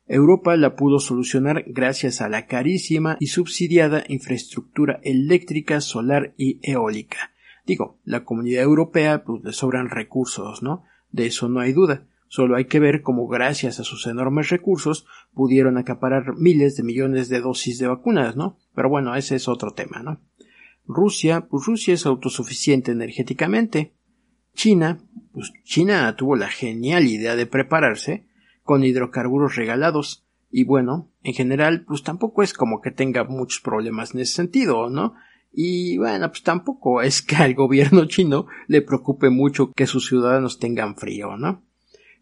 Europa 0.06 0.56
la 0.56 0.74
pudo 0.74 1.00
solucionar 1.00 1.64
gracias 1.66 2.22
a 2.22 2.30
la 2.30 2.46
carísima 2.46 3.16
y 3.20 3.26
subsidiada 3.26 4.04
infraestructura 4.08 5.00
eléctrica, 5.02 5.80
solar 5.82 6.32
y 6.38 6.58
eólica. 6.62 7.32
Digo, 7.66 7.98
la 8.04 8.24
comunidad 8.24 8.62
europea 8.62 9.22
pues 9.24 9.44
le 9.44 9.52
sobran 9.52 9.90
recursos, 9.90 10.62
¿no? 10.62 10.84
De 11.10 11.26
eso 11.26 11.48
no 11.48 11.60
hay 11.60 11.72
duda. 11.72 12.06
Solo 12.28 12.56
hay 12.56 12.66
que 12.66 12.78
ver 12.78 13.00
cómo 13.02 13.26
gracias 13.26 13.80
a 13.80 13.84
sus 13.84 14.06
enormes 14.06 14.50
recursos 14.50 15.06
pudieron 15.32 15.78
acaparar 15.78 16.36
miles 16.36 16.76
de 16.76 16.82
millones 16.82 17.28
de 17.30 17.40
dosis 17.40 17.78
de 17.78 17.86
vacunas, 17.86 18.36
¿no? 18.36 18.58
Pero 18.74 18.90
bueno, 18.90 19.14
ese 19.14 19.36
es 19.36 19.48
otro 19.48 19.72
tema, 19.72 20.02
¿no? 20.02 20.20
Rusia, 20.86 21.46
pues 21.48 21.66
Rusia 21.66 21.94
es 21.94 22.06
autosuficiente 22.06 22.92
energéticamente. 22.92 23.94
China, 24.54 24.98
pues 25.32 25.52
China 25.64 26.14
tuvo 26.16 26.36
la 26.36 26.48
genial 26.48 27.06
idea 27.06 27.36
de 27.36 27.46
prepararse 27.46 28.26
con 28.62 28.84
hidrocarburos 28.84 29.56
regalados. 29.56 30.26
Y 30.50 30.64
bueno, 30.64 31.10
en 31.22 31.34
general, 31.34 31.84
pues 31.86 32.02
tampoco 32.02 32.42
es 32.42 32.52
como 32.52 32.80
que 32.80 32.90
tenga 32.90 33.24
muchos 33.24 33.60
problemas 33.60 34.14
en 34.14 34.20
ese 34.20 34.34
sentido, 34.34 34.90
¿no? 34.90 35.14
Y 35.52 35.98
bueno, 35.98 36.28
pues 36.28 36.42
tampoco 36.42 37.02
es 37.02 37.22
que 37.22 37.36
al 37.36 37.54
gobierno 37.54 38.06
chino 38.06 38.46
le 38.66 38.82
preocupe 38.82 39.30
mucho 39.30 39.72
que 39.72 39.86
sus 39.86 40.06
ciudadanos 40.06 40.58
tengan 40.58 40.96
frío, 40.96 41.36
¿no? 41.36 41.64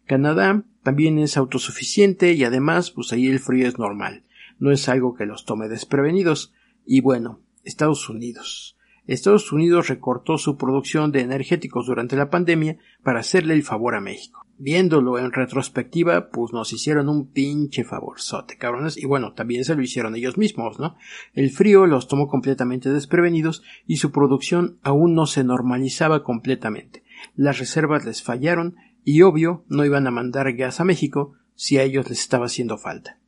Canadá 0.05 0.63
también 0.83 1.19
es 1.19 1.35
autosuficiente 1.35 2.31
y 2.33 2.45
además, 2.45 2.91
pues 2.91 3.11
ahí 3.11 3.27
el 3.27 3.39
frío 3.39 3.67
es 3.67 3.77
normal, 3.77 4.23
no 4.57 4.71
es 4.71 4.87
algo 4.87 5.15
que 5.15 5.25
los 5.25 5.43
tome 5.43 5.67
desprevenidos. 5.67 6.53
Y 6.85 7.01
bueno, 7.01 7.41
Estados 7.65 8.07
Unidos. 8.07 8.77
Estados 9.05 9.51
Unidos 9.51 9.89
recortó 9.89 10.37
su 10.37 10.57
producción 10.57 11.11
de 11.11 11.21
energéticos 11.21 11.87
durante 11.87 12.15
la 12.15 12.29
pandemia 12.29 12.77
para 13.03 13.19
hacerle 13.19 13.53
el 13.53 13.63
favor 13.63 13.95
a 13.95 14.01
México. 14.01 14.46
Viéndolo 14.59 15.19
en 15.19 15.31
retrospectiva, 15.31 16.29
pues 16.29 16.51
nos 16.51 16.73
hicieron 16.73 17.09
un 17.09 17.27
pinche 17.27 17.83
favorzote, 17.83 18.57
cabrones, 18.57 18.97
y 18.97 19.05
bueno, 19.05 19.33
también 19.33 19.63
se 19.63 19.75
lo 19.75 19.83
hicieron 19.83 20.15
ellos 20.15 20.37
mismos, 20.37 20.79
¿no? 20.79 20.95
El 21.33 21.51
frío 21.51 21.85
los 21.85 22.07
tomó 22.07 22.27
completamente 22.27 22.91
desprevenidos 22.91 23.61
y 23.85 23.97
su 23.97 24.11
producción 24.11 24.79
aún 24.81 25.13
no 25.13 25.27
se 25.27 25.43
normalizaba 25.43 26.23
completamente. 26.23 27.03
Las 27.35 27.59
reservas 27.59 28.03
les 28.05 28.23
fallaron 28.23 28.75
y 29.03 29.21
obvio 29.21 29.63
no 29.67 29.85
iban 29.85 30.07
a 30.07 30.11
mandar 30.11 30.51
gas 30.53 30.79
a 30.79 30.83
México 30.83 31.33
si 31.53 31.77
a 31.77 31.83
ellos 31.83 32.09
les 32.09 32.19
estaba 32.19 32.47
haciendo 32.47 32.79
falta. 32.79 33.19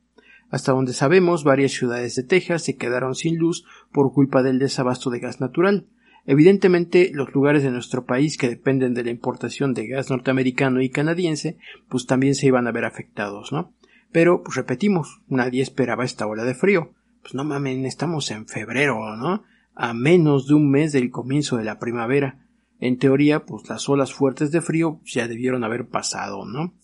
Hasta 0.50 0.72
donde 0.72 0.94
sabemos, 0.94 1.44
varias 1.44 1.72
ciudades 1.72 2.16
de 2.16 2.24
Texas 2.24 2.64
se 2.64 2.76
quedaron 2.76 3.14
sin 3.14 3.38
luz 3.38 3.64
por 3.92 4.12
culpa 4.12 4.42
del 4.42 4.58
desabasto 4.58 5.10
de 5.10 5.20
gas 5.20 5.40
natural, 5.40 5.86
Evidentemente, 6.26 7.10
los 7.12 7.32
lugares 7.32 7.62
de 7.62 7.70
nuestro 7.70 8.04
país 8.04 8.36
que 8.36 8.48
dependen 8.48 8.94
de 8.94 9.04
la 9.04 9.10
importación 9.10 9.74
de 9.74 9.86
gas 9.86 10.10
norteamericano 10.10 10.80
y 10.82 10.90
canadiense, 10.90 11.56
pues 11.88 12.06
también 12.06 12.34
se 12.34 12.46
iban 12.46 12.66
a 12.66 12.72
ver 12.72 12.84
afectados, 12.84 13.52
¿no? 13.52 13.72
Pero, 14.12 14.42
pues 14.42 14.56
repetimos, 14.56 15.22
nadie 15.28 15.62
esperaba 15.62 16.04
esta 16.04 16.26
ola 16.26 16.44
de 16.44 16.54
frío. 16.54 16.92
Pues 17.22 17.34
no 17.34 17.44
mamen, 17.44 17.86
estamos 17.86 18.30
en 18.30 18.46
febrero, 18.46 19.16
¿no? 19.16 19.44
A 19.74 19.94
menos 19.94 20.46
de 20.46 20.54
un 20.54 20.70
mes 20.70 20.92
del 20.92 21.10
comienzo 21.10 21.56
de 21.56 21.64
la 21.64 21.78
primavera. 21.78 22.46
En 22.80 22.98
teoría, 22.98 23.44
pues 23.44 23.68
las 23.68 23.88
olas 23.88 24.12
fuertes 24.12 24.50
de 24.50 24.60
frío 24.60 25.00
ya 25.04 25.28
debieron 25.28 25.64
haber 25.64 25.86
pasado, 25.86 26.44
¿no? 26.46 26.74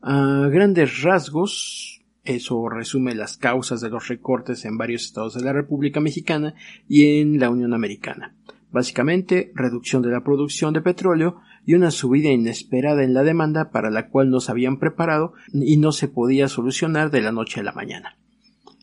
A 0.00 0.48
grandes 0.50 1.02
rasgos, 1.02 2.02
eso 2.24 2.68
resume 2.68 3.14
las 3.14 3.36
causas 3.36 3.80
de 3.80 3.90
los 3.90 4.08
recortes 4.08 4.64
en 4.64 4.78
varios 4.78 5.04
estados 5.04 5.34
de 5.34 5.44
la 5.44 5.52
República 5.52 6.00
Mexicana 6.00 6.54
y 6.88 7.20
en 7.20 7.38
la 7.38 7.50
Unión 7.50 7.74
Americana. 7.74 8.34
Básicamente, 8.76 9.52
reducción 9.54 10.02
de 10.02 10.10
la 10.10 10.22
producción 10.22 10.74
de 10.74 10.82
petróleo 10.82 11.40
y 11.64 11.72
una 11.72 11.90
subida 11.90 12.28
inesperada 12.28 13.04
en 13.04 13.14
la 13.14 13.22
demanda 13.22 13.70
para 13.70 13.88
la 13.88 14.10
cual 14.10 14.28
no 14.28 14.38
se 14.38 14.50
habían 14.52 14.78
preparado 14.78 15.32
y 15.50 15.78
no 15.78 15.92
se 15.92 16.08
podía 16.08 16.46
solucionar 16.46 17.10
de 17.10 17.22
la 17.22 17.32
noche 17.32 17.60
a 17.60 17.62
la 17.62 17.72
mañana. 17.72 18.18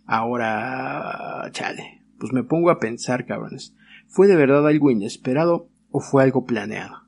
Ahora, 0.07 1.47
chale, 1.51 2.01
pues 2.17 2.33
me 2.33 2.43
pongo 2.43 2.71
a 2.71 2.79
pensar, 2.79 3.27
cabrones, 3.27 3.75
¿fue 4.07 4.25
de 4.25 4.35
verdad 4.35 4.65
algo 4.65 4.89
inesperado 4.89 5.69
o 5.91 5.99
fue 5.99 6.23
algo 6.23 6.43
planeado? 6.47 7.03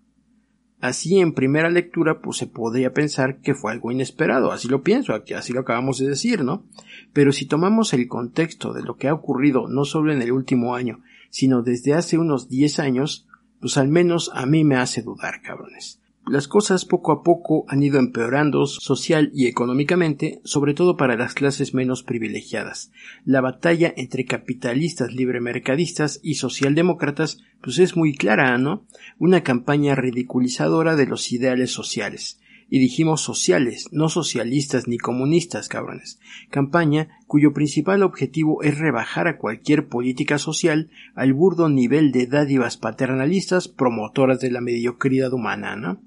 Así 0.79 1.19
en 1.19 1.33
primera 1.33 1.71
lectura, 1.71 2.21
pues 2.21 2.37
se 2.37 2.45
podría 2.45 2.93
pensar 2.93 3.41
que 3.41 3.55
fue 3.55 3.71
algo 3.71 3.91
inesperado, 3.91 4.51
así 4.51 4.67
lo 4.67 4.83
pienso, 4.83 5.19
así 5.35 5.53
lo 5.53 5.61
acabamos 5.61 5.97
de 5.97 6.07
decir, 6.07 6.43
¿no? 6.43 6.67
Pero 7.13 7.31
si 7.31 7.47
tomamos 7.47 7.95
el 7.95 8.07
contexto 8.07 8.73
de 8.73 8.83
lo 8.83 8.95
que 8.95 9.07
ha 9.07 9.15
ocurrido 9.15 9.67
no 9.67 9.85
solo 9.85 10.13
en 10.13 10.21
el 10.21 10.31
último 10.31 10.75
año, 10.75 10.99
sino 11.29 11.61
desde 11.61 11.93
hace 11.93 12.17
unos 12.17 12.49
10 12.49 12.79
años, 12.79 13.27
pues 13.59 13.77
al 13.77 13.87
menos 13.87 14.31
a 14.33 14.45
mí 14.45 14.63
me 14.63 14.75
hace 14.75 15.01
dudar, 15.01 15.41
cabrones. 15.41 15.99
Las 16.27 16.47
cosas 16.47 16.85
poco 16.85 17.11
a 17.11 17.21
poco 17.21 17.65
han 17.67 17.83
ido 17.83 17.99
empeorando 17.99 18.65
social 18.65 19.29
y 19.35 19.45
económicamente, 19.45 20.41
sobre 20.43 20.73
todo 20.73 20.97
para 20.97 21.15
las 21.15 21.35
clases 21.35 21.75
menos 21.75 22.01
privilegiadas. 22.01 22.91
La 23.25 23.41
batalla 23.41 23.93
entre 23.95 24.25
capitalistas 24.25 25.13
libremercadistas 25.13 26.19
y 26.23 26.35
socialdemócratas 26.35 27.43
pues 27.61 27.77
es 27.77 27.95
muy 27.95 28.15
clara, 28.15 28.57
¿no? 28.57 28.87
Una 29.19 29.43
campaña 29.43 29.93
ridiculizadora 29.93 30.95
de 30.95 31.05
los 31.05 31.31
ideales 31.31 31.71
sociales. 31.71 32.39
Y 32.75 32.79
dijimos 32.79 33.21
sociales, 33.21 33.87
no 33.93 34.09
socialistas 34.09 34.85
ni 34.85 34.97
comunistas, 34.97 35.69
cabrones. 35.69 36.19
Campaña 36.49 37.07
cuyo 37.25 37.53
principal 37.53 38.03
objetivo 38.03 38.63
es 38.63 38.77
rebajar 38.77 39.29
a 39.29 39.37
cualquier 39.37 39.87
política 39.87 40.37
social 40.37 40.89
al 41.15 41.31
burdo 41.31 41.69
nivel 41.69 42.11
de 42.11 42.27
dádivas 42.27 42.75
paternalistas 42.75 43.69
promotoras 43.69 44.41
de 44.41 44.51
la 44.51 44.59
mediocridad 44.59 45.31
humana, 45.31 45.77
¿no? 45.77 46.01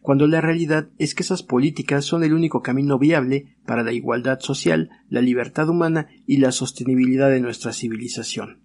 Cuando 0.00 0.28
la 0.28 0.40
realidad 0.40 0.90
es 0.96 1.16
que 1.16 1.24
esas 1.24 1.42
políticas 1.42 2.04
son 2.04 2.22
el 2.22 2.34
único 2.34 2.62
camino 2.62 3.00
viable 3.00 3.56
para 3.66 3.82
la 3.82 3.92
igualdad 3.92 4.38
social, 4.38 4.90
la 5.08 5.22
libertad 5.22 5.68
humana 5.68 6.06
y 6.24 6.36
la 6.36 6.52
sostenibilidad 6.52 7.30
de 7.30 7.40
nuestra 7.40 7.72
civilización. 7.72 8.60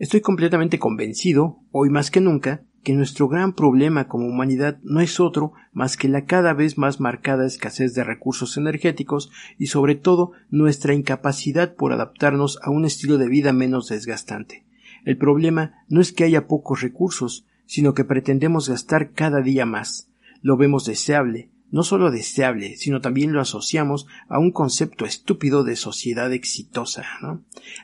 Estoy 0.00 0.22
completamente 0.22 0.80
convencido, 0.80 1.60
hoy 1.70 1.90
más 1.90 2.10
que 2.10 2.20
nunca, 2.20 2.64
que 2.88 2.94
nuestro 2.94 3.28
gran 3.28 3.52
problema 3.52 4.08
como 4.08 4.26
humanidad 4.26 4.78
no 4.82 5.02
es 5.02 5.20
otro 5.20 5.52
más 5.74 5.98
que 5.98 6.08
la 6.08 6.24
cada 6.24 6.54
vez 6.54 6.78
más 6.78 7.00
marcada 7.00 7.44
escasez 7.44 7.92
de 7.92 8.02
recursos 8.02 8.56
energéticos 8.56 9.30
y 9.58 9.66
sobre 9.66 9.94
todo 9.94 10.32
nuestra 10.48 10.94
incapacidad 10.94 11.74
por 11.74 11.92
adaptarnos 11.92 12.58
a 12.62 12.70
un 12.70 12.86
estilo 12.86 13.18
de 13.18 13.28
vida 13.28 13.52
menos 13.52 13.88
desgastante. 13.88 14.64
El 15.04 15.18
problema 15.18 15.84
no 15.88 16.00
es 16.00 16.14
que 16.14 16.24
haya 16.24 16.46
pocos 16.46 16.80
recursos, 16.80 17.44
sino 17.66 17.92
que 17.92 18.04
pretendemos 18.04 18.70
gastar 18.70 19.12
cada 19.12 19.42
día 19.42 19.66
más. 19.66 20.08
Lo 20.40 20.56
vemos 20.56 20.86
deseable, 20.86 21.50
no 21.70 21.82
solo 21.82 22.10
deseable, 22.10 22.78
sino 22.78 23.02
también 23.02 23.34
lo 23.34 23.42
asociamos 23.42 24.06
a 24.30 24.38
un 24.38 24.50
concepto 24.50 25.04
estúpido 25.04 25.62
de 25.62 25.76
sociedad 25.76 26.32
exitosa. 26.32 27.04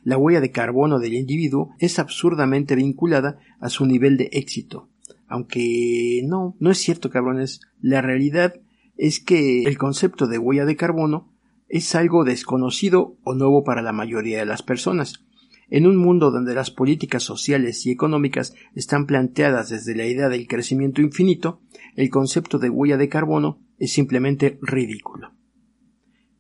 La 0.03 0.17
huella 0.17 0.41
de 0.41 0.51
carbono 0.51 0.99
del 0.99 1.13
individuo 1.13 1.75
es 1.79 1.99
absurdamente 1.99 2.75
vinculada 2.75 3.39
a 3.61 3.69
su 3.69 3.85
nivel 3.85 4.17
de 4.17 4.31
éxito. 4.33 4.89
Aunque 5.35 6.23
no, 6.25 6.55
no 6.61 6.71
es 6.71 6.79
cierto, 6.79 7.11
cabrones. 7.11 7.61
La 7.81 8.01
realidad 8.01 8.55
es 8.97 9.19
que 9.19 9.65
el 9.65 9.77
concepto 9.79 10.29
de 10.29 10.39
huella 10.39 10.65
de 10.65 10.77
carbono 10.77 11.35
es 11.69 11.97
algo 11.97 12.23
desconocido 12.23 13.19
o 13.25 13.35
nuevo 13.35 13.65
para 13.65 13.83
la 13.83 13.93
mayoría 13.93 14.39
de 14.39 14.47
las 14.47 14.63
personas. 14.63 15.25
En 15.69 15.89
un 15.89 15.97
mundo 15.97 16.31
donde 16.31 16.55
las 16.55 16.71
políticas 16.71 17.25
sociales 17.25 17.85
y 17.85 17.91
económicas 17.91 18.55
están 18.77 19.07
planteadas 19.07 19.71
desde 19.71 19.97
la 19.97 20.07
idea 20.07 20.29
del 20.29 20.47
crecimiento 20.47 21.03
infinito, 21.03 21.63
el 21.97 22.11
concepto 22.11 22.61
de 22.61 22.71
huella 22.71 22.97
de 22.97 23.09
carbono 23.09 23.59
es 23.81 23.91
simplemente 23.91 24.61
ridículo. 24.63 25.33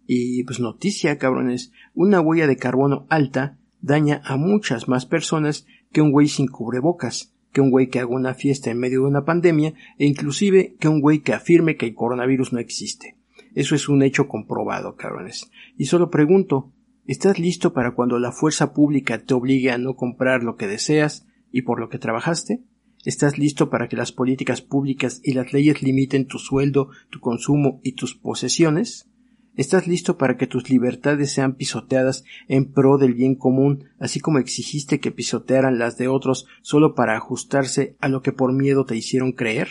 Y 0.06 0.44
pues 0.44 0.60
noticia, 0.60 1.18
cabrones, 1.18 1.72
una 1.94 2.20
huella 2.20 2.46
de 2.46 2.58
carbono 2.58 3.08
alta 3.10 3.58
daña 3.80 4.22
a 4.24 4.36
muchas 4.36 4.86
más 4.86 5.04
personas 5.04 5.66
que 5.90 6.00
un 6.00 6.12
güey 6.12 6.28
sin 6.28 6.46
cubrebocas, 6.46 7.33
que 7.54 7.60
un 7.60 7.70
güey 7.70 7.88
que 7.88 8.00
haga 8.00 8.08
una 8.08 8.34
fiesta 8.34 8.70
en 8.70 8.78
medio 8.78 9.02
de 9.02 9.06
una 9.06 9.24
pandemia 9.24 9.74
e 9.96 10.04
inclusive 10.04 10.74
que 10.78 10.88
un 10.88 11.00
güey 11.00 11.20
que 11.20 11.32
afirme 11.32 11.76
que 11.76 11.86
el 11.86 11.94
coronavirus 11.94 12.52
no 12.52 12.58
existe. 12.58 13.16
Eso 13.54 13.76
es 13.76 13.88
un 13.88 14.02
hecho 14.02 14.26
comprobado, 14.26 14.96
cabrones. 14.96 15.50
Y 15.78 15.84
solo 15.86 16.10
pregunto, 16.10 16.72
¿estás 17.06 17.38
listo 17.38 17.72
para 17.72 17.94
cuando 17.94 18.18
la 18.18 18.32
fuerza 18.32 18.74
pública 18.74 19.24
te 19.24 19.34
obligue 19.34 19.70
a 19.70 19.78
no 19.78 19.94
comprar 19.94 20.42
lo 20.42 20.56
que 20.56 20.66
deseas 20.66 21.26
y 21.52 21.62
por 21.62 21.78
lo 21.78 21.88
que 21.88 22.00
trabajaste? 22.00 22.64
¿Estás 23.04 23.38
listo 23.38 23.70
para 23.70 23.86
que 23.86 23.96
las 23.96 24.10
políticas 24.10 24.60
públicas 24.60 25.20
y 25.22 25.34
las 25.34 25.52
leyes 25.52 25.80
limiten 25.80 26.26
tu 26.26 26.38
sueldo, 26.38 26.88
tu 27.10 27.20
consumo 27.20 27.80
y 27.84 27.92
tus 27.92 28.16
posesiones? 28.16 29.08
¿Estás 29.56 29.86
listo 29.86 30.18
para 30.18 30.36
que 30.36 30.46
tus 30.46 30.68
libertades 30.68 31.32
sean 31.32 31.54
pisoteadas 31.54 32.24
en 32.48 32.72
pro 32.72 32.98
del 32.98 33.14
bien 33.14 33.36
común, 33.36 33.84
así 33.98 34.20
como 34.20 34.38
exigiste 34.38 34.98
que 34.98 35.12
pisotearan 35.12 35.78
las 35.78 35.96
de 35.96 36.08
otros 36.08 36.46
solo 36.62 36.94
para 36.94 37.16
ajustarse 37.16 37.96
a 38.00 38.08
lo 38.08 38.20
que 38.20 38.32
por 38.32 38.52
miedo 38.52 38.84
te 38.84 38.96
hicieron 38.96 39.32
creer? 39.32 39.68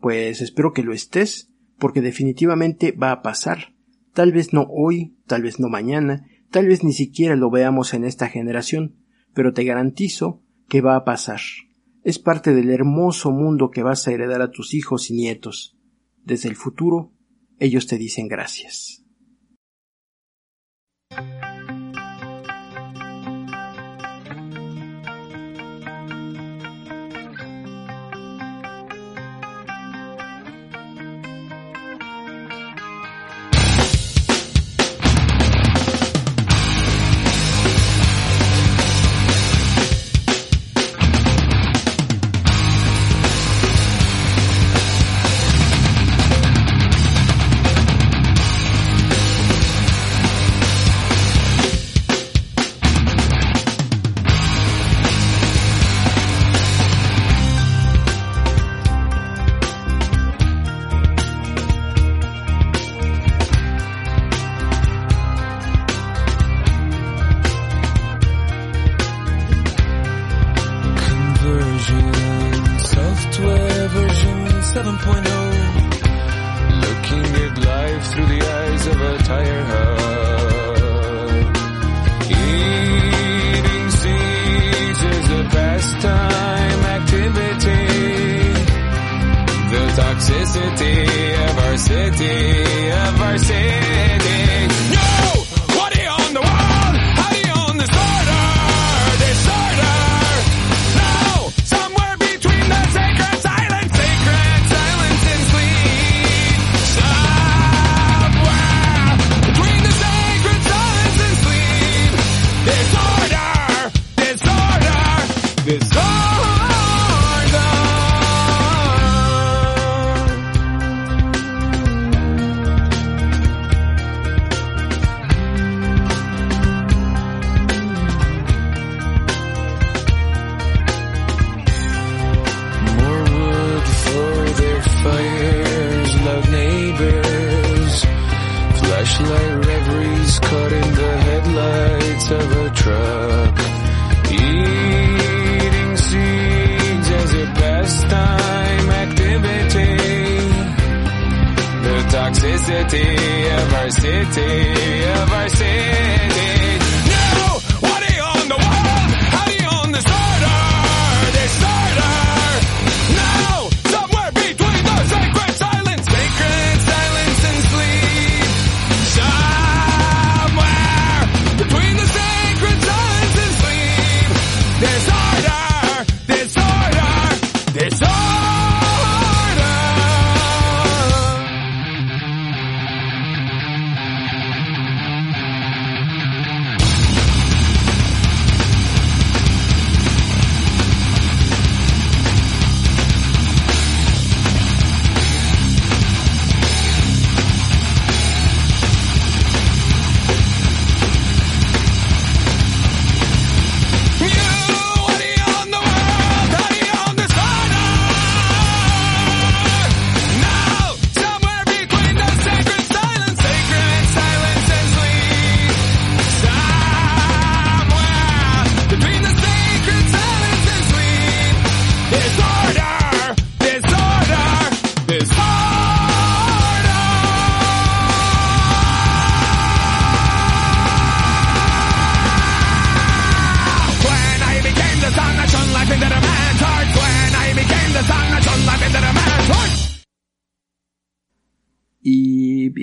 Pues 0.00 0.40
espero 0.40 0.72
que 0.72 0.82
lo 0.82 0.92
estés, 0.92 1.52
porque 1.78 2.00
definitivamente 2.00 2.92
va 2.92 3.12
a 3.12 3.22
pasar. 3.22 3.74
Tal 4.14 4.32
vez 4.32 4.52
no 4.52 4.66
hoy, 4.70 5.16
tal 5.26 5.42
vez 5.42 5.60
no 5.60 5.68
mañana, 5.68 6.26
tal 6.50 6.66
vez 6.66 6.82
ni 6.82 6.92
siquiera 6.92 7.36
lo 7.36 7.50
veamos 7.50 7.92
en 7.92 8.04
esta 8.04 8.28
generación, 8.28 8.96
pero 9.34 9.52
te 9.52 9.64
garantizo 9.64 10.42
que 10.68 10.80
va 10.80 10.96
a 10.96 11.04
pasar 11.04 11.40
es 12.06 12.20
parte 12.20 12.54
del 12.54 12.70
hermoso 12.70 13.32
mundo 13.32 13.72
que 13.72 13.82
vas 13.82 14.06
a 14.06 14.12
heredar 14.12 14.40
a 14.40 14.52
tus 14.52 14.74
hijos 14.74 15.10
y 15.10 15.14
nietos. 15.14 15.76
Desde 16.22 16.48
el 16.48 16.54
futuro, 16.54 17.10
ellos 17.58 17.86
te 17.86 17.98
dicen 17.98 18.28
gracias. 18.28 19.05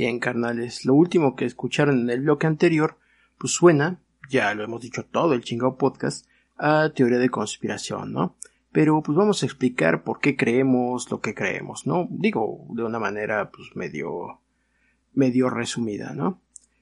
Bien, 0.03 0.19
carnales, 0.19 0.83
lo 0.83 0.95
último 0.95 1.33
que 1.33 1.45
escucharon 1.45 2.01
en 2.01 2.09
el 2.09 2.23
bloque 2.23 2.45
anterior, 2.45 2.97
pues 3.37 3.53
suena, 3.53 4.01
ya 4.29 4.53
lo 4.53 4.65
hemos 4.65 4.81
dicho 4.81 5.05
todo 5.05 5.33
el 5.33 5.45
chingado 5.45 5.77
podcast, 5.77 6.27
a 6.57 6.91
teoría 6.93 7.19
de 7.19 7.29
conspiración, 7.29 8.11
¿no? 8.11 8.35
Pero 8.73 9.01
pues 9.01 9.17
vamos 9.17 9.41
a 9.41 9.45
explicar 9.45 10.03
por 10.03 10.19
qué 10.19 10.35
creemos 10.35 11.09
lo 11.09 11.21
que 11.21 11.33
creemos, 11.33 11.87
¿no? 11.87 12.09
Digo, 12.11 12.65
de 12.71 12.83
una 12.83 12.99
manera 12.99 13.49
pues 13.49 13.69
medio, 13.75 14.41
medio 15.13 15.49
resumida, 15.49 16.11
¿no? 16.13 16.41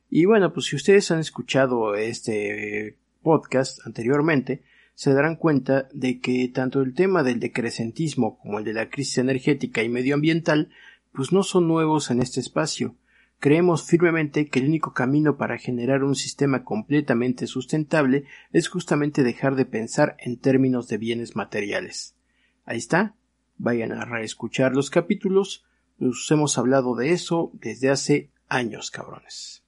Y 0.09 0.25
bueno, 0.25 0.51
pues 0.51 0.65
si 0.65 0.75
ustedes 0.75 1.11
han 1.11 1.19
escuchado 1.19 1.93
este 1.93 2.97
podcast 3.21 3.85
anteriormente, 3.85 4.63
se 4.95 5.13
darán 5.13 5.35
cuenta 5.35 5.89
de 5.93 6.19
que 6.19 6.47
tanto 6.47 6.81
el 6.81 6.95
tema 6.95 7.21
del 7.21 7.39
decrecentismo 7.39 8.39
como 8.39 8.57
el 8.57 8.65
de 8.65 8.73
la 8.73 8.89
crisis 8.89 9.19
energética 9.19 9.83
y 9.83 9.89
medioambiental 9.89 10.71
pues 11.13 11.31
no 11.31 11.43
son 11.43 11.67
nuevos 11.67 12.09
en 12.09 12.19
este 12.19 12.39
espacio. 12.39 12.95
Creemos 13.41 13.87
firmemente 13.87 14.49
que 14.49 14.59
el 14.59 14.67
único 14.67 14.93
camino 14.93 15.35
para 15.35 15.57
generar 15.57 16.03
un 16.03 16.13
sistema 16.13 16.63
completamente 16.63 17.47
sustentable 17.47 18.25
es 18.53 18.67
justamente 18.67 19.23
dejar 19.23 19.55
de 19.55 19.65
pensar 19.65 20.15
en 20.19 20.37
términos 20.37 20.87
de 20.87 20.99
bienes 20.99 21.35
materiales. 21.35 22.15
Ahí 22.65 22.77
está. 22.77 23.15
Vayan 23.57 23.93
a 23.93 24.05
reescuchar 24.05 24.73
los 24.75 24.91
capítulos. 24.91 25.65
Nos 25.97 26.29
hemos 26.29 26.59
hablado 26.59 26.93
de 26.93 27.13
eso 27.13 27.49
desde 27.55 27.89
hace 27.89 28.29
años, 28.47 28.91
cabrones. 28.91 29.63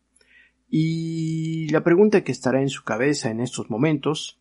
Y 0.69 1.67
la 1.69 1.84
pregunta 1.84 2.24
que 2.24 2.32
estará 2.32 2.61
en 2.61 2.69
su 2.69 2.84
cabeza 2.84 3.32
en 3.32 3.39
estos 3.39 3.71
momentos 3.71 4.39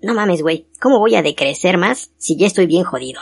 No 0.00 0.14
mames, 0.14 0.40
güey. 0.40 0.66
¿Cómo 0.80 0.98
voy 0.98 1.14
a 1.14 1.22
decrecer 1.22 1.76
más 1.76 2.14
si 2.16 2.38
ya 2.38 2.46
estoy 2.46 2.66
bien 2.66 2.84
jodido? 2.84 3.20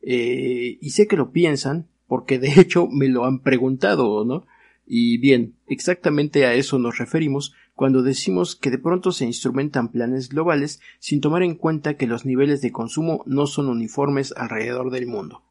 Eh, 0.00 0.78
y 0.80 0.90
sé 0.90 1.08
que 1.08 1.16
lo 1.16 1.32
piensan, 1.32 1.88
porque 2.06 2.38
de 2.38 2.52
hecho 2.60 2.88
me 2.88 3.08
lo 3.08 3.24
han 3.24 3.40
preguntado, 3.40 4.24
¿no? 4.24 4.46
Y 4.86 5.18
bien, 5.18 5.56
exactamente 5.66 6.46
a 6.46 6.54
eso 6.54 6.78
nos 6.78 6.98
referimos 6.98 7.52
cuando 7.74 8.02
decimos 8.02 8.54
que 8.54 8.70
de 8.70 8.78
pronto 8.78 9.10
se 9.10 9.26
instrumentan 9.26 9.90
planes 9.90 10.28
globales 10.28 10.80
sin 11.00 11.20
tomar 11.20 11.42
en 11.42 11.56
cuenta 11.56 11.96
que 11.96 12.06
los 12.06 12.24
niveles 12.24 12.62
de 12.62 12.72
consumo 12.72 13.22
no 13.26 13.46
son 13.46 13.68
uniformes 13.68 14.32
alrededor 14.36 14.90
del 14.90 15.06
mundo. 15.06 15.42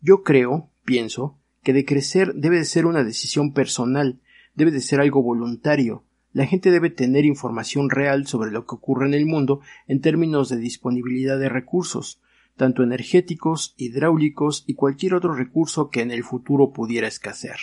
Yo 0.00 0.22
creo, 0.22 0.70
pienso, 0.84 1.38
que 1.62 1.72
decrecer 1.72 2.34
debe 2.34 2.58
de 2.58 2.64
ser 2.64 2.86
una 2.86 3.04
decisión 3.04 3.52
personal, 3.52 4.20
debe 4.54 4.70
de 4.70 4.80
ser 4.80 5.00
algo 5.00 5.22
voluntario. 5.22 6.04
La 6.32 6.46
gente 6.46 6.70
debe 6.70 6.88
tener 6.88 7.24
información 7.24 7.90
real 7.90 8.26
sobre 8.26 8.50
lo 8.50 8.64
que 8.64 8.76
ocurre 8.76 9.06
en 9.06 9.14
el 9.14 9.26
mundo 9.26 9.60
en 9.86 10.00
términos 10.00 10.48
de 10.48 10.56
disponibilidad 10.56 11.38
de 11.38 11.48
recursos, 11.48 12.21
tanto 12.56 12.82
energéticos, 12.82 13.74
hidráulicos 13.76 14.64
y 14.66 14.74
cualquier 14.74 15.14
otro 15.14 15.34
recurso 15.34 15.90
que 15.90 16.02
en 16.02 16.10
el 16.10 16.24
futuro 16.24 16.72
pudiera 16.72 17.08
escasear. 17.08 17.58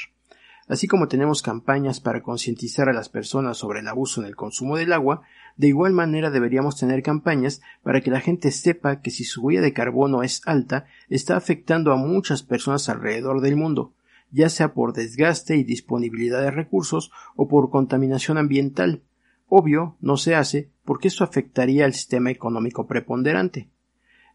Así 0.70 0.88
como 0.88 1.08
tenemos 1.08 1.42
campañas 1.42 2.00
para 2.00 2.22
concientizar 2.22 2.90
a 2.90 2.94
las 2.94 3.10
personas 3.10 3.58
sobre 3.58 3.80
el 3.80 3.88
abuso 3.88 4.22
en 4.22 4.28
el 4.28 4.36
consumo 4.36 4.78
del 4.78 4.94
agua, 4.94 5.24
de 5.58 5.68
igual 5.68 5.94
manera 5.94 6.30
deberíamos 6.30 6.78
tener 6.78 7.02
campañas 7.02 7.62
para 7.82 8.02
que 8.02 8.12
la 8.12 8.22
gente 8.22 8.52
sepa 8.52 9.02
que 9.02 9.10
si 9.10 9.24
su 9.24 9.42
huella 9.42 9.62
de 9.62 9.74
carbono 9.74 10.22
es 10.22 10.44
alta, 10.46 10.86
está 11.10 11.36
afectando 11.36 11.92
a 11.92 11.98
muchas 11.98 12.44
personas 12.44 12.88
alrededor 12.88 13.42
del 13.42 13.56
mundo, 13.56 13.96
ya 14.32 14.48
sea 14.50 14.76
por 14.76 14.94
desgaste 14.94 15.58
y 15.58 15.64
disponibilidad 15.64 16.42
de 16.42 16.52
recursos 16.52 17.12
o 17.36 17.48
por 17.48 17.72
contaminación 17.72 18.38
ambiental. 18.38 19.02
Obvio, 19.48 19.98
no 20.02 20.18
se 20.18 20.36
hace 20.36 20.70
porque 20.86 21.08
eso 21.08 21.24
afectaría 21.24 21.86
al 21.86 21.94
sistema 21.94 22.30
económico 22.30 22.86
preponderante. 22.86 23.70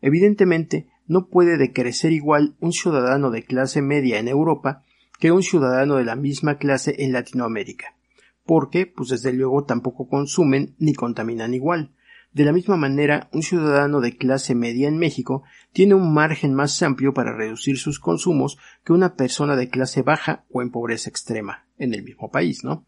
Evidentemente, 0.06 0.86
no 1.06 1.28
puede 1.28 1.56
decrecer 1.56 2.12
igual 2.12 2.56
un 2.60 2.72
ciudadano 2.72 3.30
de 3.30 3.42
clase 3.42 3.80
media 3.80 4.18
en 4.18 4.28
Europa 4.28 4.82
que 5.18 5.32
un 5.32 5.42
ciudadano 5.42 5.96
de 5.96 6.04
la 6.04 6.14
misma 6.14 6.58
clase 6.58 6.94
en 6.98 7.14
Latinoamérica, 7.14 7.96
porque, 8.44 8.84
pues 8.84 9.08
desde 9.08 9.32
luego 9.32 9.64
tampoco 9.64 10.06
consumen 10.06 10.74
ni 10.78 10.92
contaminan 10.92 11.54
igual. 11.54 11.94
De 12.34 12.44
la 12.44 12.52
misma 12.52 12.76
manera, 12.76 13.30
un 13.32 13.42
ciudadano 13.42 14.02
de 14.02 14.14
clase 14.18 14.54
media 14.54 14.88
en 14.88 14.98
México 14.98 15.42
tiene 15.72 15.94
un 15.94 16.12
margen 16.12 16.52
más 16.52 16.82
amplio 16.82 17.14
para 17.14 17.34
reducir 17.34 17.78
sus 17.78 17.98
consumos 17.98 18.58
que 18.84 18.92
una 18.92 19.14
persona 19.14 19.56
de 19.56 19.70
clase 19.70 20.02
baja 20.02 20.44
o 20.50 20.60
en 20.60 20.70
pobreza 20.70 21.08
extrema 21.08 21.64
en 21.78 21.94
el 21.94 22.02
mismo 22.02 22.30
país, 22.30 22.62
¿no? 22.62 22.84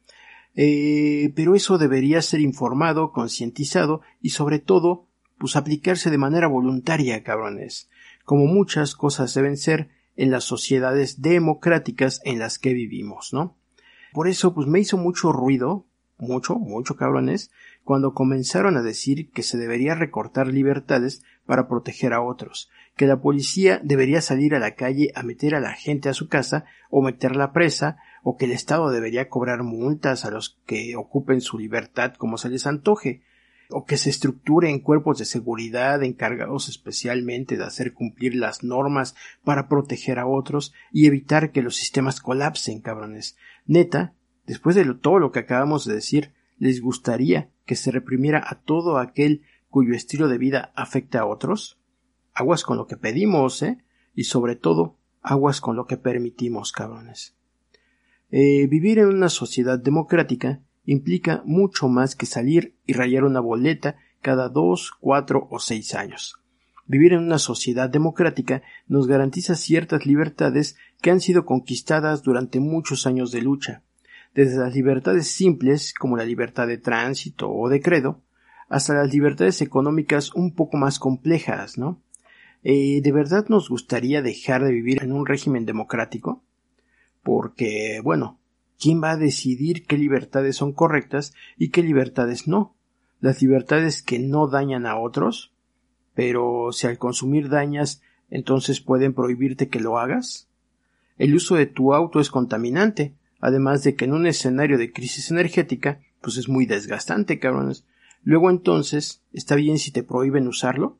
Eh, 0.55 1.33
pero 1.35 1.55
eso 1.55 1.79
debería 1.79 2.21
ser 2.21 2.43
informado, 2.43 3.11
concientizado 3.11 4.03
y 4.21 4.31
sobre 4.31 4.59
todo, 4.59 5.09
pues 5.39 5.57
aplicarse 5.57 6.11
de 6.11 6.19
manera 6.19 6.47
voluntaria, 6.47 7.23
cabrones, 7.23 7.89
como 8.25 8.47
muchas 8.47 8.95
cosas 8.95 9.35
deben 9.35 9.57
ser 9.57 9.91
en 10.17 10.31
las 10.31 10.45
sociedades 10.45 11.21
democráticas 11.21 12.21
en 12.25 12.39
las 12.39 12.59
que 12.59 12.73
vivimos, 12.73 13.33
¿no? 13.33 13.57
Por 14.13 14.29
eso, 14.29 14.55
pues 14.55 14.67
me 14.67 14.81
hizo 14.81 14.97
mucho 14.97 15.31
ruido, 15.31 15.85
mucho, 16.19 16.57
mucho 16.57 16.97
cabrones, 16.97 17.51
cuando 17.85 18.15
comenzaron 18.15 18.77
a 18.77 18.83
decir 18.83 19.31
que 19.31 19.43
se 19.43 19.59
debería 19.59 19.95
recortar 19.95 20.49
libertades 20.49 21.23
para 21.45 21.69
proteger 21.69 22.15
a 22.15 22.23
otros, 22.23 22.71
que 22.97 23.07
la 23.07 23.21
policía 23.21 23.81
debería 23.85 24.23
salir 24.23 24.55
a 24.55 24.59
la 24.59 24.75
calle 24.75 25.13
a 25.15 25.23
meter 25.23 25.55
a 25.55 25.61
la 25.61 25.73
gente 25.73 26.09
a 26.09 26.15
su 26.15 26.29
casa 26.29 26.65
o 26.91 27.03
meterla 27.03 27.53
presa, 27.53 27.99
o 28.23 28.37
que 28.37 28.47
el 28.47 28.53
Estado 28.53 28.91
debería 28.91 29.29
cobrar 29.29 29.63
multas 29.63 30.25
a 30.25 30.31
los 30.31 30.59
que 30.67 30.97
ocupen 30.97 31.41
su 31.41 31.59
libertad 31.59 32.15
como 32.15 32.39
se 32.39 32.49
les 32.49 32.67
antoje, 32.67 33.23
o 33.71 33.85
que 33.85 33.97
se 33.97 34.11
estructure 34.11 34.71
en 34.71 34.81
cuerpos 34.81 35.19
de 35.19 35.25
seguridad 35.25 36.03
encargados 36.03 36.69
especialmente 36.69 37.57
de 37.57 37.65
hacer 37.65 37.95
cumplir 37.95 38.35
las 38.35 38.63
normas 38.63 39.15
para 39.45 39.69
proteger 39.69 40.19
a 40.19 40.27
otros 40.27 40.73
y 40.93 41.07
evitar 41.07 41.53
que 41.53 41.63
los 41.63 41.77
sistemas 41.77 42.21
colapsen, 42.21 42.81
cabrones. 42.81 43.37
Neta, 43.67 44.15
después 44.47 44.77
de 44.77 44.85
todo 44.95 45.19
lo 45.19 45.33
que 45.33 45.41
acabamos 45.41 45.85
de 45.85 45.95
decir, 45.95 46.33
¿les 46.59 46.81
gustaría 46.81 47.51
que 47.65 47.77
se 47.77 47.91
reprimiera 47.91 48.43
a 48.47 48.61
todo 48.61 48.99
aquel 48.99 49.43
cuyo 49.69 49.95
estilo 49.95 50.29
de 50.29 50.39
vida 50.39 50.73
afecta 50.75 51.21
a 51.21 51.27
otros? 51.27 51.81
Aguas 52.33 52.63
con 52.63 52.77
lo 52.77 52.87
que 52.87 52.97
pedimos, 52.97 53.63
¿eh? 53.63 53.79
Y 54.15 54.25
sobre 54.25 54.57
todo, 54.57 54.99
aguas 55.23 55.61
con 55.61 55.77
lo 55.77 55.87
que 55.87 55.97
permitimos, 55.97 56.73
cabrones. 56.73 57.37
Eh, 58.31 58.67
vivir 58.67 58.99
en 58.99 59.07
una 59.07 59.29
sociedad 59.29 59.79
democrática 59.79 60.61
implica 60.87 61.43
mucho 61.45 61.89
más 61.89 62.17
que 62.17 62.27
salir 62.27 62.75
y 62.87 62.95
rayar 62.95 63.25
una 63.25 63.41
boleta 63.41 63.97
cada 64.23 64.49
dos, 64.49 64.93
cuatro 64.99 65.47
o 65.51 65.59
seis 65.59 65.95
años. 65.95 66.41
Vivir 66.87 67.13
en 67.13 67.25
una 67.25 67.39
sociedad 67.39 67.91
democrática 67.91 68.63
nos 68.87 69.09
garantiza 69.09 69.57
ciertas 69.57 70.07
libertades 70.07 70.77
que 71.03 71.11
han 71.11 71.21
sido 71.21 71.45
conquistadas 71.45 72.23
durante 72.23 72.61
muchos 72.61 73.07
años 73.07 73.33
de 73.33 73.43
lucha, 73.43 73.83
desde 74.35 74.59
las 74.59 74.75
libertades 74.75 75.29
simples 75.29 75.93
como 75.93 76.17
la 76.17 76.25
libertad 76.25 76.69
de 76.69 76.79
tránsito 76.79 77.51
o 77.51 77.69
de 77.69 77.81
credo, 77.81 78.23
hasta 78.69 78.95
las 78.95 79.13
libertades 79.13 79.61
económicas 79.63 80.33
un 80.35 80.55
poco 80.55 80.77
más 80.77 80.99
complejas, 80.99 81.77
¿no? 81.77 82.01
Eh, 82.63 83.01
¿De 83.03 83.13
verdad 83.13 83.47
nos 83.49 83.69
gustaría 83.69 84.23
dejar 84.23 84.65
de 84.65 84.73
vivir 84.73 85.03
en 85.03 85.13
un 85.13 85.27
régimen 85.27 85.67
democrático? 85.67 86.43
Porque, 87.23 88.01
bueno, 88.03 88.39
¿quién 88.79 89.03
va 89.03 89.13
a 89.13 89.17
decidir 89.17 89.87
qué 89.87 89.97
libertades 89.99 90.57
son 90.57 90.73
correctas 90.73 91.35
y 91.57 91.71
qué 91.71 91.83
libertades 91.83 92.47
no? 92.49 92.75
Las 93.21 93.41
libertades 93.43 94.03
que 94.03 94.19
no 94.19 94.49
dañan 94.49 94.87
a 94.87 94.99
otros, 94.99 95.53
pero 96.15 96.73
si 96.73 96.87
al 96.87 96.99
consumir 96.99 97.49
dañas, 97.49 98.03
entonces 98.31 98.81
pueden 98.81 99.15
prohibirte 99.15 99.69
que 99.69 99.81
lo 99.81 99.99
hagas. 99.99 100.49
El 101.19 101.35
uso 101.35 101.57
de 101.57 101.67
tu 101.67 101.95
auto 101.95 102.21
es 102.21 102.31
contaminante, 102.31 103.15
además 103.41 103.83
de 103.85 103.95
que 103.95 104.05
en 104.05 104.13
un 104.13 104.27
escenario 104.27 104.79
de 104.79 104.93
crisis 104.93 105.31
energética, 105.31 106.01
pues 106.21 106.37
es 106.37 106.49
muy 106.49 106.67
desgastante, 106.67 107.39
cabrones. 107.39 107.85
Luego 108.23 108.51
entonces, 108.51 109.23
¿está 109.33 109.55
bien 109.55 109.79
si 109.79 109.93
te 109.93 110.03
prohíben 110.03 110.49
usarlo? 110.49 110.99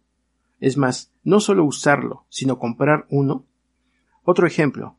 Es 0.61 0.77
más, 0.77 1.13
no 1.23 1.41
solo 1.41 1.65
usarlo, 1.65 2.25
sino 2.29 2.59
comprar 2.59 3.07
uno. 3.11 3.45
Otro 4.23 4.47
ejemplo. 4.47 4.97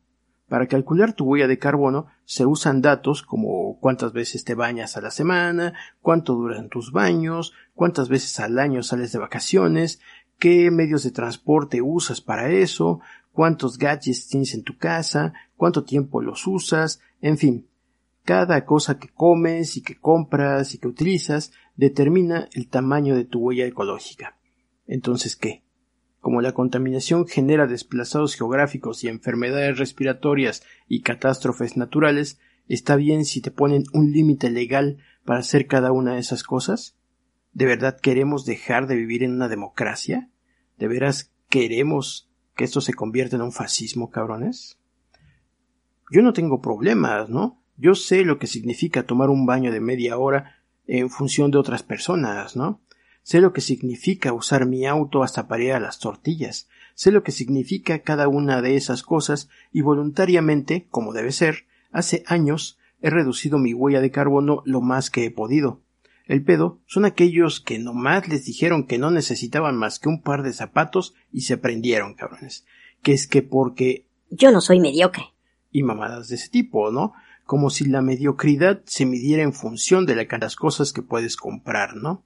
Para 0.48 0.66
calcular 0.66 1.12
tu 1.12 1.24
huella 1.24 1.48
de 1.48 1.58
carbono 1.58 2.06
se 2.28 2.44
usan 2.44 2.82
datos 2.82 3.22
como 3.22 3.78
cuántas 3.80 4.12
veces 4.12 4.44
te 4.44 4.54
bañas 4.54 4.98
a 4.98 5.00
la 5.00 5.10
semana, 5.10 5.72
cuánto 6.02 6.34
duran 6.34 6.68
tus 6.68 6.92
baños, 6.92 7.54
cuántas 7.74 8.10
veces 8.10 8.38
al 8.38 8.58
año 8.58 8.82
sales 8.82 9.12
de 9.12 9.18
vacaciones, 9.18 9.98
qué 10.38 10.70
medios 10.70 11.04
de 11.04 11.10
transporte 11.10 11.80
usas 11.80 12.20
para 12.20 12.50
eso, 12.50 13.00
cuántos 13.32 13.78
gadgets 13.78 14.28
tienes 14.28 14.52
en 14.52 14.62
tu 14.62 14.76
casa, 14.76 15.32
cuánto 15.56 15.84
tiempo 15.84 16.20
los 16.20 16.46
usas, 16.46 17.00
en 17.22 17.38
fin. 17.38 17.66
Cada 18.24 18.66
cosa 18.66 18.98
que 18.98 19.08
comes 19.08 19.78
y 19.78 19.82
que 19.82 19.98
compras 19.98 20.74
y 20.74 20.78
que 20.78 20.88
utilizas 20.88 21.52
determina 21.76 22.50
el 22.52 22.68
tamaño 22.68 23.16
de 23.16 23.24
tu 23.24 23.40
huella 23.40 23.64
ecológica. 23.64 24.36
Entonces, 24.86 25.34
¿qué? 25.34 25.64
Como 26.28 26.42
la 26.42 26.52
contaminación 26.52 27.26
genera 27.26 27.66
desplazados 27.66 28.34
geográficos 28.34 29.02
y 29.02 29.08
enfermedades 29.08 29.78
respiratorias 29.78 30.62
y 30.86 31.00
catástrofes 31.00 31.78
naturales, 31.78 32.38
¿está 32.68 32.96
bien 32.96 33.24
si 33.24 33.40
te 33.40 33.50
ponen 33.50 33.84
un 33.94 34.12
límite 34.12 34.50
legal 34.50 34.98
para 35.24 35.40
hacer 35.40 35.66
cada 35.66 35.90
una 35.90 36.12
de 36.12 36.20
esas 36.20 36.42
cosas? 36.42 36.98
¿De 37.54 37.64
verdad 37.64 37.98
queremos 37.98 38.44
dejar 38.44 38.88
de 38.88 38.96
vivir 38.96 39.22
en 39.22 39.32
una 39.32 39.48
democracia? 39.48 40.28
¿De 40.76 40.86
veras 40.86 41.32
queremos 41.48 42.30
que 42.54 42.64
esto 42.64 42.82
se 42.82 42.92
convierta 42.92 43.36
en 43.36 43.40
un 43.40 43.52
fascismo, 43.52 44.10
cabrones? 44.10 44.78
Yo 46.12 46.20
no 46.20 46.34
tengo 46.34 46.60
problemas, 46.60 47.30
¿no? 47.30 47.64
Yo 47.78 47.94
sé 47.94 48.26
lo 48.26 48.38
que 48.38 48.48
significa 48.48 49.04
tomar 49.04 49.30
un 49.30 49.46
baño 49.46 49.72
de 49.72 49.80
media 49.80 50.18
hora 50.18 50.56
en 50.86 51.08
función 51.08 51.50
de 51.50 51.56
otras 51.56 51.82
personas, 51.82 52.54
¿no? 52.54 52.82
Sé 53.28 53.42
lo 53.42 53.52
que 53.52 53.60
significa 53.60 54.32
usar 54.32 54.64
mi 54.64 54.86
auto 54.86 55.22
hasta 55.22 55.48
para 55.48 55.62
ir 55.62 55.72
a 55.74 55.80
las 55.80 55.98
tortillas. 55.98 56.66
Sé 56.94 57.12
lo 57.12 57.22
que 57.22 57.30
significa 57.30 57.98
cada 57.98 58.26
una 58.26 58.62
de 58.62 58.74
esas 58.74 59.02
cosas 59.02 59.50
y 59.70 59.82
voluntariamente, 59.82 60.86
como 60.88 61.12
debe 61.12 61.30
ser, 61.32 61.66
hace 61.92 62.24
años 62.26 62.78
he 63.02 63.10
reducido 63.10 63.58
mi 63.58 63.74
huella 63.74 64.00
de 64.00 64.10
carbono 64.10 64.62
lo 64.64 64.80
más 64.80 65.10
que 65.10 65.26
he 65.26 65.30
podido. 65.30 65.82
El 66.24 66.42
pedo 66.42 66.80
son 66.86 67.04
aquellos 67.04 67.60
que 67.60 67.78
nomás 67.78 68.28
les 68.28 68.46
dijeron 68.46 68.86
que 68.86 68.96
no 68.96 69.10
necesitaban 69.10 69.76
más 69.76 69.98
que 69.98 70.08
un 70.08 70.22
par 70.22 70.42
de 70.42 70.54
zapatos 70.54 71.12
y 71.30 71.42
se 71.42 71.58
prendieron, 71.58 72.14
cabrones. 72.14 72.64
Que 73.02 73.12
es 73.12 73.26
que 73.26 73.42
porque... 73.42 74.06
Yo 74.30 74.52
no 74.52 74.62
soy 74.62 74.80
mediocre. 74.80 75.34
y 75.70 75.82
mamadas 75.82 76.28
de 76.28 76.36
ese 76.36 76.48
tipo, 76.48 76.90
¿no? 76.90 77.12
Como 77.44 77.68
si 77.68 77.84
la 77.84 78.00
mediocridad 78.00 78.80
se 78.86 79.04
midiera 79.04 79.42
en 79.42 79.52
función 79.52 80.06
de 80.06 80.16
las 80.16 80.56
cosas 80.56 80.94
que 80.94 81.02
puedes 81.02 81.36
comprar, 81.36 81.94
¿no? 81.94 82.24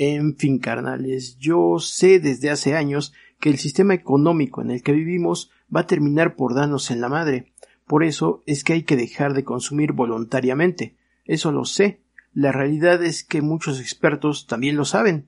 En 0.00 0.36
fin, 0.36 0.60
carnales, 0.60 1.38
yo 1.38 1.80
sé 1.80 2.20
desde 2.20 2.50
hace 2.50 2.76
años 2.76 3.12
que 3.40 3.50
el 3.50 3.58
sistema 3.58 3.94
económico 3.94 4.62
en 4.62 4.70
el 4.70 4.84
que 4.84 4.92
vivimos 4.92 5.50
va 5.74 5.80
a 5.80 5.86
terminar 5.88 6.36
por 6.36 6.54
darnos 6.54 6.92
en 6.92 7.00
la 7.00 7.08
madre. 7.08 7.52
Por 7.84 8.04
eso 8.04 8.44
es 8.46 8.62
que 8.62 8.74
hay 8.74 8.84
que 8.84 8.96
dejar 8.96 9.34
de 9.34 9.42
consumir 9.42 9.92
voluntariamente. 9.92 10.96
Eso 11.24 11.50
lo 11.50 11.64
sé. 11.64 12.00
La 12.32 12.52
realidad 12.52 13.02
es 13.02 13.24
que 13.24 13.42
muchos 13.42 13.80
expertos 13.80 14.46
también 14.46 14.76
lo 14.76 14.84
saben. 14.84 15.26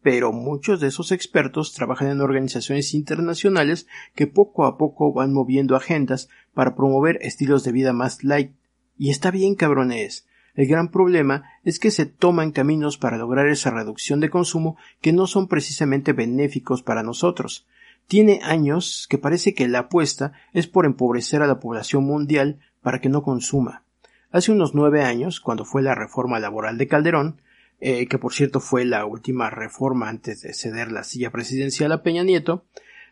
Pero 0.00 0.32
muchos 0.32 0.78
de 0.78 0.88
esos 0.88 1.10
expertos 1.10 1.72
trabajan 1.72 2.08
en 2.08 2.20
organizaciones 2.20 2.94
internacionales 2.94 3.88
que 4.14 4.28
poco 4.28 4.64
a 4.64 4.78
poco 4.78 5.12
van 5.12 5.32
moviendo 5.32 5.74
agendas 5.74 6.28
para 6.52 6.76
promover 6.76 7.18
estilos 7.20 7.64
de 7.64 7.72
vida 7.72 7.92
más 7.92 8.22
light. 8.22 8.52
Y 8.96 9.10
está 9.10 9.32
bien, 9.32 9.56
cabrones. 9.56 10.28
El 10.54 10.68
gran 10.68 10.88
problema 10.88 11.44
es 11.64 11.78
que 11.80 11.90
se 11.90 12.06
toman 12.06 12.52
caminos 12.52 12.96
para 12.96 13.18
lograr 13.18 13.48
esa 13.48 13.70
reducción 13.70 14.20
de 14.20 14.30
consumo 14.30 14.76
que 15.00 15.12
no 15.12 15.26
son 15.26 15.48
precisamente 15.48 16.12
benéficos 16.12 16.82
para 16.82 17.02
nosotros. 17.02 17.66
Tiene 18.06 18.40
años 18.44 19.06
que 19.10 19.18
parece 19.18 19.54
que 19.54 19.66
la 19.66 19.80
apuesta 19.80 20.32
es 20.52 20.68
por 20.68 20.86
empobrecer 20.86 21.42
a 21.42 21.46
la 21.46 21.58
población 21.58 22.04
mundial 22.04 22.60
para 22.82 23.00
que 23.00 23.08
no 23.08 23.22
consuma. 23.22 23.82
Hace 24.30 24.52
unos 24.52 24.74
nueve 24.74 25.02
años, 25.02 25.40
cuando 25.40 25.64
fue 25.64 25.82
la 25.82 25.94
reforma 25.94 26.38
laboral 26.38 26.78
de 26.78 26.86
Calderón, 26.86 27.40
eh, 27.80 28.06
que 28.06 28.18
por 28.18 28.32
cierto 28.32 28.60
fue 28.60 28.84
la 28.84 29.04
última 29.06 29.50
reforma 29.50 30.08
antes 30.08 30.42
de 30.42 30.54
ceder 30.54 30.92
la 30.92 31.02
silla 31.02 31.30
presidencial 31.30 31.90
a 31.92 32.02
Peña 32.02 32.22
Nieto, 32.22 32.64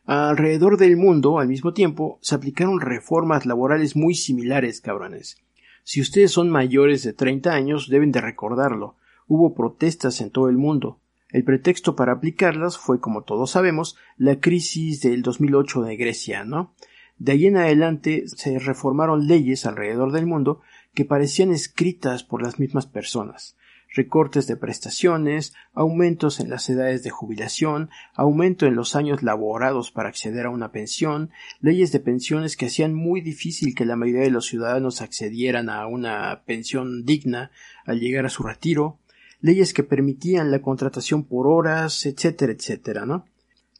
alrededor 0.05 0.77
del 0.77 0.97
mundo, 0.97 1.39
al 1.39 1.49
mismo 1.49 1.73
tiempo, 1.73 2.19
se 2.23 2.35
aplicaron 2.35 2.81
reformas 2.81 3.47
laborales 3.47 3.97
muy 3.97 4.15
similares, 4.15 4.81
cabrones. 4.81 5.39
Si 5.83 6.01
ustedes 6.01 6.31
son 6.31 6.51
mayores 6.51 7.03
de 7.03 7.13
30 7.13 7.53
años, 7.53 7.89
deben 7.89 8.13
de 8.13 8.21
recordarlo. 8.21 8.97
Hubo 9.27 9.55
protestas 9.55 10.21
en 10.21 10.31
todo 10.31 10.49
el 10.49 10.57
mundo. 10.57 11.01
El 11.31 11.45
pretexto 11.45 11.97
para 11.97 12.13
aplicarlas 12.13 12.79
fue, 12.79 13.01
como 13.01 13.23
todos 13.23 13.53
sabemos, 13.53 13.97
la 14.17 14.41
crisis 14.41 15.01
del 15.01 15.23
2008 15.23 15.83
de 15.83 15.97
Grecia, 15.97 16.45
¿no? 16.45 16.75
De 17.19 17.33
ahí 17.33 17.47
en 17.47 17.57
adelante 17.57 18.25
se 18.27 18.59
reformaron 18.59 19.27
leyes 19.27 19.65
alrededor 19.67 20.13
del 20.13 20.27
mundo 20.27 20.61
que 20.95 21.05
parecían 21.05 21.53
escritas 21.53 22.25
por 22.25 22.43
las 22.43 22.59
mismas 22.59 22.87
personas 22.87 23.57
recortes 23.95 24.47
de 24.47 24.57
prestaciones, 24.57 25.55
aumentos 25.75 26.41
en 26.41 26.51
las 26.51 26.69
edades 26.69 27.03
de 27.03 27.11
jubilación, 27.11 27.91
aumento 28.15 28.67
en 28.67 28.75
los 28.75 28.97
años 28.97 29.23
laborados 29.23 29.91
para 29.91 30.09
acceder 30.09 30.47
a 30.47 30.51
una 30.51 30.73
pensión, 30.73 31.31
leyes 31.61 31.93
de 31.93 32.01
pensiones 32.01 32.57
que 32.57 32.67
hacían 32.67 32.95
muy 32.95 33.21
difícil 33.21 33.75
que 33.75 33.85
la 33.85 33.97
mayoría 33.97 34.23
de 34.23 34.31
los 34.31 34.47
ciudadanos 34.47 35.03
accedieran 35.03 35.69
a 35.69 35.87
una 35.87 36.43
pensión 36.47 37.05
digna 37.05 37.51
al 37.85 38.01
llegar 38.01 38.27
a 38.27 38.31
su 38.31 38.43
retiro, 38.43 38.99
leyes 39.41 39.75
que 39.75 39.83
permitían 39.83 40.51
la 40.51 40.63
contratación 40.63 41.25
por 41.25 41.47
horas, 41.47 42.07
etcétera, 42.07 42.53
etcétera, 42.53 43.07
¿no? 43.07 43.27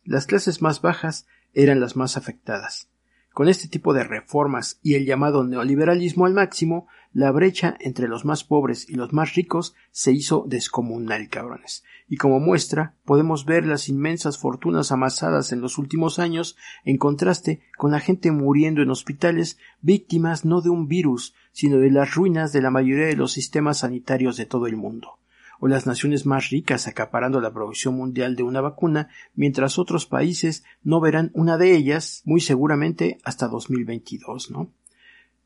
Las 0.05 0.27
clases 0.27 0.61
más 0.61 0.83
bajas 0.83 1.27
eran 1.55 1.81
las 1.81 1.97
más 1.97 2.17
afectadas. 2.17 2.92
Con 3.33 3.49
este 3.49 3.67
tipo 3.67 3.95
de 3.95 4.05
reformas 4.05 4.79
y 4.83 4.95
el 4.95 5.07
llamado 5.07 5.43
neoliberalismo 5.43 6.27
al 6.27 6.35
máximo, 6.35 6.87
la 7.15 7.31
brecha 7.31 7.77
entre 7.81 8.07
los 8.07 8.27
más 8.27 8.45
pobres 8.45 8.89
y 8.91 8.95
los 8.95 9.15
más 9.15 9.35
ricos 9.35 9.75
se 9.91 10.13
hizo 10.13 10.45
descomunal, 10.47 11.31
cabrones. 11.31 11.83
Y 12.09 12.19
como 12.19 12.41
muestra, 12.41 12.95
podemos 13.07 13.47
ver 13.47 13.65
las 13.65 13.89
inmensas 13.89 14.37
fortunas 14.37 14.93
amasadas 14.93 15.51
en 15.53 15.63
los 15.63 15.79
últimos 15.79 16.19
años 16.19 16.57
en 16.85 16.99
contraste 16.99 17.63
con 17.79 17.93
la 17.93 18.01
gente 18.01 18.31
muriendo 18.33 18.83
en 18.83 18.91
hospitales 18.91 19.57
víctimas 19.81 20.45
no 20.45 20.61
de 20.61 20.69
un 20.69 20.87
virus, 20.87 21.35
sino 21.53 21.79
de 21.79 21.91
las 21.91 22.15
ruinas 22.15 22.53
de 22.53 22.61
la 22.61 22.71
mayoría 22.71 23.07
de 23.07 23.17
los 23.17 23.33
sistemas 23.33 23.79
sanitarios 23.79 24.37
de 24.37 24.45
todo 24.45 24.67
el 24.67 24.77
mundo 24.77 25.22
o 25.65 25.69
las 25.69 25.87
naciones 25.87 26.27
más 26.27 26.51
ricas 26.51 26.89
acaparando 26.89 27.41
la 27.41 27.53
producción 27.53 27.95
mundial 27.95 28.35
de 28.35 28.43
una 28.43 28.61
vacuna, 28.61 29.11
mientras 29.37 29.79
otros 29.79 30.07
países 30.07 30.65
no 30.83 31.01
verán 31.01 31.31
una 31.35 31.57
de 31.57 31.77
ellas 31.77 32.23
muy 32.25 32.41
seguramente 32.41 33.19
hasta 33.23 33.47
2022, 33.47 34.51
¿no? 34.51 34.73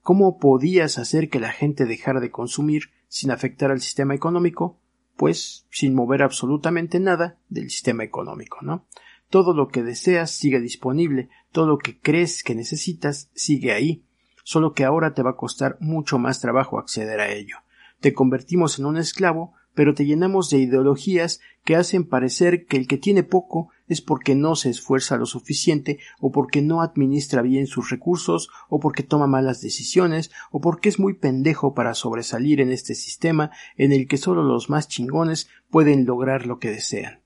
¿Cómo 0.01 0.39
podías 0.39 0.97
hacer 0.97 1.29
que 1.29 1.39
la 1.39 1.53
gente 1.53 1.85
dejara 1.85 2.21
de 2.21 2.31
consumir 2.31 2.85
sin 3.09 3.31
afectar 3.31 3.71
al 3.71 3.83
sistema 3.83 4.15
económico? 4.15 4.81
Pues 5.19 5.67
sin 5.71 5.95
mover 5.95 6.23
absolutamente 6.23 6.99
nada 6.99 7.37
del 7.51 7.69
sistema 7.69 8.03
económico, 8.03 8.61
¿no? 8.63 8.87
Todo 9.29 9.53
lo 9.53 9.69
que 9.69 9.83
deseas 9.83 10.31
sigue 10.31 10.61
disponible, 10.61 11.29
todo 11.53 11.67
lo 11.67 11.77
que 11.77 12.01
crees 12.01 12.43
que 12.43 12.55
necesitas 12.55 13.29
sigue 13.35 13.73
ahí, 13.73 14.03
solo 14.45 14.73
que 14.73 14.87
ahora 14.87 15.13
te 15.13 15.23
va 15.23 15.33
a 15.33 15.37
costar 15.37 15.77
mucho 15.79 16.19
más 16.19 16.41
trabajo 16.41 16.79
acceder 16.79 17.21
a 17.21 17.31
ello. 17.31 17.59
Te 18.01 18.15
convertimos 18.15 18.79
en 18.79 18.87
un 18.87 18.97
esclavo 18.97 19.53
pero 19.77 19.93
te 19.93 20.07
llenamos 20.07 20.49
de 20.49 20.59
ideologías 20.59 21.41
que 21.63 21.77
hacen 21.77 22.05
parecer 22.05 22.65
que 22.65 22.79
el 22.79 22.87
que 22.87 22.97
tiene 22.97 23.23
poco 23.23 23.69
es 23.89 24.01
porque 24.01 24.35
no 24.35 24.57
se 24.57 24.71
esfuerza 24.71 25.19
lo 25.19 25.27
suficiente 25.27 25.99
o 26.19 26.33
porque 26.33 26.63
no 26.63 26.81
administra 26.81 27.43
bien 27.43 27.67
sus 27.67 27.91
recursos 27.91 28.49
o 28.71 28.81
porque 28.81 29.03
toma 29.03 29.27
malas 29.27 29.61
decisiones 29.61 30.31
o 30.51 30.63
porque 30.63 30.89
es 30.89 30.99
muy 30.99 31.13
pendejo 31.13 31.75
para 31.75 31.93
sobresalir 31.93 32.63
en 32.63 32.73
este 32.73 32.95
sistema 32.95 33.51
en 33.77 33.93
el 33.93 34.09
que 34.09 34.17
solo 34.17 34.43
los 34.43 34.71
más 34.71 34.89
chingones 34.89 35.51
pueden 35.69 36.07
lograr 36.07 36.47
lo 36.47 36.59
que 36.59 36.71
desean. 36.71 37.21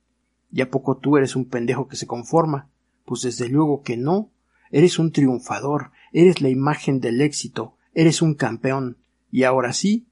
¿Y 0.51 0.60
a 0.62 0.70
poco 0.70 0.97
tú 0.97 1.16
eres 1.16 1.36
un 1.36 1.44
pendejo 1.44 1.86
que 1.86 1.94
se 1.94 2.09
conforma? 2.09 2.68
Pues 3.05 3.22
desde 3.22 3.48
luego 3.48 3.82
que 3.82 3.97
no. 3.97 4.32
Eres 4.72 4.98
un 4.98 5.12
triunfador, 5.12 5.93
eres 6.12 6.43
la 6.43 6.48
imagen 6.48 7.01
del 7.01 7.20
éxito, 7.20 7.77
eres 7.94 8.22
un 8.22 8.35
campeón. 8.35 8.98
Y 9.31 9.44
ahora 9.44 9.72
sí, 9.72 10.09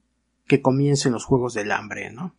que 0.49 0.61
comiencen 0.61 1.13
los 1.13 1.23
juegos 1.23 1.53
del 1.53 1.71
hambre, 1.71 2.11
¿no? 2.11 2.35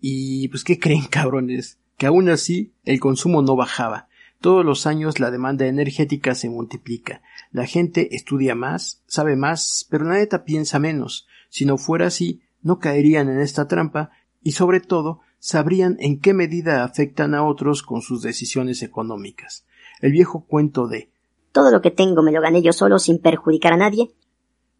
Y 0.00 0.48
pues, 0.48 0.64
¿qué 0.64 0.80
creen, 0.80 1.04
cabrones? 1.10 1.78
Que 1.96 2.06
aún 2.06 2.28
así 2.28 2.72
el 2.84 2.98
consumo 2.98 3.42
no 3.42 3.54
bajaba. 3.54 4.08
Todos 4.40 4.64
los 4.64 4.86
años 4.86 5.20
la 5.20 5.30
demanda 5.30 5.66
energética 5.66 6.34
se 6.34 6.50
multiplica. 6.50 7.22
La 7.52 7.66
gente 7.66 8.16
estudia 8.16 8.56
más, 8.56 9.02
sabe 9.06 9.36
más, 9.36 9.86
pero 9.88 10.04
la 10.04 10.14
neta 10.14 10.44
piensa 10.44 10.80
menos. 10.80 11.28
Si 11.48 11.64
no 11.64 11.78
fuera 11.78 12.08
así, 12.08 12.42
no 12.60 12.78
caerían 12.80 13.28
en 13.28 13.38
esta 13.38 13.68
trampa 13.68 14.10
y 14.42 14.52
sobre 14.52 14.80
todo 14.80 15.20
sabrían 15.38 15.96
en 16.00 16.20
qué 16.20 16.34
medida 16.34 16.82
afectan 16.82 17.34
a 17.34 17.44
otros 17.44 17.82
con 17.82 18.02
sus 18.02 18.22
decisiones 18.22 18.82
económicas. 18.82 19.64
El 20.00 20.12
viejo 20.12 20.44
cuento 20.46 20.88
de 20.88 21.10
Todo 21.52 21.70
lo 21.70 21.80
que 21.80 21.90
tengo 21.90 22.22
me 22.22 22.32
lo 22.32 22.40
gané 22.40 22.62
yo 22.62 22.72
solo 22.72 22.98
sin 22.98 23.20
perjudicar 23.20 23.74
a 23.74 23.76
nadie. 23.76 24.10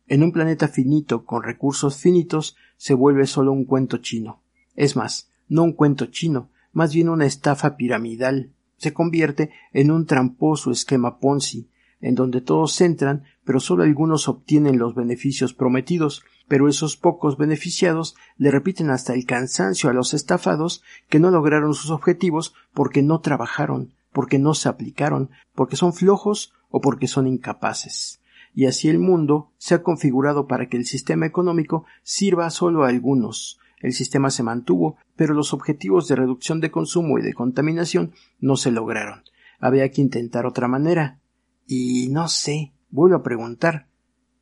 En 0.06 0.22
un 0.22 0.32
planeta 0.32 0.68
finito 0.68 1.24
con 1.24 1.42
recursos 1.42 1.96
finitos 1.96 2.56
se 2.76 2.94
vuelve 2.94 3.26
solo 3.26 3.52
un 3.52 3.64
cuento 3.64 3.98
chino. 3.98 4.42
Es 4.76 4.96
más, 4.96 5.30
no 5.48 5.62
un 5.62 5.72
cuento 5.72 6.06
chino, 6.06 6.50
más 6.72 6.92
bien 6.92 7.08
una 7.08 7.26
estafa 7.26 7.76
piramidal. 7.76 8.50
Se 8.76 8.92
convierte 8.92 9.50
en 9.72 9.90
un 9.90 10.04
tramposo 10.06 10.70
esquema 10.70 11.18
Ponzi, 11.18 11.68
en 12.00 12.14
donde 12.14 12.42
todos 12.42 12.78
entran, 12.82 13.24
pero 13.44 13.60
solo 13.60 13.82
algunos 13.82 14.28
obtienen 14.28 14.78
los 14.78 14.94
beneficios 14.94 15.54
prometidos, 15.54 16.22
pero 16.48 16.68
esos 16.68 16.98
pocos 16.98 17.38
beneficiados 17.38 18.14
le 18.36 18.50
repiten 18.50 18.90
hasta 18.90 19.14
el 19.14 19.24
cansancio 19.24 19.88
a 19.88 19.94
los 19.94 20.12
estafados 20.12 20.82
que 21.08 21.18
no 21.18 21.30
lograron 21.30 21.72
sus 21.72 21.90
objetivos 21.90 22.54
porque 22.74 23.02
no 23.02 23.20
trabajaron, 23.20 23.94
porque 24.12 24.38
no 24.38 24.52
se 24.52 24.68
aplicaron, 24.68 25.30
porque 25.54 25.76
son 25.76 25.94
flojos 25.94 26.52
o 26.68 26.82
porque 26.82 27.08
son 27.08 27.26
incapaces 27.26 28.20
y 28.54 28.66
así 28.66 28.88
el 28.88 28.98
mundo 28.98 29.52
se 29.58 29.74
ha 29.74 29.82
configurado 29.82 30.46
para 30.46 30.68
que 30.68 30.76
el 30.76 30.86
sistema 30.86 31.26
económico 31.26 31.84
sirva 32.02 32.48
solo 32.50 32.84
a 32.84 32.88
algunos, 32.88 33.58
el 33.84 33.92
sistema 33.92 34.30
se 34.30 34.42
mantuvo, 34.42 34.96
pero 35.14 35.34
los 35.34 35.52
objetivos 35.52 36.08
de 36.08 36.16
reducción 36.16 36.60
de 36.60 36.70
consumo 36.70 37.18
y 37.18 37.22
de 37.22 37.34
contaminación 37.34 38.14
no 38.40 38.56
se 38.56 38.70
lograron. 38.70 39.24
Había 39.60 39.90
que 39.90 40.00
intentar 40.00 40.46
otra 40.46 40.68
manera. 40.68 41.20
Y 41.66 42.08
no 42.08 42.28
sé, 42.28 42.72
vuelvo 42.88 43.16
a 43.16 43.22
preguntar, 43.22 43.88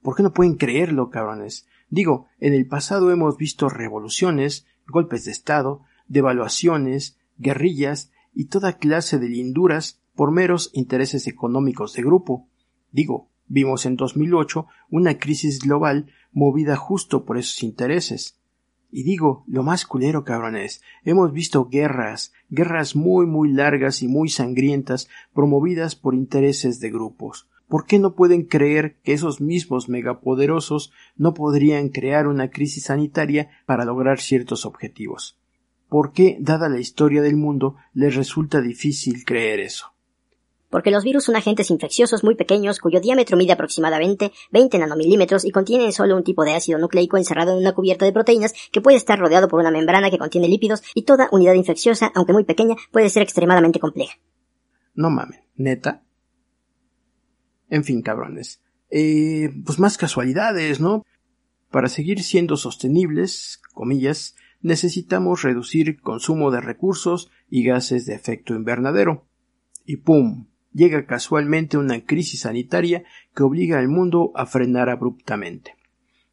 ¿por 0.00 0.14
qué 0.14 0.22
no 0.22 0.32
pueden 0.32 0.54
creerlo, 0.54 1.10
cabrones? 1.10 1.66
Digo, 1.88 2.26
en 2.38 2.54
el 2.54 2.68
pasado 2.68 3.10
hemos 3.10 3.36
visto 3.36 3.68
revoluciones, 3.68 4.64
golpes 4.86 5.24
de 5.24 5.32
Estado, 5.32 5.82
devaluaciones, 6.06 7.18
guerrillas 7.36 8.12
y 8.32 8.46
toda 8.46 8.78
clase 8.78 9.18
de 9.18 9.28
linduras 9.28 10.00
por 10.14 10.30
meros 10.30 10.70
intereses 10.72 11.26
económicos 11.26 11.94
de 11.94 12.02
grupo. 12.02 12.48
Digo, 12.92 13.31
vimos 13.52 13.84
en 13.84 13.96
2008 13.96 14.66
una 14.90 15.18
crisis 15.18 15.58
global 15.58 16.10
movida 16.32 16.74
justo 16.76 17.26
por 17.26 17.36
esos 17.36 17.62
intereses. 17.62 18.40
Y 18.90 19.02
digo, 19.02 19.44
lo 19.46 19.62
más 19.62 19.84
culero, 19.84 20.24
cabrones, 20.24 20.82
hemos 21.04 21.32
visto 21.32 21.68
guerras, 21.68 22.32
guerras 22.48 22.96
muy 22.96 23.26
muy 23.26 23.52
largas 23.52 24.02
y 24.02 24.08
muy 24.08 24.30
sangrientas 24.30 25.08
promovidas 25.34 25.96
por 25.96 26.14
intereses 26.14 26.80
de 26.80 26.90
grupos. 26.90 27.46
¿Por 27.68 27.84
qué 27.84 27.98
no 27.98 28.14
pueden 28.14 28.44
creer 28.44 28.96
que 29.02 29.12
esos 29.12 29.40
mismos 29.40 29.88
megapoderosos 29.88 30.92
no 31.16 31.34
podrían 31.34 31.90
crear 31.90 32.26
una 32.26 32.50
crisis 32.50 32.84
sanitaria 32.84 33.50
para 33.66 33.84
lograr 33.84 34.18
ciertos 34.20 34.64
objetivos? 34.64 35.38
¿Por 35.88 36.12
qué, 36.12 36.38
dada 36.40 36.70
la 36.70 36.80
historia 36.80 37.20
del 37.20 37.36
mundo, 37.36 37.76
les 37.92 38.14
resulta 38.14 38.62
difícil 38.62 39.24
creer 39.24 39.60
eso? 39.60 39.91
Porque 40.72 40.90
los 40.90 41.04
virus 41.04 41.24
son 41.24 41.36
agentes 41.36 41.70
infecciosos 41.70 42.24
muy 42.24 42.34
pequeños 42.34 42.80
cuyo 42.80 42.98
diámetro 42.98 43.36
mide 43.36 43.52
aproximadamente 43.52 44.32
20 44.52 44.78
nanomilímetros 44.78 45.44
y 45.44 45.50
contienen 45.50 45.92
solo 45.92 46.16
un 46.16 46.24
tipo 46.24 46.44
de 46.44 46.54
ácido 46.54 46.78
nucleico 46.78 47.18
encerrado 47.18 47.52
en 47.52 47.58
una 47.58 47.74
cubierta 47.74 48.06
de 48.06 48.12
proteínas 48.12 48.54
que 48.72 48.80
puede 48.80 48.96
estar 48.96 49.18
rodeado 49.18 49.48
por 49.48 49.60
una 49.60 49.70
membrana 49.70 50.10
que 50.10 50.16
contiene 50.16 50.48
lípidos 50.48 50.82
y 50.94 51.02
toda 51.02 51.28
unidad 51.30 51.52
infecciosa, 51.52 52.10
aunque 52.14 52.32
muy 52.32 52.44
pequeña, 52.44 52.74
puede 52.90 53.10
ser 53.10 53.22
extremadamente 53.22 53.80
compleja. 53.80 54.14
No 54.94 55.10
mamen, 55.10 55.40
neta. 55.56 56.04
En 57.68 57.84
fin, 57.84 58.00
cabrones. 58.00 58.62
Eh, 58.88 59.50
pues 59.66 59.78
más 59.78 59.98
casualidades, 59.98 60.80
¿no? 60.80 61.04
Para 61.70 61.90
seguir 61.90 62.22
siendo 62.22 62.56
sostenibles, 62.56 63.60
comillas, 63.74 64.36
necesitamos 64.62 65.42
reducir 65.42 66.00
consumo 66.00 66.50
de 66.50 66.62
recursos 66.62 67.30
y 67.50 67.62
gases 67.62 68.06
de 68.06 68.14
efecto 68.14 68.54
invernadero. 68.54 69.26
Y 69.84 69.98
¡pum! 69.98 70.46
Llega 70.72 71.06
casualmente 71.06 71.78
una 71.78 72.04
crisis 72.04 72.40
sanitaria 72.40 73.04
que 73.34 73.42
obliga 73.42 73.78
al 73.78 73.88
mundo 73.88 74.32
a 74.34 74.46
frenar 74.46 74.88
abruptamente. 74.88 75.76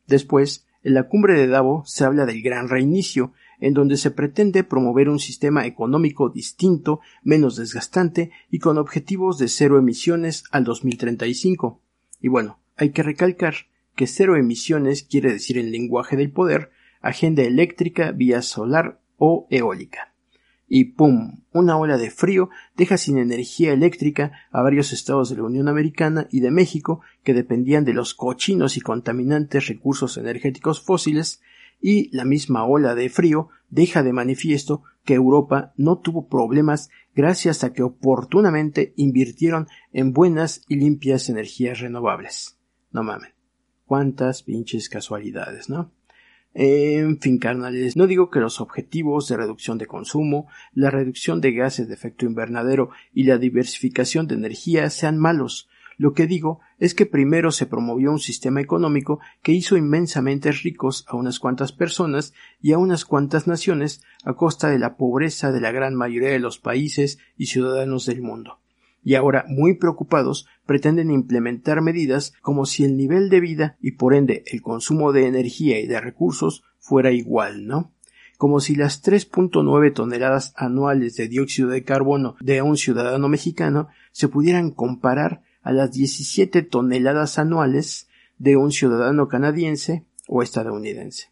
Después, 0.07 0.65
en 0.83 0.93
la 0.93 1.03
cumbre 1.03 1.37
de 1.37 1.47
Davos 1.47 1.91
se 1.91 2.05
habla 2.05 2.25
del 2.25 2.41
gran 2.41 2.69
reinicio, 2.69 3.33
en 3.59 3.73
donde 3.73 3.97
se 3.97 4.11
pretende 4.11 4.63
promover 4.63 5.09
un 5.09 5.19
sistema 5.19 5.65
económico 5.65 6.29
distinto, 6.29 7.01
menos 7.23 7.57
desgastante 7.57 8.31
y 8.49 8.59
con 8.59 8.77
objetivos 8.77 9.37
de 9.37 9.49
cero 9.49 9.77
emisiones 9.77 10.45
al 10.51 10.63
2035. 10.63 11.81
Y 12.21 12.29
bueno, 12.29 12.59
hay 12.77 12.91
que 12.91 13.03
recalcar 13.03 13.55
que 13.95 14.07
cero 14.07 14.37
emisiones 14.37 15.03
quiere 15.03 15.33
decir 15.33 15.57
en 15.57 15.71
lenguaje 15.71 16.15
del 16.15 16.31
poder 16.31 16.71
agenda 17.01 17.43
eléctrica 17.43 18.11
vía 18.11 18.41
solar 18.41 19.01
o 19.17 19.47
eólica 19.49 20.08
y 20.69 20.85
¡pum! 20.85 21.41
Una 21.51 21.77
ola 21.77 21.97
de 21.97 22.11
frío 22.11 22.49
deja 22.77 22.97
sin 22.97 23.17
energía 23.17 23.73
eléctrica 23.73 24.31
a 24.51 24.61
varios 24.61 24.93
estados 24.93 25.29
de 25.29 25.37
la 25.37 25.43
Unión 25.43 25.67
Americana 25.67 26.27
y 26.31 26.39
de 26.41 26.51
México 26.51 27.01
que 27.23 27.33
dependían 27.33 27.83
de 27.83 27.93
los 27.93 28.13
cochinos 28.13 28.77
y 28.77 28.81
contaminantes 28.81 29.67
recursos 29.67 30.15
energéticos 30.17 30.79
fósiles 30.79 31.41
y 31.81 32.15
la 32.15 32.23
misma 32.23 32.65
ola 32.65 32.93
de 32.93 33.09
frío 33.09 33.49
deja 33.69 34.03
de 34.03 34.13
manifiesto 34.13 34.83
que 35.03 35.15
Europa 35.15 35.73
no 35.75 35.97
tuvo 35.97 36.27
problemas 36.27 36.89
gracias 37.15 37.63
a 37.63 37.73
que 37.73 37.83
oportunamente 37.83 38.93
invirtieron 38.95 39.67
en 39.91 40.13
buenas 40.13 40.61
y 40.67 40.75
limpias 40.75 41.29
energías 41.29 41.79
renovables. 41.79 42.59
No 42.91 43.03
mamen. 43.03 43.33
Cuántas 43.85 44.43
pinches 44.43 44.87
casualidades, 44.87 45.67
¿no? 45.67 45.91
En 46.53 47.19
fin, 47.19 47.37
carnales, 47.37 47.95
no 47.95 48.07
digo 48.07 48.31
que 48.31 48.39
los 48.39 48.59
objetivos 48.59 49.27
de 49.27 49.37
reducción 49.37 49.77
de 49.77 49.85
consumo, 49.85 50.47
la 50.73 50.89
reducción 50.89 51.41
de 51.41 51.51
gases 51.51 51.87
de 51.87 51.93
efecto 51.93 52.25
invernadero 52.25 52.89
y 53.13 53.23
la 53.23 53.37
diversificación 53.37 54.27
de 54.27 54.35
energía 54.35 54.89
sean 54.89 55.19
malos. 55.19 55.69
Lo 55.97 56.13
que 56.13 56.27
digo 56.27 56.59
es 56.79 56.95
que 56.95 57.05
primero 57.05 57.51
se 57.51 57.65
promovió 57.65 58.11
un 58.11 58.19
sistema 58.19 58.61
económico 58.61 59.19
que 59.43 59.51
hizo 59.51 59.77
inmensamente 59.77 60.51
ricos 60.51 61.05
a 61.07 61.17
unas 61.17 61.39
cuantas 61.39 61.71
personas 61.71 62.33
y 62.61 62.71
a 62.71 62.77
unas 62.77 63.05
cuantas 63.05 63.47
naciones 63.47 64.01
a 64.23 64.33
costa 64.33 64.69
de 64.69 64.79
la 64.79 64.95
pobreza 64.95 65.51
de 65.51 65.61
la 65.61 65.71
gran 65.71 65.95
mayoría 65.95 66.29
de 66.29 66.39
los 66.39 66.57
países 66.57 67.19
y 67.37 67.47
ciudadanos 67.47 68.05
del 68.05 68.21
mundo 68.21 68.59
y 69.03 69.15
ahora 69.15 69.45
muy 69.47 69.75
preocupados 69.75 70.47
pretenden 70.65 71.11
implementar 71.11 71.81
medidas 71.81 72.33
como 72.41 72.65
si 72.65 72.83
el 72.83 72.97
nivel 72.97 73.29
de 73.29 73.39
vida 73.39 73.77
y 73.81 73.91
por 73.93 74.13
ende 74.13 74.43
el 74.47 74.61
consumo 74.61 75.11
de 75.11 75.27
energía 75.27 75.79
y 75.79 75.87
de 75.87 75.99
recursos 75.99 76.63
fuera 76.79 77.11
igual, 77.11 77.65
¿no? 77.67 77.91
Como 78.37 78.59
si 78.59 78.75
las 78.75 79.03
3.9 79.03 79.93
toneladas 79.93 80.53
anuales 80.55 81.15
de 81.15 81.27
dióxido 81.27 81.69
de 81.69 81.83
carbono 81.83 82.35
de 82.39 82.61
un 82.61 82.77
ciudadano 82.77 83.27
mexicano 83.27 83.89
se 84.11 84.27
pudieran 84.27 84.71
comparar 84.71 85.41
a 85.61 85.71
las 85.71 85.91
17 85.91 86.61
toneladas 86.61 87.37
anuales 87.37 88.07
de 88.37 88.55
un 88.55 88.71
ciudadano 88.71 89.27
canadiense 89.27 90.05
o 90.27 90.41
estadounidense. 90.41 91.31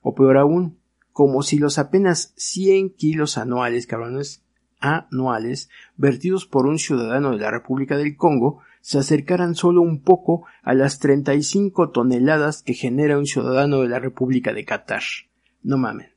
O 0.00 0.14
peor 0.14 0.38
aún, 0.38 0.78
como 1.12 1.42
si 1.42 1.58
los 1.58 1.78
apenas 1.78 2.32
100 2.36 2.90
kilos 2.90 3.36
anuales, 3.36 3.86
cabrones, 3.86 4.45
anuales 4.80 5.68
vertidos 5.96 6.46
por 6.46 6.66
un 6.66 6.78
ciudadano 6.78 7.30
de 7.32 7.38
la 7.38 7.50
República 7.50 7.96
del 7.96 8.16
Congo 8.16 8.60
se 8.80 8.98
acercaran 8.98 9.56
solo 9.56 9.82
un 9.82 10.00
poco 10.00 10.46
a 10.62 10.72
las 10.72 11.00
35 11.00 11.90
toneladas 11.90 12.62
que 12.62 12.74
genera 12.74 13.18
un 13.18 13.26
ciudadano 13.26 13.80
de 13.80 13.88
la 13.88 13.98
República 13.98 14.52
de 14.52 14.64
Qatar. 14.64 15.02
No 15.62 15.76
mamen. 15.76 16.10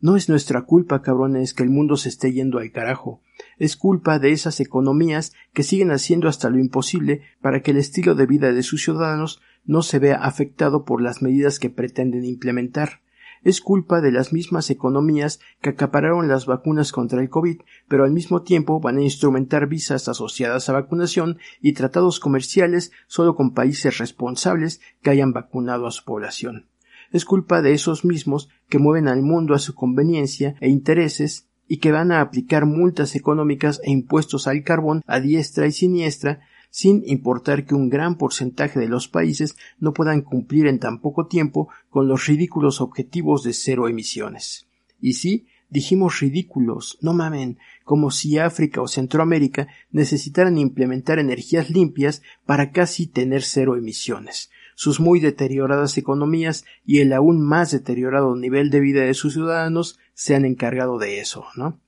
No 0.00 0.16
es 0.16 0.28
nuestra 0.28 0.62
culpa, 0.62 1.02
cabrones, 1.02 1.52
que 1.52 1.62
el 1.62 1.70
mundo 1.70 1.96
se 1.96 2.08
esté 2.08 2.32
yendo 2.32 2.58
al 2.58 2.72
carajo. 2.72 3.20
Es 3.58 3.76
culpa 3.76 4.18
de 4.18 4.32
esas 4.32 4.58
economías 4.58 5.34
que 5.52 5.62
siguen 5.62 5.90
haciendo 5.90 6.28
hasta 6.28 6.48
lo 6.48 6.58
imposible 6.58 7.20
para 7.40 7.60
que 7.60 7.72
el 7.72 7.76
estilo 7.76 8.14
de 8.14 8.26
vida 8.26 8.52
de 8.52 8.62
sus 8.62 8.82
ciudadanos 8.82 9.42
no 9.64 9.82
se 9.82 9.98
vea 9.98 10.16
afectado 10.16 10.84
por 10.84 11.02
las 11.02 11.20
medidas 11.20 11.58
que 11.58 11.68
pretenden 11.68 12.24
implementar 12.24 13.01
es 13.44 13.60
culpa 13.60 14.00
de 14.00 14.12
las 14.12 14.32
mismas 14.32 14.70
economías 14.70 15.40
que 15.60 15.70
acapararon 15.70 16.28
las 16.28 16.46
vacunas 16.46 16.92
contra 16.92 17.20
el 17.20 17.28
COVID, 17.28 17.60
pero 17.88 18.04
al 18.04 18.12
mismo 18.12 18.42
tiempo 18.42 18.80
van 18.80 18.98
a 18.98 19.02
instrumentar 19.02 19.66
visas 19.66 20.08
asociadas 20.08 20.68
a 20.68 20.72
vacunación 20.72 21.38
y 21.60 21.72
tratados 21.72 22.20
comerciales 22.20 22.92
solo 23.06 23.34
con 23.34 23.54
países 23.54 23.98
responsables 23.98 24.80
que 25.02 25.10
hayan 25.10 25.32
vacunado 25.32 25.86
a 25.86 25.90
su 25.90 26.04
población. 26.04 26.66
Es 27.10 27.24
culpa 27.24 27.60
de 27.60 27.72
esos 27.72 28.04
mismos 28.04 28.48
que 28.68 28.78
mueven 28.78 29.08
al 29.08 29.22
mundo 29.22 29.54
a 29.54 29.58
su 29.58 29.74
conveniencia 29.74 30.54
e 30.60 30.68
intereses 30.68 31.48
y 31.68 31.78
que 31.78 31.92
van 31.92 32.12
a 32.12 32.20
aplicar 32.20 32.66
multas 32.66 33.14
económicas 33.16 33.80
e 33.84 33.90
impuestos 33.90 34.46
al 34.46 34.62
carbón 34.62 35.02
a 35.06 35.20
diestra 35.20 35.66
y 35.66 35.72
siniestra 35.72 36.40
sin 36.72 37.02
importar 37.06 37.66
que 37.66 37.74
un 37.74 37.90
gran 37.90 38.16
porcentaje 38.16 38.80
de 38.80 38.88
los 38.88 39.06
países 39.06 39.56
no 39.78 39.92
puedan 39.92 40.22
cumplir 40.22 40.66
en 40.66 40.78
tan 40.78 41.00
poco 41.00 41.26
tiempo 41.26 41.68
con 41.90 42.08
los 42.08 42.26
ridículos 42.26 42.80
objetivos 42.80 43.42
de 43.44 43.52
cero 43.52 43.88
emisiones. 43.88 44.66
Y 44.98 45.12
sí, 45.12 45.46
dijimos 45.68 46.20
ridículos, 46.20 46.96
no 47.02 47.12
mamen, 47.12 47.58
como 47.84 48.10
si 48.10 48.38
África 48.38 48.80
o 48.80 48.88
Centroamérica 48.88 49.68
necesitaran 49.90 50.56
implementar 50.56 51.18
energías 51.18 51.68
limpias 51.68 52.22
para 52.46 52.72
casi 52.72 53.06
tener 53.06 53.42
cero 53.42 53.76
emisiones. 53.76 54.50
Sus 54.74 54.98
muy 54.98 55.20
deterioradas 55.20 55.98
economías 55.98 56.64
y 56.86 57.00
el 57.00 57.12
aún 57.12 57.42
más 57.42 57.70
deteriorado 57.70 58.34
nivel 58.34 58.70
de 58.70 58.80
vida 58.80 59.02
de 59.02 59.12
sus 59.12 59.34
ciudadanos 59.34 59.98
se 60.14 60.34
han 60.34 60.46
encargado 60.46 60.98
de 60.98 61.20
eso, 61.20 61.44
¿no? 61.54 61.78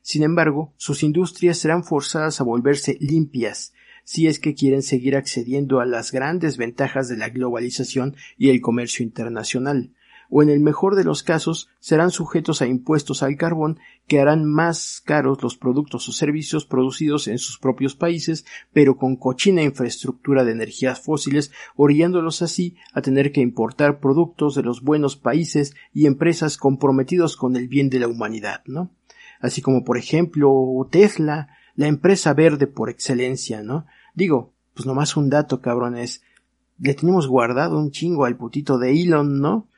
Sin 0.00 0.24
embargo, 0.24 0.72
sus 0.76 1.04
industrias 1.04 1.58
serán 1.58 1.84
forzadas 1.84 2.40
a 2.40 2.44
volverse 2.44 2.98
limpias, 3.00 3.72
si 4.04 4.26
es 4.26 4.38
que 4.38 4.54
quieren 4.54 4.82
seguir 4.82 5.16
accediendo 5.16 5.80
a 5.80 5.86
las 5.86 6.12
grandes 6.12 6.56
ventajas 6.56 7.08
de 7.08 7.16
la 7.16 7.28
globalización 7.28 8.16
y 8.36 8.50
el 8.50 8.60
comercio 8.60 9.04
internacional, 9.04 9.92
o 10.34 10.42
en 10.42 10.48
el 10.48 10.60
mejor 10.60 10.96
de 10.96 11.04
los 11.04 11.22
casos 11.22 11.68
serán 11.78 12.10
sujetos 12.10 12.62
a 12.62 12.66
impuestos 12.66 13.22
al 13.22 13.36
carbón 13.36 13.78
que 14.06 14.18
harán 14.18 14.46
más 14.46 15.02
caros 15.04 15.42
los 15.42 15.58
productos 15.58 16.08
o 16.08 16.12
servicios 16.12 16.64
producidos 16.64 17.28
en 17.28 17.36
sus 17.36 17.58
propios 17.58 17.94
países, 17.96 18.46
pero 18.72 18.96
con 18.96 19.16
cochina 19.16 19.62
infraestructura 19.62 20.42
de 20.42 20.52
energías 20.52 21.00
fósiles, 21.00 21.52
orillándolos 21.76 22.40
así 22.40 22.76
a 22.94 23.02
tener 23.02 23.30
que 23.30 23.42
importar 23.42 24.00
productos 24.00 24.54
de 24.54 24.62
los 24.62 24.80
buenos 24.80 25.16
países 25.16 25.74
y 25.92 26.06
empresas 26.06 26.56
comprometidos 26.56 27.36
con 27.36 27.54
el 27.54 27.68
bien 27.68 27.90
de 27.90 27.98
la 27.98 28.08
humanidad, 28.08 28.62
¿no? 28.64 28.90
Así 29.38 29.60
como 29.60 29.84
por 29.84 29.98
ejemplo 29.98 30.88
Tesla, 30.90 31.48
la 31.74 31.86
empresa 31.86 32.34
verde 32.34 32.66
por 32.66 32.90
excelencia, 32.90 33.62
¿no? 33.62 33.86
Digo, 34.14 34.52
pues 34.74 34.86
nomás 34.86 35.16
un 35.16 35.30
dato, 35.30 35.60
cabrones. 35.60 36.22
Le 36.78 36.94
tenemos 36.94 37.26
guardado 37.26 37.78
un 37.78 37.90
chingo 37.90 38.24
al 38.24 38.36
putito 38.36 38.78
de 38.78 38.92
Elon, 38.92 39.40
¿no? 39.40 39.68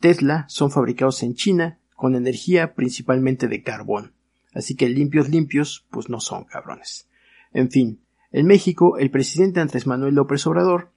Tesla 0.00 0.46
son 0.48 0.70
fabricados 0.70 1.22
en 1.22 1.34
China 1.34 1.78
con 1.94 2.14
energía 2.14 2.74
principalmente 2.74 3.48
de 3.48 3.62
carbón. 3.62 4.12
Así 4.54 4.74
que 4.74 4.88
limpios 4.88 5.28
limpios, 5.28 5.86
pues 5.90 6.08
no 6.08 6.20
son 6.20 6.44
cabrones. 6.44 7.08
En 7.52 7.70
fin, 7.70 8.00
en 8.32 8.46
México, 8.46 8.98
el 8.98 9.10
presidente 9.10 9.60
Andrés 9.60 9.86
Manuel 9.86 10.14
López 10.14 10.46
Obrador 10.46 10.92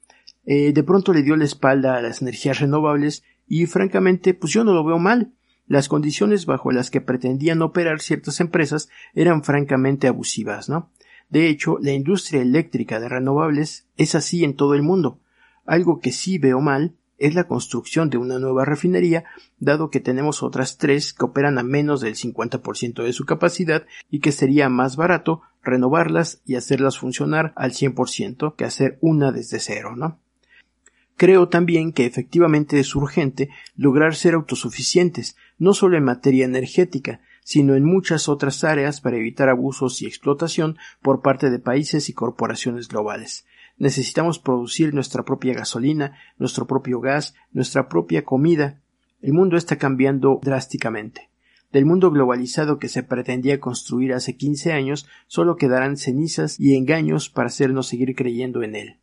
eh, 0.46 0.74
de 0.74 0.84
pronto 0.84 1.14
le 1.14 1.24
dio 1.24 1.36
la 1.36 1.46
espalda 1.46 1.96
a 1.96 2.02
las 2.02 2.22
energías 2.22 2.60
renovables 2.60 3.24
y 3.48 3.66
francamente, 3.66 4.34
pues 4.34 4.54
yo 4.54 4.64
no 4.64 4.74
lo 4.74 4.84
veo 4.84 5.00
mal. 5.00 5.34
Las 5.68 5.88
condiciones 5.88 6.46
bajo 6.46 6.72
las 6.72 6.92
que 6.92 7.02
pretendían 7.02 7.62
operar 7.62 8.02
ciertas 8.02 8.40
empresas 8.40 8.90
eran 9.14 9.44
francamente 9.44 10.08
abusivas, 10.08 10.70
¿no? 10.70 10.92
De 11.30 11.48
hecho, 11.48 11.78
la 11.82 11.94
industria 11.94 12.42
eléctrica 12.42 13.00
de 13.00 13.10
renovables 13.10 13.88
es 13.98 14.14
así 14.16 14.44
en 14.44 14.56
todo 14.56 14.76
el 14.76 14.84
mundo. 14.84 15.20
Algo 15.66 16.00
que 16.00 16.12
sí 16.12 16.38
veo 16.38 16.60
mal 16.62 16.96
es 17.18 17.36
la 17.36 17.48
construcción 17.48 18.10
de 18.10 18.18
una 18.18 18.38
nueva 18.38 18.66
refinería, 18.66 19.24
dado 19.58 19.90
que 19.90 20.00
tenemos 20.00 20.44
otras 20.44 20.78
tres 20.78 21.14
que 21.14 21.26
operan 21.26 21.58
a 21.58 21.64
menos 21.64 22.02
del 22.02 22.16
50% 22.16 23.02
de 23.02 23.14
su 23.14 23.26
capacidad 23.26 23.86
y 24.10 24.20
que 24.20 24.32
sería 24.32 24.68
más 24.68 24.98
barato 24.98 25.42
renovarlas 25.64 26.42
y 26.46 26.56
hacerlas 26.56 27.00
funcionar 27.00 27.54
al 27.56 27.72
100% 27.72 28.56
que 28.56 28.66
hacer 28.66 28.98
una 29.02 29.32
desde 29.32 29.60
cero, 29.60 29.96
¿no? 29.96 30.20
Creo 31.16 31.48
también 31.48 31.94
que 31.94 32.06
efectivamente 32.06 32.80
es 32.80 32.96
urgente 32.96 33.50
lograr 33.78 34.16
ser 34.16 34.34
autosuficientes, 34.34 35.38
no 35.58 35.74
solo 35.74 35.98
en 35.98 36.04
materia 36.04 36.46
energética, 36.46 37.22
sino 37.44 37.76
en 37.76 37.84
muchas 37.84 38.30
otras 38.30 38.64
áreas 38.64 39.02
para 39.02 39.18
evitar 39.18 39.50
abusos 39.50 40.02
y 40.02 40.06
explotación 40.06 40.78
por 41.02 41.22
parte 41.22 41.50
de 41.50 41.60
países 41.60 42.10
y 42.10 42.14
corporaciones 42.14 42.88
globales. 42.88 43.46
Necesitamos 43.78 44.40
producir 44.40 44.94
nuestra 44.94 45.24
propia 45.24 45.54
gasolina, 45.54 46.18
nuestro 46.38 46.68
propio 46.68 47.00
gas, 47.00 47.36
nuestra 47.52 47.90
propia 47.90 48.24
comida. 48.24 48.80
El 49.22 49.34
mundo 49.34 49.58
está 49.58 49.78
cambiando 49.78 50.40
drásticamente. 50.42 51.30
Del 51.72 51.86
mundo 51.86 52.12
globalizado 52.12 52.78
que 52.78 52.88
se 52.88 53.02
pretendía 53.02 53.60
construir 53.60 54.14
hace 54.14 54.38
quince 54.38 54.74
años 54.74 55.08
solo 55.26 55.56
quedarán 55.56 55.98
cenizas 55.98 56.60
y 56.60 56.76
engaños 56.76 57.30
para 57.30 57.48
hacernos 57.48 57.88
seguir 57.88 58.16
creyendo 58.16 58.62
en 58.62 58.76
él. 58.76 59.00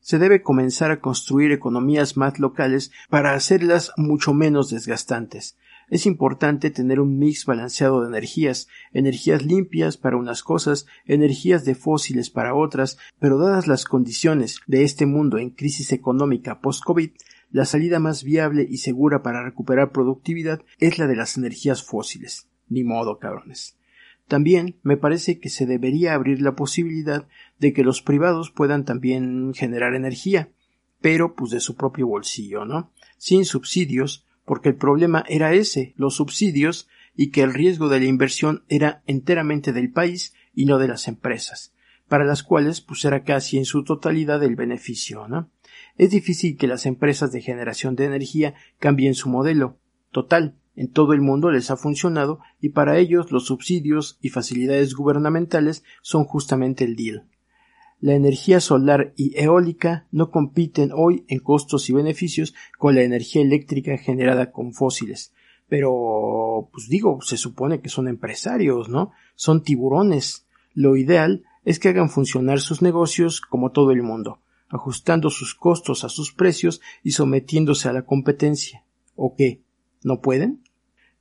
Se 0.00 0.18
debe 0.18 0.42
comenzar 0.42 0.90
a 0.90 1.00
construir 1.00 1.50
economías 1.50 2.18
más 2.18 2.38
locales 2.38 2.90
para 3.08 3.32
hacerlas 3.32 3.92
mucho 3.96 4.34
menos 4.34 4.70
desgastantes. 4.70 5.56
Es 5.90 6.06
importante 6.06 6.70
tener 6.70 7.00
un 7.00 7.18
mix 7.18 7.44
balanceado 7.44 8.00
de 8.00 8.08
energías, 8.08 8.68
energías 8.92 9.44
limpias 9.44 9.96
para 9.96 10.16
unas 10.16 10.44
cosas, 10.44 10.86
energías 11.04 11.64
de 11.64 11.74
fósiles 11.74 12.30
para 12.30 12.54
otras, 12.54 12.96
pero 13.18 13.38
dadas 13.38 13.66
las 13.66 13.84
condiciones 13.84 14.60
de 14.68 14.84
este 14.84 15.04
mundo 15.04 15.38
en 15.38 15.50
crisis 15.50 15.92
económica 15.92 16.60
post-COVID, 16.60 17.10
la 17.50 17.64
salida 17.64 17.98
más 17.98 18.22
viable 18.22 18.64
y 18.70 18.78
segura 18.78 19.22
para 19.22 19.42
recuperar 19.42 19.90
productividad 19.90 20.62
es 20.78 20.98
la 20.98 21.08
de 21.08 21.16
las 21.16 21.36
energías 21.36 21.82
fósiles. 21.82 22.46
Ni 22.68 22.84
modo, 22.84 23.18
cabrones. 23.18 23.76
También 24.28 24.76
me 24.84 24.96
parece 24.96 25.40
que 25.40 25.48
se 25.48 25.66
debería 25.66 26.14
abrir 26.14 26.40
la 26.40 26.54
posibilidad 26.54 27.26
de 27.58 27.72
que 27.72 27.82
los 27.82 28.00
privados 28.00 28.52
puedan 28.52 28.84
también 28.84 29.52
generar 29.54 29.96
energía, 29.96 30.50
pero 31.00 31.34
pues 31.34 31.50
de 31.50 31.58
su 31.58 31.74
propio 31.74 32.06
bolsillo, 32.06 32.64
¿no? 32.64 32.92
Sin 33.18 33.44
subsidios, 33.44 34.24
porque 34.50 34.70
el 34.70 34.74
problema 34.74 35.24
era 35.28 35.54
ese, 35.54 35.94
los 35.96 36.16
subsidios, 36.16 36.88
y 37.14 37.30
que 37.30 37.42
el 37.42 37.54
riesgo 37.54 37.88
de 37.88 38.00
la 38.00 38.06
inversión 38.06 38.64
era 38.68 39.00
enteramente 39.06 39.72
del 39.72 39.92
país 39.92 40.34
y 40.52 40.64
no 40.64 40.78
de 40.78 40.88
las 40.88 41.06
empresas, 41.06 41.72
para 42.08 42.24
las 42.24 42.42
cuales 42.42 42.80
pues 42.80 43.04
era 43.04 43.22
casi 43.22 43.58
en 43.58 43.64
su 43.64 43.84
totalidad 43.84 44.42
el 44.42 44.56
beneficio, 44.56 45.28
¿no? 45.28 45.48
Es 45.96 46.10
difícil 46.10 46.56
que 46.56 46.66
las 46.66 46.84
empresas 46.84 47.30
de 47.30 47.42
generación 47.42 47.94
de 47.94 48.06
energía 48.06 48.54
cambien 48.80 49.14
su 49.14 49.28
modelo. 49.28 49.78
Total, 50.10 50.56
en 50.74 50.90
todo 50.90 51.12
el 51.12 51.20
mundo 51.20 51.52
les 51.52 51.70
ha 51.70 51.76
funcionado 51.76 52.40
y 52.60 52.70
para 52.70 52.98
ellos 52.98 53.30
los 53.30 53.46
subsidios 53.46 54.18
y 54.20 54.30
facilidades 54.30 54.94
gubernamentales 54.94 55.84
son 56.02 56.24
justamente 56.24 56.82
el 56.82 56.96
deal. 56.96 57.28
La 58.00 58.14
energía 58.14 58.60
solar 58.60 59.12
y 59.16 59.38
eólica 59.38 60.06
no 60.10 60.30
compiten 60.30 60.90
hoy 60.94 61.24
en 61.28 61.40
costos 61.40 61.90
y 61.90 61.92
beneficios 61.92 62.54
con 62.78 62.94
la 62.94 63.02
energía 63.02 63.42
eléctrica 63.42 63.98
generada 63.98 64.52
con 64.52 64.72
fósiles. 64.72 65.34
Pero, 65.68 66.70
pues 66.72 66.88
digo, 66.88 67.20
se 67.20 67.36
supone 67.36 67.80
que 67.80 67.90
son 67.90 68.08
empresarios, 68.08 68.88
¿no? 68.88 69.12
Son 69.34 69.62
tiburones. 69.62 70.46
Lo 70.72 70.96
ideal 70.96 71.44
es 71.64 71.78
que 71.78 71.90
hagan 71.90 72.08
funcionar 72.08 72.60
sus 72.60 72.80
negocios 72.80 73.42
como 73.42 73.70
todo 73.70 73.90
el 73.90 74.02
mundo, 74.02 74.40
ajustando 74.70 75.28
sus 75.28 75.54
costos 75.54 76.02
a 76.02 76.08
sus 76.08 76.32
precios 76.32 76.80
y 77.02 77.12
sometiéndose 77.12 77.88
a 77.88 77.92
la 77.92 78.06
competencia. 78.06 78.84
¿O 79.14 79.36
qué? 79.36 79.60
¿No 80.02 80.22
pueden? 80.22 80.62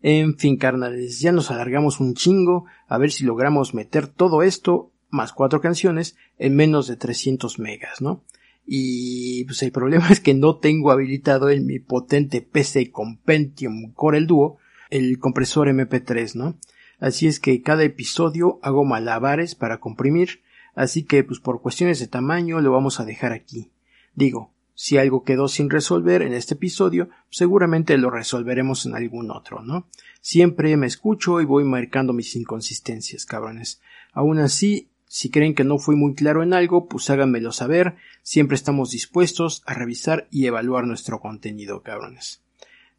En 0.02 0.38
fin, 0.38 0.56
carnales, 0.56 1.20
ya 1.20 1.34
nos 1.34 1.52
alargamos 1.52 2.00
un 2.00 2.14
chingo, 2.14 2.66
a 2.88 2.98
ver 2.98 3.12
si 3.12 3.26
logramos 3.26 3.74
meter 3.74 4.08
todo 4.08 4.44
esto 4.44 4.94
más 5.10 5.34
cuatro 5.34 5.62
canciones 5.62 6.16
en 6.38 6.56
menos 6.56 6.88
de 6.88 6.96
300 6.96 7.60
megas, 7.60 8.02
¿no? 8.02 8.24
Y 8.66 9.46
pues 9.46 9.64
el 9.64 9.72
problema 9.72 10.08
es 10.12 10.20
que 10.20 10.34
no 10.34 10.58
tengo 10.58 10.92
habilitado 10.92 11.50
en 11.50 11.66
mi 11.66 11.80
potente 11.80 12.42
PC 12.42 12.92
con 12.92 13.18
Pentium 13.18 13.94
Core 13.94 14.20
el 14.20 14.28
Duo 14.28 14.58
el 14.90 15.20
compresor 15.20 15.68
MP3, 15.68 16.36
¿no? 16.36 16.58
Así 17.00 17.28
es 17.28 17.40
que 17.40 17.62
cada 17.62 17.84
episodio 17.84 18.60
hago 18.62 18.84
malabares 18.84 19.56
para 19.56 19.80
comprimir, 19.80 20.42
así 20.76 21.04
que 21.04 21.24
pues 21.24 21.40
por 21.40 21.62
cuestiones 21.62 22.00
de 22.00 22.08
tamaño 22.08 22.60
lo 22.60 22.72
vamos 22.72 23.00
a 23.00 23.06
dejar 23.06 23.32
aquí. 23.32 23.72
Digo, 24.16 24.52
si 24.74 24.98
algo 24.98 25.24
quedó 25.24 25.48
sin 25.48 25.70
resolver 25.70 26.22
en 26.22 26.34
este 26.34 26.56
episodio, 26.56 27.10
seguramente 27.30 27.98
lo 27.98 28.10
resolveremos 28.10 28.86
en 28.86 28.96
algún 28.96 29.32
otro, 29.32 29.62
¿no? 29.62 29.88
Siempre 30.22 30.76
me 30.78 30.88
escucho 30.88 31.42
y 31.42 31.46
voy 31.46 31.64
marcando 31.64 32.14
mis 32.14 32.36
inconsistencias, 32.36 33.26
cabrones. 33.26 33.82
Aún 34.14 34.40
así, 34.40 34.90
si 35.12 35.32
creen 35.32 35.56
que 35.56 35.64
no 35.64 35.80
fui 35.80 35.96
muy 35.96 36.14
claro 36.14 36.44
en 36.44 36.54
algo, 36.54 36.88
pues 36.88 37.10
háganmelo 37.10 37.52
saber. 37.52 37.96
Siempre 38.22 38.54
estamos 38.54 38.92
dispuestos 38.92 39.64
a 39.66 39.74
revisar 39.74 40.28
y 40.30 40.46
evaluar 40.46 40.86
nuestro 40.86 41.20
contenido, 41.20 41.82
cabrones. 41.82 42.44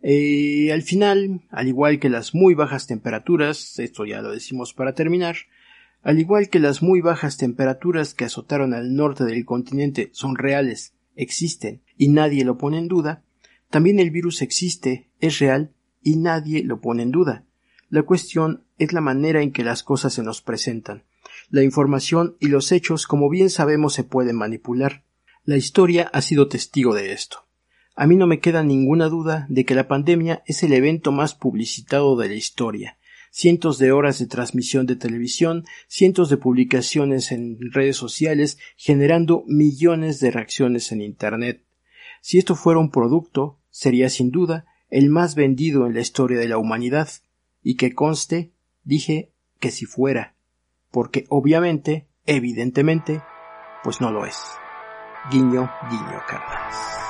Eh, 0.02 0.72
al 0.72 0.82
final, 0.82 1.42
al 1.50 1.68
igual 1.68 2.00
que 2.00 2.08
las 2.08 2.34
muy 2.34 2.54
bajas 2.54 2.88
temperaturas, 2.88 3.78
esto 3.78 4.04
ya 4.06 4.22
lo 4.22 4.32
decimos 4.32 4.74
para 4.74 4.96
terminar, 4.96 5.36
al 6.02 6.18
igual 6.18 6.48
que 6.48 6.58
las 6.58 6.82
muy 6.82 7.00
bajas 7.00 7.36
temperaturas 7.36 8.12
que 8.12 8.24
azotaron 8.24 8.74
al 8.74 8.92
norte 8.96 9.24
del 9.24 9.44
continente 9.44 10.10
son 10.12 10.34
reales, 10.34 10.94
existen 11.14 11.80
y 11.96 12.08
nadie 12.08 12.44
lo 12.44 12.58
pone 12.58 12.78
en 12.78 12.88
duda, 12.88 13.22
también 13.70 14.00
el 14.00 14.10
virus 14.10 14.42
existe, 14.42 15.10
es 15.20 15.38
real 15.38 15.70
y 16.02 16.16
nadie 16.16 16.64
lo 16.64 16.80
pone 16.80 17.04
en 17.04 17.12
duda. 17.12 17.44
La 17.88 18.02
cuestión 18.02 18.64
es 18.78 18.92
la 18.92 19.00
manera 19.00 19.42
en 19.42 19.52
que 19.52 19.62
las 19.62 19.84
cosas 19.84 20.12
se 20.12 20.24
nos 20.24 20.42
presentan. 20.42 21.04
La 21.48 21.62
información 21.62 22.36
y 22.40 22.48
los 22.48 22.72
hechos, 22.72 23.06
como 23.06 23.28
bien 23.28 23.50
sabemos, 23.50 23.94
se 23.94 24.04
pueden 24.04 24.36
manipular. 24.36 25.04
La 25.44 25.56
historia 25.56 26.10
ha 26.12 26.20
sido 26.22 26.48
testigo 26.48 26.94
de 26.94 27.12
esto. 27.12 27.46
A 27.96 28.06
mí 28.06 28.16
no 28.16 28.26
me 28.26 28.40
queda 28.40 28.62
ninguna 28.62 29.08
duda 29.08 29.46
de 29.48 29.64
que 29.64 29.74
la 29.74 29.88
pandemia 29.88 30.42
es 30.46 30.62
el 30.62 30.72
evento 30.72 31.12
más 31.12 31.34
publicitado 31.34 32.16
de 32.16 32.28
la 32.28 32.34
historia. 32.34 32.98
Cientos 33.30 33.78
de 33.78 33.92
horas 33.92 34.18
de 34.18 34.26
transmisión 34.26 34.86
de 34.86 34.96
televisión, 34.96 35.64
cientos 35.88 36.30
de 36.30 36.36
publicaciones 36.36 37.30
en 37.30 37.58
redes 37.72 37.96
sociales, 37.96 38.58
generando 38.76 39.44
millones 39.46 40.18
de 40.20 40.30
reacciones 40.30 40.92
en 40.92 41.00
Internet. 41.00 41.64
Si 42.22 42.38
esto 42.38 42.54
fuera 42.54 42.80
un 42.80 42.90
producto, 42.90 43.58
sería 43.70 44.08
sin 44.08 44.30
duda 44.30 44.66
el 44.88 45.10
más 45.10 45.34
vendido 45.34 45.86
en 45.86 45.94
la 45.94 46.00
historia 46.00 46.38
de 46.38 46.48
la 46.48 46.58
humanidad. 46.58 47.08
Y 47.62 47.74
que 47.76 47.94
conste, 47.94 48.52
dije 48.82 49.32
que 49.58 49.70
si 49.70 49.84
fuera 49.84 50.34
porque 50.90 51.26
obviamente, 51.28 52.06
evidentemente, 52.26 53.22
pues 53.82 54.00
no 54.00 54.10
lo 54.10 54.26
es. 54.26 54.58
Guiño, 55.30 55.70
guiño, 55.90 56.22
carnales. 56.28 57.09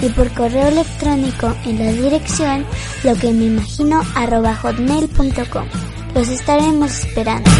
y 0.00 0.08
por 0.10 0.30
correo 0.32 0.68
electrónico 0.68 1.54
en 1.64 1.78
la 1.78 1.92
dirección 1.92 2.64
lo 3.04 3.14
que 3.14 3.32
me 3.32 3.44
imagino 3.46 4.02
hotmail.com. 4.54 5.66
Los 6.14 6.28
estaremos 6.28 6.90
esperando. 7.04 7.50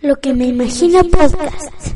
Lo 0.00 0.20
que 0.20 0.34
me 0.34 0.46
imagino 0.48 1.02
podcast. 1.04 1.93